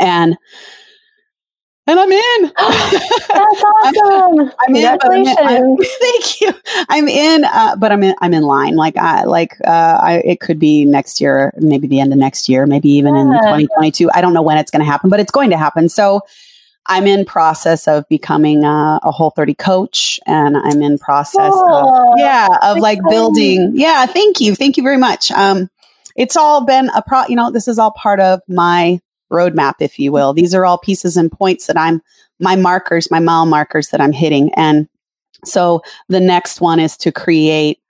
and 0.00 0.36
and 1.86 1.98
I'm 1.98 2.12
in. 2.12 2.42
That's 2.58 3.62
awesome! 3.62 4.40
I'm, 4.40 4.52
I'm 4.60 4.74
Congratulations! 4.74 5.38
In, 5.38 5.46
I'm, 5.46 5.76
thank 6.00 6.40
you. 6.40 6.52
I'm 6.88 7.08
in, 7.08 7.44
uh, 7.44 7.76
but 7.76 7.92
I'm 7.92 8.02
in. 8.02 8.14
I'm 8.20 8.34
in 8.34 8.42
line. 8.42 8.76
Like 8.76 8.96
I 8.96 9.24
like. 9.24 9.56
Uh, 9.64 9.98
I, 10.00 10.22
it 10.24 10.40
could 10.40 10.58
be 10.58 10.84
next 10.84 11.20
year, 11.20 11.52
maybe 11.56 11.86
the 11.86 12.00
end 12.00 12.12
of 12.12 12.18
next 12.18 12.48
year, 12.48 12.66
maybe 12.66 12.88
even 12.90 13.14
yeah. 13.14 13.22
in 13.22 13.28
2022. 13.28 14.10
I 14.14 14.20
don't 14.20 14.34
know 14.34 14.42
when 14.42 14.58
it's 14.58 14.70
going 14.70 14.84
to 14.84 14.90
happen, 14.90 15.10
but 15.10 15.20
it's 15.20 15.32
going 15.32 15.50
to 15.50 15.58
happen. 15.58 15.88
So 15.88 16.22
I'm 16.86 17.06
in 17.06 17.24
process 17.24 17.86
of 17.86 18.08
becoming 18.08 18.64
a, 18.64 19.00
a 19.02 19.10
Whole 19.10 19.30
30 19.30 19.54
coach, 19.54 20.20
and 20.26 20.56
I'm 20.56 20.82
in 20.82 20.98
process 20.98 21.52
oh, 21.54 22.12
of 22.12 22.18
yeah 22.18 22.48
of 22.62 22.78
like 22.78 23.00
building. 23.08 23.72
Yeah, 23.74 24.06
thank 24.06 24.40
you, 24.40 24.54
thank 24.54 24.76
you 24.76 24.82
very 24.82 24.98
much. 24.98 25.30
Um, 25.32 25.68
it's 26.16 26.36
all 26.36 26.64
been 26.64 26.90
a 26.90 27.02
pro. 27.02 27.26
You 27.26 27.36
know, 27.36 27.50
this 27.50 27.68
is 27.68 27.78
all 27.78 27.92
part 27.92 28.20
of 28.20 28.40
my 28.48 29.00
roadmap, 29.32 29.74
if 29.80 29.98
you 29.98 30.12
will. 30.12 30.32
These 30.32 30.54
are 30.54 30.64
all 30.64 30.78
pieces 30.78 31.16
and 31.16 31.32
points 31.32 31.66
that 31.66 31.76
I'm 31.76 32.02
my 32.38 32.56
markers, 32.56 33.10
my 33.10 33.20
mile 33.20 33.46
markers 33.46 33.88
that 33.88 34.00
I'm 34.00 34.12
hitting. 34.12 34.52
And 34.54 34.88
so 35.44 35.82
the 36.08 36.20
next 36.20 36.60
one 36.60 36.80
is 36.80 36.96
to 36.98 37.12
create 37.12 37.80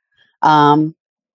um, 0.43 0.95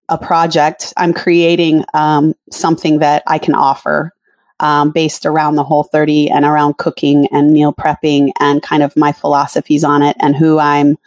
a 0.09 0.17
project. 0.17 0.93
I'm 0.97 1.13
creating 1.13 1.83
um, 1.93 2.35
something 2.51 2.99
that 2.99 3.23
I 3.27 3.39
can 3.39 3.55
offer 3.55 4.13
um, 4.59 4.91
based 4.91 5.25
around 5.25 5.55
the 5.55 5.63
whole 5.63 5.83
30 5.83 6.29
and 6.29 6.45
around 6.45 6.77
cooking 6.77 7.27
and 7.31 7.53
meal 7.53 7.73
prepping 7.73 8.31
and 8.39 8.63
kind 8.63 8.83
of 8.83 8.95
my 8.95 9.11
philosophies 9.11 9.83
on 9.83 10.01
it 10.01 10.15
and 10.19 10.35
who 10.35 10.59
I'm 10.59 10.97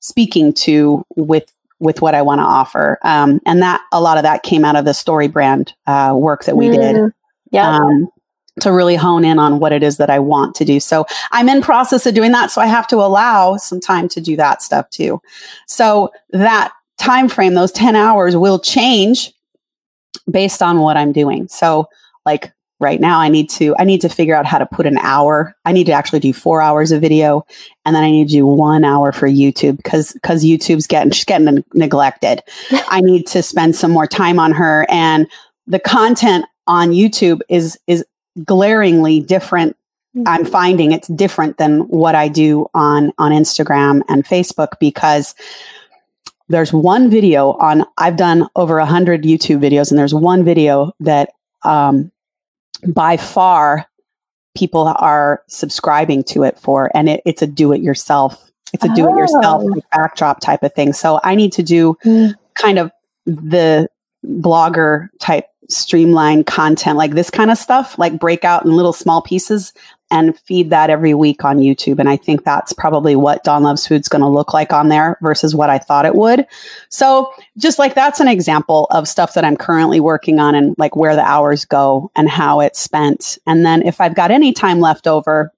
speaking 0.00 0.52
to 0.52 1.04
with 1.16 1.52
with 1.78 2.00
what 2.00 2.14
I 2.14 2.22
want 2.22 2.38
to 2.38 2.44
offer. 2.44 2.98
Um, 3.02 3.38
and 3.44 3.60
that 3.60 3.82
a 3.92 4.00
lot 4.00 4.16
of 4.16 4.22
that 4.22 4.42
came 4.42 4.64
out 4.64 4.76
of 4.76 4.86
the 4.86 4.92
StoryBrand 4.92 5.72
uh, 5.86 6.14
work 6.16 6.44
that 6.44 6.56
we 6.56 6.68
mm, 6.68 6.74
did. 6.74 7.12
Yeah. 7.50 7.76
Um, 7.76 8.08
to 8.60 8.72
really 8.72 8.96
hone 8.96 9.24
in 9.24 9.38
on 9.38 9.58
what 9.58 9.72
it 9.72 9.82
is 9.82 9.98
that 9.98 10.10
I 10.10 10.18
want 10.18 10.54
to 10.56 10.64
do. 10.64 10.80
So 10.80 11.06
I'm 11.32 11.48
in 11.48 11.60
process 11.60 12.06
of 12.06 12.14
doing 12.14 12.32
that. 12.32 12.50
So 12.50 12.60
I 12.60 12.66
have 12.66 12.86
to 12.88 12.96
allow 12.96 13.56
some 13.56 13.80
time 13.80 14.08
to 14.08 14.20
do 14.20 14.36
that 14.36 14.62
stuff 14.62 14.88
too. 14.90 15.20
So 15.66 16.10
that 16.30 16.72
time 16.98 17.28
frame, 17.28 17.54
those 17.54 17.72
10 17.72 17.96
hours 17.96 18.36
will 18.36 18.58
change 18.58 19.32
based 20.30 20.62
on 20.62 20.80
what 20.80 20.96
I'm 20.96 21.12
doing. 21.12 21.48
So 21.48 21.88
like 22.24 22.52
right 22.80 23.00
now 23.00 23.18
I 23.18 23.28
need 23.28 23.48
to 23.50 23.74
I 23.78 23.84
need 23.84 24.00
to 24.02 24.08
figure 24.08 24.34
out 24.34 24.46
how 24.46 24.58
to 24.58 24.66
put 24.66 24.86
an 24.86 24.98
hour. 24.98 25.54
I 25.64 25.72
need 25.72 25.86
to 25.86 25.92
actually 25.92 26.20
do 26.20 26.32
4 26.32 26.60
hours 26.60 26.92
of 26.92 27.00
video 27.00 27.44
and 27.84 27.94
then 27.94 28.04
I 28.04 28.10
need 28.10 28.28
to 28.28 28.32
do 28.32 28.46
1 28.46 28.84
hour 28.84 29.12
for 29.12 29.28
YouTube 29.28 29.82
cuz 29.84 30.16
cuz 30.22 30.44
YouTube's 30.44 30.86
getting 30.86 31.10
she's 31.10 31.24
getting 31.24 31.64
neglected. 31.74 32.42
I 32.88 33.00
need 33.00 33.26
to 33.28 33.42
spend 33.42 33.76
some 33.76 33.90
more 33.90 34.06
time 34.06 34.38
on 34.38 34.52
her 34.52 34.86
and 34.88 35.26
the 35.66 35.78
content 35.78 36.46
on 36.66 36.90
YouTube 36.90 37.40
is 37.48 37.78
is 37.86 38.04
glaringly 38.44 39.20
different 39.20 39.76
i'm 40.26 40.42
mm-hmm. 40.42 40.50
finding 40.50 40.92
it's 40.92 41.08
different 41.08 41.58
than 41.58 41.80
what 41.88 42.14
i 42.14 42.28
do 42.28 42.66
on 42.74 43.12
on 43.18 43.32
instagram 43.32 44.02
and 44.08 44.24
facebook 44.24 44.78
because 44.80 45.34
there's 46.48 46.72
one 46.72 47.10
video 47.10 47.52
on 47.52 47.84
i've 47.98 48.16
done 48.16 48.48
over 48.56 48.78
100 48.78 49.22
youtube 49.22 49.58
videos 49.58 49.90
and 49.90 49.98
there's 49.98 50.14
one 50.14 50.44
video 50.44 50.92
that 51.00 51.30
um, 51.64 52.12
by 52.86 53.16
far 53.16 53.86
people 54.56 54.86
are 54.86 55.42
subscribing 55.48 56.22
to 56.24 56.42
it 56.42 56.58
for 56.58 56.90
and 56.94 57.08
it, 57.08 57.20
it's 57.26 57.42
a 57.42 57.46
do 57.46 57.72
it 57.72 57.82
yourself 57.82 58.50
it's 58.72 58.84
a 58.84 58.94
do 58.94 59.08
it 59.08 59.16
yourself 59.16 59.62
oh. 59.64 59.80
backdrop 59.92 60.40
type 60.40 60.62
of 60.62 60.72
thing 60.74 60.92
so 60.92 61.20
i 61.24 61.34
need 61.34 61.52
to 61.52 61.62
do 61.62 61.96
mm. 62.04 62.34
kind 62.54 62.78
of 62.78 62.90
the 63.26 63.88
blogger 64.24 65.08
type 65.20 65.46
streamline 65.68 66.44
content 66.44 66.96
like 66.96 67.12
this 67.12 67.30
kind 67.30 67.50
of 67.50 67.58
stuff, 67.58 67.98
like 67.98 68.18
break 68.18 68.44
out 68.44 68.64
in 68.64 68.72
little 68.72 68.92
small 68.92 69.22
pieces 69.22 69.72
and 70.10 70.38
feed 70.38 70.70
that 70.70 70.88
every 70.88 71.14
week 71.14 71.44
on 71.44 71.58
YouTube. 71.58 71.98
And 71.98 72.08
I 72.08 72.16
think 72.16 72.44
that's 72.44 72.72
probably 72.72 73.16
what 73.16 73.42
Dawn 73.42 73.64
Loves 73.64 73.86
Food's 73.86 74.08
going 74.08 74.22
to 74.22 74.28
look 74.28 74.54
like 74.54 74.72
on 74.72 74.88
there 74.88 75.18
versus 75.20 75.54
what 75.54 75.68
I 75.68 75.78
thought 75.78 76.06
it 76.06 76.14
would. 76.14 76.46
So 76.90 77.32
just 77.58 77.78
like 77.78 77.94
that's 77.94 78.20
an 78.20 78.28
example 78.28 78.86
of 78.90 79.08
stuff 79.08 79.34
that 79.34 79.44
I'm 79.44 79.56
currently 79.56 79.98
working 79.98 80.38
on 80.38 80.54
and 80.54 80.76
like 80.78 80.94
where 80.94 81.16
the 81.16 81.24
hours 81.24 81.64
go 81.64 82.10
and 82.14 82.28
how 82.28 82.60
it's 82.60 82.78
spent. 82.78 83.38
And 83.46 83.66
then 83.66 83.82
if 83.82 84.00
I've 84.00 84.14
got 84.14 84.30
any 84.30 84.52
time 84.52 84.78
left 84.78 85.08
over, 85.08 85.52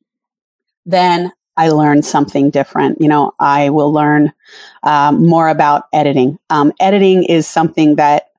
then 0.87 1.31
I 1.59 1.69
learn 1.69 2.03
something 2.03 2.51
different. 2.51 3.01
You 3.01 3.09
know, 3.09 3.33
I 3.41 3.69
will 3.69 3.93
learn 3.93 4.33
um, 4.85 5.27
more 5.27 5.49
about 5.49 5.85
editing. 5.93 6.39
Um, 6.49 6.73
editing 6.81 7.25
is 7.25 7.47
something 7.47 7.97
that 7.97 8.31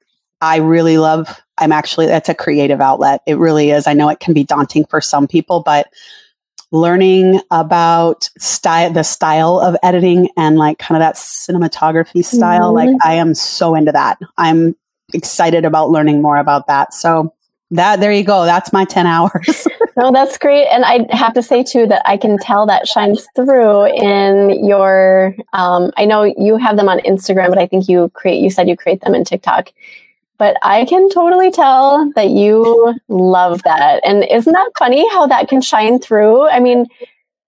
I 0.42 0.58
really 0.58 0.98
love 0.98 1.42
I'm 1.60 1.72
actually, 1.72 2.08
that's 2.08 2.30
a 2.30 2.34
creative 2.34 2.82
outlet. 2.82 3.22
It 3.26 3.38
really 3.38 3.72
is. 3.72 3.88
I 3.88 3.94
know 3.94 4.10
it 4.10 4.20
can 4.20 4.34
be 4.34 4.44
daunting 4.44 4.86
for 4.86 5.02
some 5.02 5.28
people, 5.28 5.62
but 5.62 5.88
learning 6.72 7.42
about 7.52 8.30
style, 8.38 8.92
the 8.92 9.04
style 9.04 9.60
of 9.60 9.76
editing 9.82 10.30
and 10.38 10.58
like 10.58 10.78
kind 10.78 11.02
of 11.02 11.06
that 11.06 11.16
cinematography 11.16 12.24
style, 12.24 12.74
mm-hmm. 12.74 12.92
like 12.92 12.98
I 13.04 13.16
am 13.16 13.34
so 13.34 13.76
into 13.76 13.92
that. 13.92 14.20
I'm 14.38 14.76
excited 15.14 15.66
about 15.66 15.90
learning 15.90 16.22
more 16.22 16.38
about 16.38 16.68
that. 16.68 16.94
So 16.94 17.34
that 17.72 18.00
there 18.00 18.12
you 18.12 18.24
go. 18.24 18.46
That's 18.46 18.74
my 18.74 18.86
10 18.86 19.06
hours. 19.06 19.68
no, 19.98 20.12
that's 20.12 20.38
great. 20.38 20.68
And 20.68 20.84
I 20.86 21.06
have 21.16 21.34
to 21.34 21.44
say 21.44 21.64
too 21.64 21.86
that 21.88 22.02
I 22.06 22.18
can 22.18 22.38
tell 22.40 22.66
that 22.66 22.88
shines 22.88 23.28
through 23.36 23.86
in 23.96 24.66
your 24.66 25.36
um, 25.54 25.92
I 25.98 26.06
know 26.06 26.24
you 26.24 26.58
have 26.58 26.78
them 26.78 26.90
on 26.90 27.00
Instagram, 27.00 27.50
but 27.50 27.60
I 27.60 27.68
think 27.68 27.88
you 27.88 28.10
create 28.10 28.42
you 28.42 28.50
said 28.50 28.68
you 28.68 28.76
create 28.78 29.02
them 29.02 29.14
in 29.14 29.24
TikTok 29.24 29.72
but 30.40 30.58
I 30.64 30.86
can 30.86 31.10
totally 31.10 31.52
tell 31.52 32.12
that 32.16 32.30
you 32.30 32.96
love 33.10 33.62
that. 33.64 34.02
And 34.06 34.24
isn't 34.24 34.52
that 34.52 34.72
funny 34.80 35.08
how 35.10 35.28
that 35.28 35.50
can 35.50 35.62
shine 35.62 36.00
through? 36.00 36.48
I 36.48 36.62
mean, 36.62 36.88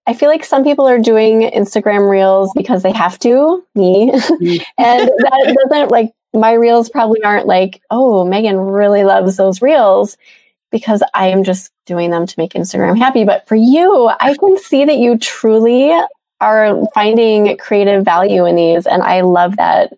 I 0.05 0.13
feel 0.13 0.29
like 0.29 0.43
some 0.43 0.65
people 0.65 0.87
are 0.87 0.99
doing 0.99 1.49
Instagram 1.49 2.09
reels 2.09 2.51
because 2.53 2.83
they 2.83 2.91
have 2.91 3.17
to, 3.19 3.63
me. 3.75 4.11
Mm. 4.11 4.63
and 4.77 5.07
that 5.07 5.57
doesn't 5.63 5.89
like 5.89 6.11
my 6.33 6.51
reels 6.51 6.89
probably 6.89 7.23
aren't 7.23 7.47
like, 7.47 7.81
oh, 7.89 8.25
Megan 8.25 8.57
really 8.57 9.03
loves 9.03 9.37
those 9.37 9.61
reels 9.61 10.17
because 10.69 11.01
I 11.13 11.27
am 11.27 11.43
just 11.43 11.71
doing 11.85 12.09
them 12.09 12.25
to 12.25 12.35
make 12.37 12.53
Instagram 12.53 12.97
happy. 12.97 13.23
But 13.23 13.47
for 13.47 13.55
you, 13.55 14.11
I 14.19 14.35
can 14.35 14.57
see 14.57 14.85
that 14.85 14.97
you 14.97 15.17
truly 15.17 15.93
are 16.41 16.85
finding 16.93 17.55
creative 17.57 18.03
value 18.03 18.45
in 18.45 18.55
these. 18.55 18.85
And 18.85 19.01
I 19.01 19.21
love 19.21 19.57
that. 19.57 19.93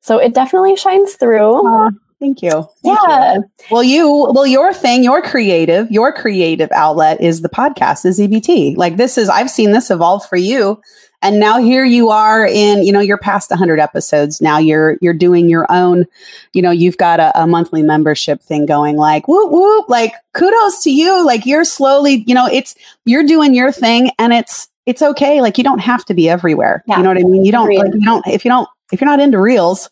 So 0.00 0.18
it 0.18 0.34
definitely 0.34 0.76
shines 0.76 1.14
through. 1.14 1.90
Thank 2.24 2.40
you. 2.40 2.66
Thank 2.82 2.98
yeah. 3.06 3.34
You. 3.34 3.50
Well, 3.70 3.82
you, 3.84 4.32
well, 4.32 4.46
your 4.46 4.72
thing, 4.72 5.04
your 5.04 5.20
creative, 5.20 5.90
your 5.90 6.10
creative 6.10 6.72
outlet 6.72 7.20
is 7.20 7.42
the 7.42 7.50
podcast, 7.50 8.06
is 8.06 8.18
EBT. 8.18 8.78
Like 8.78 8.96
this 8.96 9.18
is, 9.18 9.28
I've 9.28 9.50
seen 9.50 9.72
this 9.72 9.90
evolve 9.90 10.26
for 10.26 10.36
you. 10.36 10.80
And 11.20 11.38
now 11.38 11.58
here 11.58 11.84
you 11.84 12.08
are 12.08 12.46
in, 12.46 12.82
you 12.82 12.92
know, 12.92 13.00
you're 13.00 13.18
past 13.18 13.50
100 13.50 13.78
episodes. 13.78 14.40
Now 14.40 14.56
you're 14.56 14.96
you're 15.02 15.14
doing 15.14 15.50
your 15.50 15.66
own, 15.70 16.06
you 16.54 16.62
know, 16.62 16.70
you've 16.70 16.96
got 16.96 17.20
a, 17.20 17.42
a 17.42 17.46
monthly 17.46 17.82
membership 17.82 18.42
thing 18.42 18.64
going. 18.64 18.96
Like 18.96 19.28
whoop 19.28 19.50
whoop, 19.50 19.88
like 19.88 20.14
kudos 20.32 20.82
to 20.84 20.90
you. 20.90 21.24
Like 21.24 21.44
you're 21.44 21.64
slowly, 21.64 22.24
you 22.26 22.34
know, 22.34 22.46
it's 22.46 22.74
you're 23.06 23.24
doing 23.24 23.54
your 23.54 23.72
thing, 23.72 24.10
and 24.18 24.34
it's 24.34 24.68
it's 24.84 25.00
okay. 25.00 25.40
Like 25.40 25.56
you 25.56 25.64
don't 25.64 25.78
have 25.78 26.04
to 26.06 26.14
be 26.14 26.28
everywhere. 26.28 26.84
Yeah. 26.86 26.98
You 26.98 27.02
know 27.04 27.08
what 27.08 27.18
I 27.18 27.22
mean? 27.22 27.44
You 27.44 27.52
don't 27.52 27.74
like, 27.74 27.94
you 27.94 28.04
don't 28.04 28.26
if 28.26 28.44
you 28.44 28.50
don't 28.50 28.68
if 28.92 29.00
you're 29.00 29.08
not 29.08 29.20
into 29.20 29.40
reels, 29.40 29.88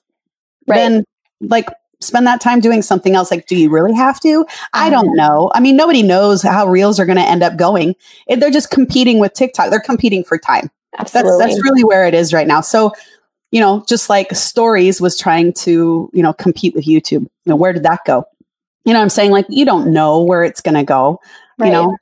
right. 0.67 0.77
then 0.77 1.05
like 1.41 1.67
spend 2.03 2.27
that 2.27 2.41
time 2.41 2.61
doing 2.61 2.83
something 2.83 3.15
else. 3.15 3.31
Like, 3.31 3.47
do 3.47 3.57
you 3.57 3.71
really 3.71 3.95
have 3.95 4.21
to? 4.21 4.45
I 4.73 4.91
don't 4.91 5.07
mm-hmm. 5.07 5.17
know. 5.17 5.53
I 5.55 5.61
mean, 5.61 5.77
nobody 5.77 6.03
knows 6.03 6.43
how 6.43 6.67
reels 6.67 6.99
are 7.01 7.07
going 7.07 7.19
to 7.19 7.23
end 7.23 7.43
up 7.43 7.57
going. 7.57 7.95
They're 8.29 8.51
just 8.51 8.71
competing 8.71 9.19
with 9.19 9.35
TikTok. 9.35 9.71
They're 9.71 9.81
competing 9.81 10.25
for 10.25 10.39
time. 10.39 10.71
Absolutely. 10.99 11.39
That's, 11.39 11.55
that's 11.55 11.65
really 11.65 11.85
where 11.85 12.07
it 12.07 12.15
is 12.15 12.33
right 12.33 12.47
now. 12.47 12.61
So, 12.61 12.93
you 13.51 13.61
know, 13.61 13.85
just 13.89 14.11
like 14.11 14.35
stories 14.35 15.01
was 15.01 15.19
trying 15.19 15.53
to, 15.55 16.11
you 16.13 16.23
know, 16.23 16.33
compete 16.33 16.75
with 16.75 16.85
YouTube. 16.85 17.23
You 17.23 17.29
know, 17.47 17.57
where 17.57 17.73
did 17.73 17.83
that 17.85 18.01
go? 18.07 18.25
You 18.85 18.93
know, 18.93 19.01
I'm 19.01 19.11
saying 19.11 19.31
like 19.31 19.47
you 19.49 19.65
don't 19.65 19.93
know 19.93 20.23
where 20.23 20.43
it's 20.43 20.61
going 20.61 20.75
to 20.75 20.85
go. 20.85 21.21
Right. 21.59 21.67
You 21.67 21.73
know, 21.73 21.97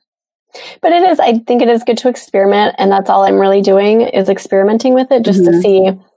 but 0.81 0.91
it 0.91 1.03
is. 1.03 1.19
I 1.19 1.37
think 1.39 1.61
it 1.61 1.69
is 1.69 1.83
good 1.83 1.97
to 1.99 2.09
experiment, 2.09 2.75
and 2.77 2.91
that's 2.91 3.09
all 3.09 3.23
I'm 3.23 3.39
really 3.39 3.61
doing 3.61 4.01
is 4.01 4.27
experimenting 4.27 4.93
with 4.93 5.11
it, 5.11 5.23
just 5.23 5.41
mm-hmm. 5.41 5.51
to 5.51 5.61
see. 5.61 6.10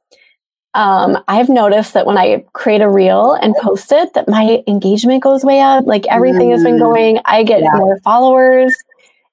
Um, 0.74 1.22
I've 1.28 1.48
noticed 1.48 1.94
that 1.94 2.06
when 2.06 2.18
I 2.18 2.44
create 2.52 2.80
a 2.80 2.88
reel 2.88 3.34
and 3.34 3.54
post 3.56 3.92
it, 3.92 4.12
that 4.14 4.28
my 4.28 4.62
engagement 4.66 5.22
goes 5.22 5.44
way 5.44 5.60
up. 5.60 5.86
Like 5.86 6.06
everything 6.08 6.48
mm-hmm. 6.48 6.52
has 6.52 6.64
been 6.64 6.76
mm. 6.76 6.80
going. 6.80 7.20
I 7.24 7.44
get 7.44 7.62
yeah. 7.62 7.70
more 7.74 7.98
followers, 8.00 8.74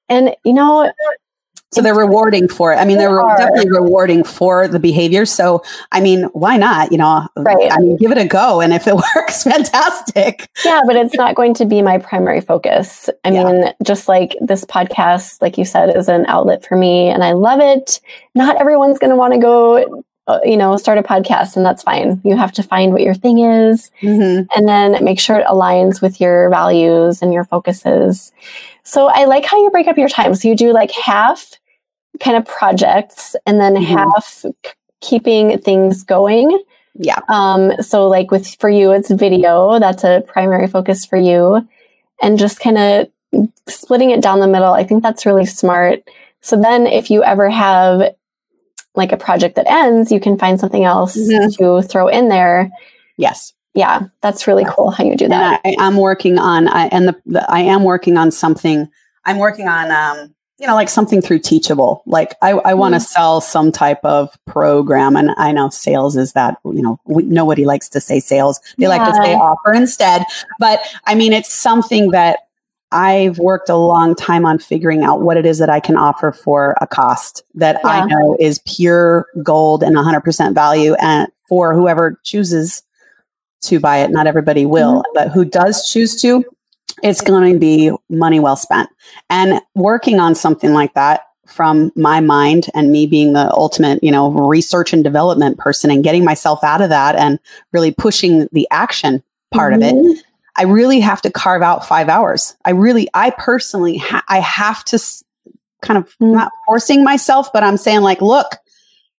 and 0.08 0.34
you 0.44 0.52
know, 0.52 0.92
so 1.72 1.80
they're 1.80 1.94
rewarding 1.94 2.48
for 2.48 2.72
it. 2.74 2.76
I 2.76 2.84
mean, 2.84 2.98
they're 2.98 3.16
they 3.16 3.44
definitely 3.44 3.70
rewarding 3.70 4.24
for 4.24 4.68
the 4.68 4.78
behavior. 4.78 5.24
So, 5.24 5.62
I 5.90 6.02
mean, 6.02 6.24
why 6.34 6.58
not? 6.58 6.92
You 6.92 6.98
know, 6.98 7.26
right. 7.34 7.72
I 7.72 7.78
mean, 7.78 7.96
give 7.96 8.12
it 8.12 8.18
a 8.18 8.26
go. 8.26 8.60
And 8.60 8.74
if 8.74 8.86
it 8.86 8.94
works, 9.16 9.42
fantastic. 9.42 10.50
Yeah, 10.66 10.82
but 10.86 10.96
it's 10.96 11.14
not 11.14 11.34
going 11.34 11.54
to 11.54 11.64
be 11.64 11.80
my 11.80 11.96
primary 11.96 12.42
focus. 12.42 13.08
I 13.24 13.30
yeah. 13.30 13.44
mean, 13.44 13.72
just 13.82 14.06
like 14.06 14.36
this 14.42 14.66
podcast, 14.66 15.40
like 15.40 15.56
you 15.56 15.64
said, 15.64 15.96
is 15.96 16.08
an 16.08 16.26
outlet 16.26 16.64
for 16.66 16.76
me 16.76 17.08
and 17.08 17.24
I 17.24 17.32
love 17.32 17.60
it. 17.60 18.02
Not 18.34 18.60
everyone's 18.60 18.98
going 18.98 19.10
to 19.10 19.16
want 19.16 19.32
to 19.32 19.40
go 19.40 20.04
you 20.44 20.56
know, 20.56 20.76
start 20.76 20.98
a 20.98 21.02
podcast 21.02 21.56
and 21.56 21.66
that's 21.66 21.82
fine. 21.82 22.20
You 22.24 22.36
have 22.36 22.52
to 22.52 22.62
find 22.62 22.92
what 22.92 23.02
your 23.02 23.14
thing 23.14 23.40
is 23.40 23.90
mm-hmm. 24.00 24.44
and 24.56 24.68
then 24.68 25.02
make 25.04 25.18
sure 25.18 25.36
it 25.36 25.46
aligns 25.46 26.00
with 26.00 26.20
your 26.20 26.48
values 26.50 27.22
and 27.22 27.32
your 27.32 27.44
focuses. 27.44 28.32
So 28.84 29.08
I 29.08 29.24
like 29.24 29.44
how 29.44 29.62
you 29.62 29.70
break 29.70 29.88
up 29.88 29.98
your 29.98 30.08
time. 30.08 30.34
So 30.34 30.48
you 30.48 30.56
do 30.56 30.72
like 30.72 30.92
half 30.92 31.58
kind 32.20 32.36
of 32.36 32.46
projects 32.46 33.34
and 33.46 33.60
then 33.60 33.74
mm-hmm. 33.74 33.96
half 33.96 34.44
keeping 35.00 35.58
things 35.58 36.04
going. 36.04 36.62
Yeah. 36.94 37.20
Um, 37.28 37.72
so 37.82 38.08
like 38.08 38.30
with 38.30 38.54
for 38.60 38.70
you, 38.70 38.92
it's 38.92 39.10
video. 39.10 39.78
That's 39.78 40.04
a 40.04 40.22
primary 40.26 40.68
focus 40.68 41.04
for 41.04 41.16
you. 41.18 41.66
And 42.20 42.38
just 42.38 42.60
kind 42.60 42.78
of 42.78 43.48
splitting 43.66 44.10
it 44.10 44.20
down 44.20 44.40
the 44.40 44.46
middle. 44.46 44.72
I 44.72 44.84
think 44.84 45.02
that's 45.02 45.26
really 45.26 45.46
smart. 45.46 46.02
So 46.42 46.60
then 46.60 46.86
if 46.86 47.10
you 47.10 47.24
ever 47.24 47.50
have 47.50 48.14
like 48.94 49.12
a 49.12 49.16
project 49.16 49.56
that 49.56 49.70
ends, 49.70 50.12
you 50.12 50.20
can 50.20 50.38
find 50.38 50.60
something 50.60 50.84
else 50.84 51.16
mm-hmm. 51.16 51.48
to 51.62 51.86
throw 51.86 52.08
in 52.08 52.28
there. 52.28 52.70
Yes. 53.16 53.52
Yeah, 53.74 54.02
that's 54.20 54.46
really 54.46 54.66
cool 54.68 54.90
how 54.90 55.04
you 55.04 55.16
do 55.16 55.28
that. 55.28 55.60
I, 55.64 55.74
am 55.78 55.96
working 55.96 56.38
on, 56.38 56.68
I, 56.68 56.88
and 56.88 57.08
the, 57.08 57.16
the, 57.24 57.50
I 57.50 57.60
am 57.60 57.84
working 57.84 58.18
on 58.18 58.30
something. 58.30 58.86
I'm 59.24 59.38
working 59.38 59.66
on 59.66 59.90
um, 59.90 60.34
you 60.62 60.68
know, 60.68 60.74
like 60.74 60.88
something 60.88 61.20
through 61.20 61.40
Teachable. 61.40 62.04
Like 62.06 62.34
I, 62.40 62.50
I 62.50 62.74
want 62.74 62.94
to 62.94 62.98
mm-hmm. 62.98 63.04
sell 63.04 63.40
some 63.40 63.72
type 63.72 63.98
of 64.04 64.30
program, 64.46 65.16
and 65.16 65.32
I 65.36 65.50
know 65.50 65.70
sales 65.70 66.16
is 66.16 66.34
that. 66.34 66.58
You 66.64 66.82
know, 66.82 67.00
we, 67.04 67.24
nobody 67.24 67.64
likes 67.64 67.88
to 67.90 68.00
say 68.00 68.20
sales; 68.20 68.60
they 68.78 68.84
yeah. 68.84 68.88
like 68.88 69.04
to 69.08 69.14
say 69.14 69.34
offer 69.34 69.72
instead. 69.72 70.24
But 70.60 70.80
I 71.04 71.16
mean, 71.16 71.32
it's 71.32 71.52
something 71.52 72.12
that 72.12 72.40
I've 72.92 73.38
worked 73.38 73.68
a 73.68 73.76
long 73.76 74.14
time 74.14 74.44
on 74.44 74.58
figuring 74.58 75.02
out 75.02 75.22
what 75.22 75.36
it 75.36 75.46
is 75.46 75.58
that 75.58 75.70
I 75.70 75.80
can 75.80 75.96
offer 75.96 76.30
for 76.30 76.76
a 76.80 76.86
cost 76.86 77.42
that 77.54 77.80
yeah. 77.82 77.90
I 77.90 78.06
know 78.06 78.36
is 78.38 78.60
pure 78.66 79.26
gold 79.42 79.82
and 79.82 79.96
100% 79.96 80.54
value, 80.54 80.94
and 80.94 81.28
for 81.48 81.74
whoever 81.74 82.20
chooses 82.22 82.82
to 83.62 83.80
buy 83.80 83.98
it. 83.98 84.10
Not 84.10 84.26
everybody 84.26 84.66
will, 84.66 84.96
mm-hmm. 84.96 85.12
but 85.14 85.30
who 85.30 85.44
does 85.44 85.88
choose 85.90 86.20
to, 86.22 86.44
it's 87.02 87.20
going 87.20 87.52
to 87.52 87.58
be 87.58 87.90
money 88.08 88.40
well 88.40 88.56
spent. 88.56 88.88
And 89.30 89.60
working 89.74 90.20
on 90.20 90.34
something 90.34 90.72
like 90.72 90.94
that 90.94 91.22
from 91.46 91.92
my 91.96 92.20
mind 92.20 92.68
and 92.74 92.90
me 92.90 93.06
being 93.06 93.32
the 93.32 93.52
ultimate, 93.52 94.02
you 94.02 94.10
know, 94.10 94.30
research 94.30 94.92
and 94.92 95.04
development 95.04 95.58
person 95.58 95.90
and 95.90 96.04
getting 96.04 96.24
myself 96.24 96.62
out 96.64 96.80
of 96.80 96.88
that 96.88 97.16
and 97.16 97.38
really 97.72 97.92
pushing 97.92 98.48
the 98.52 98.66
action 98.70 99.22
part 99.52 99.74
mm-hmm. 99.74 99.96
of 99.96 100.16
it. 100.16 100.24
I 100.56 100.64
really 100.64 101.00
have 101.00 101.22
to 101.22 101.30
carve 101.30 101.62
out 101.62 101.86
5 101.86 102.08
hours. 102.08 102.56
I 102.64 102.70
really 102.70 103.08
I 103.14 103.30
personally 103.30 103.98
ha- 103.98 104.24
I 104.28 104.40
have 104.40 104.84
to 104.86 104.96
s- 104.96 105.24
kind 105.80 105.98
of 105.98 106.06
mm-hmm. 106.18 106.32
not 106.32 106.52
forcing 106.66 107.04
myself, 107.04 107.52
but 107.52 107.62
I'm 107.62 107.76
saying 107.76 108.02
like, 108.02 108.20
look, 108.20 108.56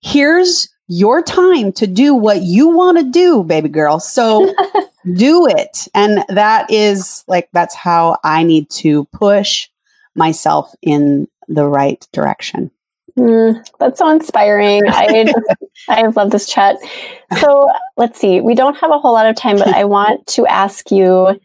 here's 0.00 0.68
your 0.88 1.22
time 1.22 1.72
to 1.72 1.86
do 1.86 2.14
what 2.14 2.42
you 2.42 2.68
want 2.68 2.98
to 2.98 3.04
do, 3.04 3.42
baby 3.44 3.68
girl. 3.68 3.98
So 3.98 4.54
do 5.14 5.46
it. 5.46 5.88
And 5.94 6.24
that 6.28 6.70
is 6.70 7.24
like, 7.26 7.48
that's 7.52 7.74
how 7.74 8.18
I 8.24 8.42
need 8.42 8.68
to 8.70 9.04
push 9.06 9.68
myself 10.14 10.74
in 10.82 11.28
the 11.48 11.66
right 11.66 12.06
direction. 12.12 12.70
Mm, 13.18 13.64
that's 13.78 13.98
so 13.98 14.08
inspiring. 14.08 14.86
I 14.88 15.24
just, 15.26 15.48
I 15.88 16.06
love 16.06 16.30
this 16.30 16.48
chat. 16.48 16.76
So 17.38 17.68
let's 17.96 18.18
see. 18.18 18.40
We 18.40 18.54
don't 18.54 18.76
have 18.76 18.90
a 18.90 18.98
whole 18.98 19.12
lot 19.12 19.26
of 19.26 19.36
time, 19.36 19.58
but 19.58 19.68
I 19.68 19.84
want 19.84 20.26
to 20.28 20.46
ask 20.46 20.90
you: 20.90 21.38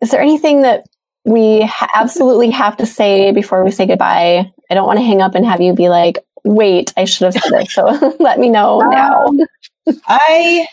Is 0.00 0.10
there 0.10 0.20
anything 0.20 0.62
that 0.62 0.84
we 1.24 1.62
ha- 1.62 1.90
absolutely 1.94 2.50
have 2.50 2.76
to 2.78 2.86
say 2.86 3.32
before 3.32 3.64
we 3.64 3.70
say 3.70 3.86
goodbye? 3.86 4.52
I 4.70 4.74
don't 4.74 4.86
want 4.86 4.98
to 4.98 5.04
hang 5.04 5.20
up 5.22 5.34
and 5.34 5.46
have 5.46 5.60
you 5.60 5.72
be 5.74 5.88
like, 5.88 6.18
"Wait, 6.44 6.92
I 6.96 7.04
should 7.04 7.32
have 7.32 7.42
said 7.42 7.52
this." 7.52 7.74
So 7.74 8.16
let 8.20 8.38
me 8.38 8.50
know 8.50 8.82
um, 8.82 8.90
now. 8.90 9.32
I 10.06 10.66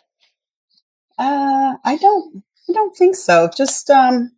uh, 1.18 1.76
I 1.84 1.98
don't. 1.98 2.44
I 2.70 2.74
don't 2.74 2.96
think 2.96 3.16
so. 3.16 3.50
Just 3.56 3.90
um, 3.90 4.32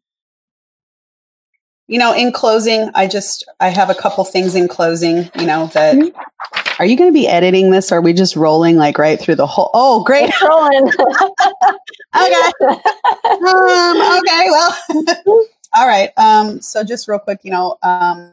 you 1.87 1.99
know, 1.99 2.13
in 2.13 2.31
closing, 2.31 2.89
I 2.93 3.07
just 3.07 3.45
I 3.59 3.69
have 3.69 3.89
a 3.89 3.95
couple 3.95 4.23
things 4.23 4.55
in 4.55 4.67
closing. 4.67 5.29
You 5.37 5.45
know 5.45 5.67
that. 5.73 5.95
Mm-hmm. 5.95 6.17
Are 6.79 6.85
you 6.85 6.97
going 6.97 7.09
to 7.09 7.13
be 7.13 7.27
editing 7.27 7.69
this? 7.69 7.91
Or 7.91 7.97
are 7.97 8.01
we 8.01 8.13
just 8.13 8.35
rolling 8.35 8.77
like 8.77 8.97
right 8.97 9.19
through 9.19 9.35
the 9.35 9.45
whole? 9.45 9.69
Oh, 9.73 10.03
great, 10.03 10.29
it's 10.29 10.41
rolling. 10.41 10.87
okay. 12.15 12.51
um, 13.45 14.19
okay. 14.19 14.47
Well. 14.49 15.45
All 15.75 15.87
right. 15.87 16.11
Um, 16.17 16.61
so 16.61 16.83
just 16.83 17.07
real 17.07 17.19
quick, 17.19 17.39
you 17.43 17.51
know, 17.51 17.77
um, 17.81 18.31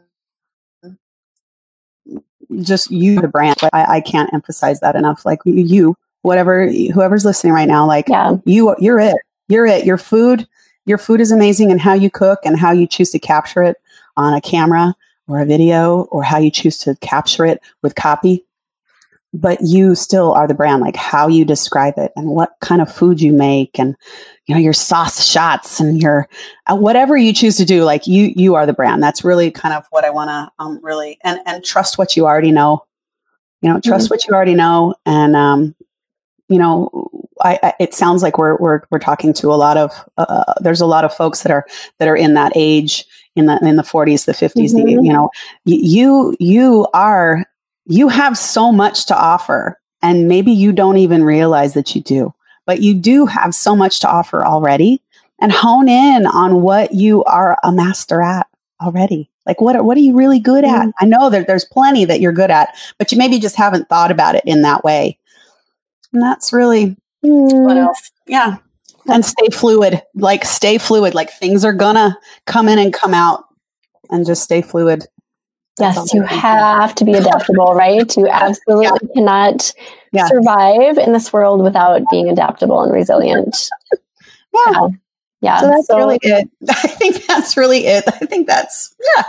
just 2.60 2.90
you, 2.90 3.20
the 3.20 3.28
brand. 3.28 3.56
I, 3.72 3.96
I 3.96 4.00
can't 4.00 4.32
emphasize 4.34 4.80
that 4.80 4.94
enough. 4.94 5.24
Like 5.24 5.40
you, 5.44 5.96
whatever 6.22 6.68
whoever's 6.68 7.24
listening 7.24 7.52
right 7.52 7.68
now 7.68 7.86
like 7.86 8.08
yeah. 8.08 8.36
you 8.44 8.74
you're 8.78 8.98
it 8.98 9.16
you're 9.48 9.66
it 9.66 9.86
your 9.86 9.98
food 9.98 10.46
your 10.86 10.98
food 10.98 11.20
is 11.20 11.30
amazing 11.30 11.70
and 11.70 11.80
how 11.80 11.94
you 11.94 12.10
cook 12.10 12.40
and 12.44 12.58
how 12.58 12.72
you 12.72 12.86
choose 12.86 13.10
to 13.10 13.18
capture 13.18 13.62
it 13.62 13.76
on 14.16 14.34
a 14.34 14.40
camera 14.40 14.94
or 15.28 15.40
a 15.40 15.46
video 15.46 16.02
or 16.04 16.22
how 16.22 16.38
you 16.38 16.50
choose 16.50 16.78
to 16.78 16.96
capture 16.96 17.44
it 17.44 17.60
with 17.82 17.94
copy. 17.94 18.44
But 19.32 19.60
you 19.62 19.94
still 19.94 20.32
are 20.32 20.48
the 20.48 20.54
brand 20.54 20.82
like 20.82 20.96
how 20.96 21.28
you 21.28 21.44
describe 21.44 21.94
it 21.98 22.10
and 22.16 22.30
what 22.30 22.56
kind 22.60 22.82
of 22.82 22.92
food 22.92 23.20
you 23.20 23.32
make 23.32 23.78
and 23.78 23.94
you 24.46 24.54
know 24.56 24.60
your 24.60 24.72
sauce 24.72 25.24
shots 25.24 25.78
and 25.78 26.02
your 26.02 26.28
uh, 26.66 26.74
whatever 26.74 27.16
you 27.16 27.32
choose 27.32 27.56
to 27.58 27.64
do 27.64 27.84
like 27.84 28.08
you 28.08 28.32
you 28.34 28.56
are 28.56 28.66
the 28.66 28.72
brand. 28.72 29.00
That's 29.00 29.22
really 29.22 29.52
kind 29.52 29.72
of 29.72 29.86
what 29.90 30.04
i 30.04 30.10
want 30.10 30.30
to 30.30 30.50
um, 30.58 30.80
really 30.82 31.16
and 31.22 31.38
and 31.46 31.64
trust 31.64 31.96
what 31.96 32.16
you 32.16 32.26
already 32.26 32.50
know. 32.50 32.84
You 33.62 33.68
know 33.68 33.78
trust 33.78 34.06
mm-hmm. 34.06 34.14
what 34.14 34.26
you 34.26 34.34
already 34.34 34.54
know 34.54 34.96
and 35.06 35.36
um 35.36 35.76
you 36.50 36.58
know, 36.58 37.08
I, 37.42 37.58
I, 37.62 37.74
it 37.80 37.94
sounds 37.94 38.22
like 38.22 38.38
we're 38.38 38.56
we're 38.56 38.82
we're 38.90 38.98
talking 38.98 39.32
to 39.34 39.48
a 39.48 39.56
lot 39.56 39.76
of 39.76 39.92
uh, 40.18 40.26
uh 40.28 40.54
there's 40.60 40.80
a 40.80 40.86
lot 40.86 41.04
of 41.04 41.14
folks 41.14 41.42
that 41.42 41.52
are 41.52 41.66
that 41.98 42.08
are 42.08 42.16
in 42.16 42.34
that 42.34 42.52
age 42.54 43.04
in 43.36 43.46
the 43.46 43.58
in 43.62 43.76
the 43.76 43.82
40s 43.82 44.26
the 44.26 44.32
50s 44.32 44.74
mm-hmm. 44.74 44.86
the, 44.86 44.92
you 44.92 45.12
know 45.12 45.30
you 45.64 46.36
you 46.38 46.86
are 46.94 47.44
you 47.86 48.08
have 48.08 48.36
so 48.36 48.72
much 48.72 49.06
to 49.06 49.16
offer 49.16 49.78
and 50.02 50.28
maybe 50.28 50.52
you 50.52 50.72
don't 50.72 50.98
even 50.98 51.24
realize 51.24 51.74
that 51.74 51.94
you 51.94 52.02
do 52.02 52.34
but 52.66 52.80
you 52.80 52.94
do 52.94 53.26
have 53.26 53.54
so 53.54 53.74
much 53.74 54.00
to 54.00 54.08
offer 54.08 54.44
already 54.44 55.02
and 55.40 55.52
hone 55.52 55.88
in 55.88 56.26
on 56.26 56.62
what 56.62 56.92
you 56.94 57.24
are 57.24 57.58
a 57.62 57.72
master 57.72 58.20
at 58.20 58.46
already 58.82 59.30
like 59.46 59.60
what 59.60 59.84
what 59.84 59.96
are 59.96 60.00
you 60.00 60.14
really 60.14 60.40
good 60.40 60.64
at 60.64 60.80
mm-hmm. 60.88 61.04
i 61.04 61.04
know 61.04 61.30
that 61.30 61.46
there's 61.46 61.64
plenty 61.64 62.04
that 62.04 62.20
you're 62.20 62.32
good 62.32 62.50
at 62.50 62.74
but 62.98 63.10
you 63.12 63.18
maybe 63.18 63.38
just 63.38 63.56
haven't 63.56 63.88
thought 63.88 64.10
about 64.10 64.34
it 64.34 64.44
in 64.44 64.62
that 64.62 64.84
way 64.84 65.16
and 66.12 66.22
that's 66.22 66.52
really 66.52 66.96
mm. 67.24 67.64
what 67.64 67.76
else? 67.76 68.10
Yeah. 68.26 68.56
and 69.08 69.24
stay 69.24 69.48
fluid. 69.48 70.02
Like 70.14 70.44
stay 70.44 70.78
fluid. 70.78 71.14
Like 71.14 71.30
things 71.30 71.64
are 71.64 71.72
gonna 71.72 72.18
come 72.46 72.68
in 72.68 72.78
and 72.78 72.92
come 72.92 73.14
out, 73.14 73.44
and 74.10 74.26
just 74.26 74.42
stay 74.42 74.62
fluid. 74.62 75.06
That's 75.76 75.96
yes, 75.96 76.14
you 76.14 76.22
have 76.22 76.94
to 76.96 77.04
be 77.04 77.14
adaptable, 77.14 77.74
right? 77.74 78.14
You 78.16 78.28
absolutely 78.30 78.84
yeah. 78.86 79.14
cannot 79.14 79.72
yeah. 80.12 80.26
survive 80.26 80.98
in 80.98 81.12
this 81.12 81.32
world 81.32 81.62
without 81.62 82.02
being 82.10 82.28
adaptable 82.28 82.82
and 82.82 82.92
resilient. 82.92 83.68
Yeah. 84.52 84.72
yeah. 84.72 84.88
Yeah. 85.42 85.60
So 85.60 85.68
that's 85.68 85.86
so, 85.86 85.96
really 85.96 86.18
it. 86.22 86.48
I 86.68 86.88
think 86.88 87.24
that's 87.26 87.56
really 87.56 87.86
it. 87.86 88.04
I 88.08 88.26
think 88.26 88.46
that's, 88.46 88.94
yeah. 89.16 89.22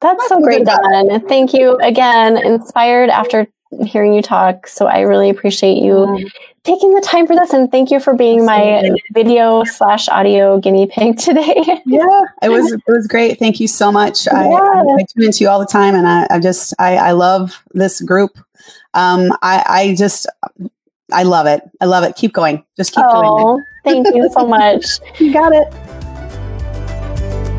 That's, 0.00 0.18
that's 0.18 0.28
so 0.28 0.40
great, 0.40 0.66
Dawn. 0.66 1.20
Thank 1.28 1.54
you 1.54 1.76
again. 1.78 2.36
Inspired 2.36 3.08
after 3.08 3.46
hearing 3.84 4.12
you 4.12 4.22
talk. 4.22 4.66
So 4.66 4.86
I 4.86 5.00
really 5.00 5.30
appreciate 5.30 5.78
you 5.78 5.92
mm. 5.94 6.30
Taking 6.66 6.94
the 6.94 7.00
time 7.00 7.26
for 7.28 7.36
this 7.36 7.52
and 7.52 7.70
thank 7.70 7.92
you 7.92 8.00
for 8.00 8.12
being 8.12 8.44
my 8.44 8.90
video 9.14 9.62
slash 9.62 10.08
audio 10.08 10.58
guinea 10.58 10.88
pig 10.88 11.16
today. 11.28 11.80
yeah, 11.86 12.22
it 12.42 12.48
was 12.48 12.72
it 12.72 12.82
was 12.88 13.06
great. 13.06 13.38
Thank 13.38 13.60
you 13.60 13.68
so 13.68 13.92
much. 13.92 14.26
Yeah. 14.26 14.34
I, 14.34 14.80
I, 14.80 15.04
tune 15.14 15.24
into 15.24 15.44
you 15.44 15.48
all 15.48 15.60
the 15.60 15.66
time 15.66 15.94
and 15.94 16.08
I, 16.08 16.26
I 16.28 16.40
just 16.40 16.74
I, 16.78 16.96
I 16.96 17.12
love 17.12 17.62
this 17.72 18.00
group. 18.00 18.36
Um 18.94 19.32
I, 19.42 19.64
I 19.68 19.94
just 19.94 20.26
I 21.12 21.22
love 21.22 21.46
it. 21.46 21.62
I 21.80 21.84
love 21.84 22.02
it. 22.02 22.16
Keep 22.16 22.32
going. 22.32 22.64
Just 22.76 22.92
keep 22.92 23.04
oh, 23.06 23.22
doing 23.22 23.60
it. 23.60 23.64
thank 23.84 24.16
you 24.16 24.28
so 24.32 24.46
much. 24.56 24.84
you 25.20 25.32
got 25.32 25.52
it. 25.52 25.85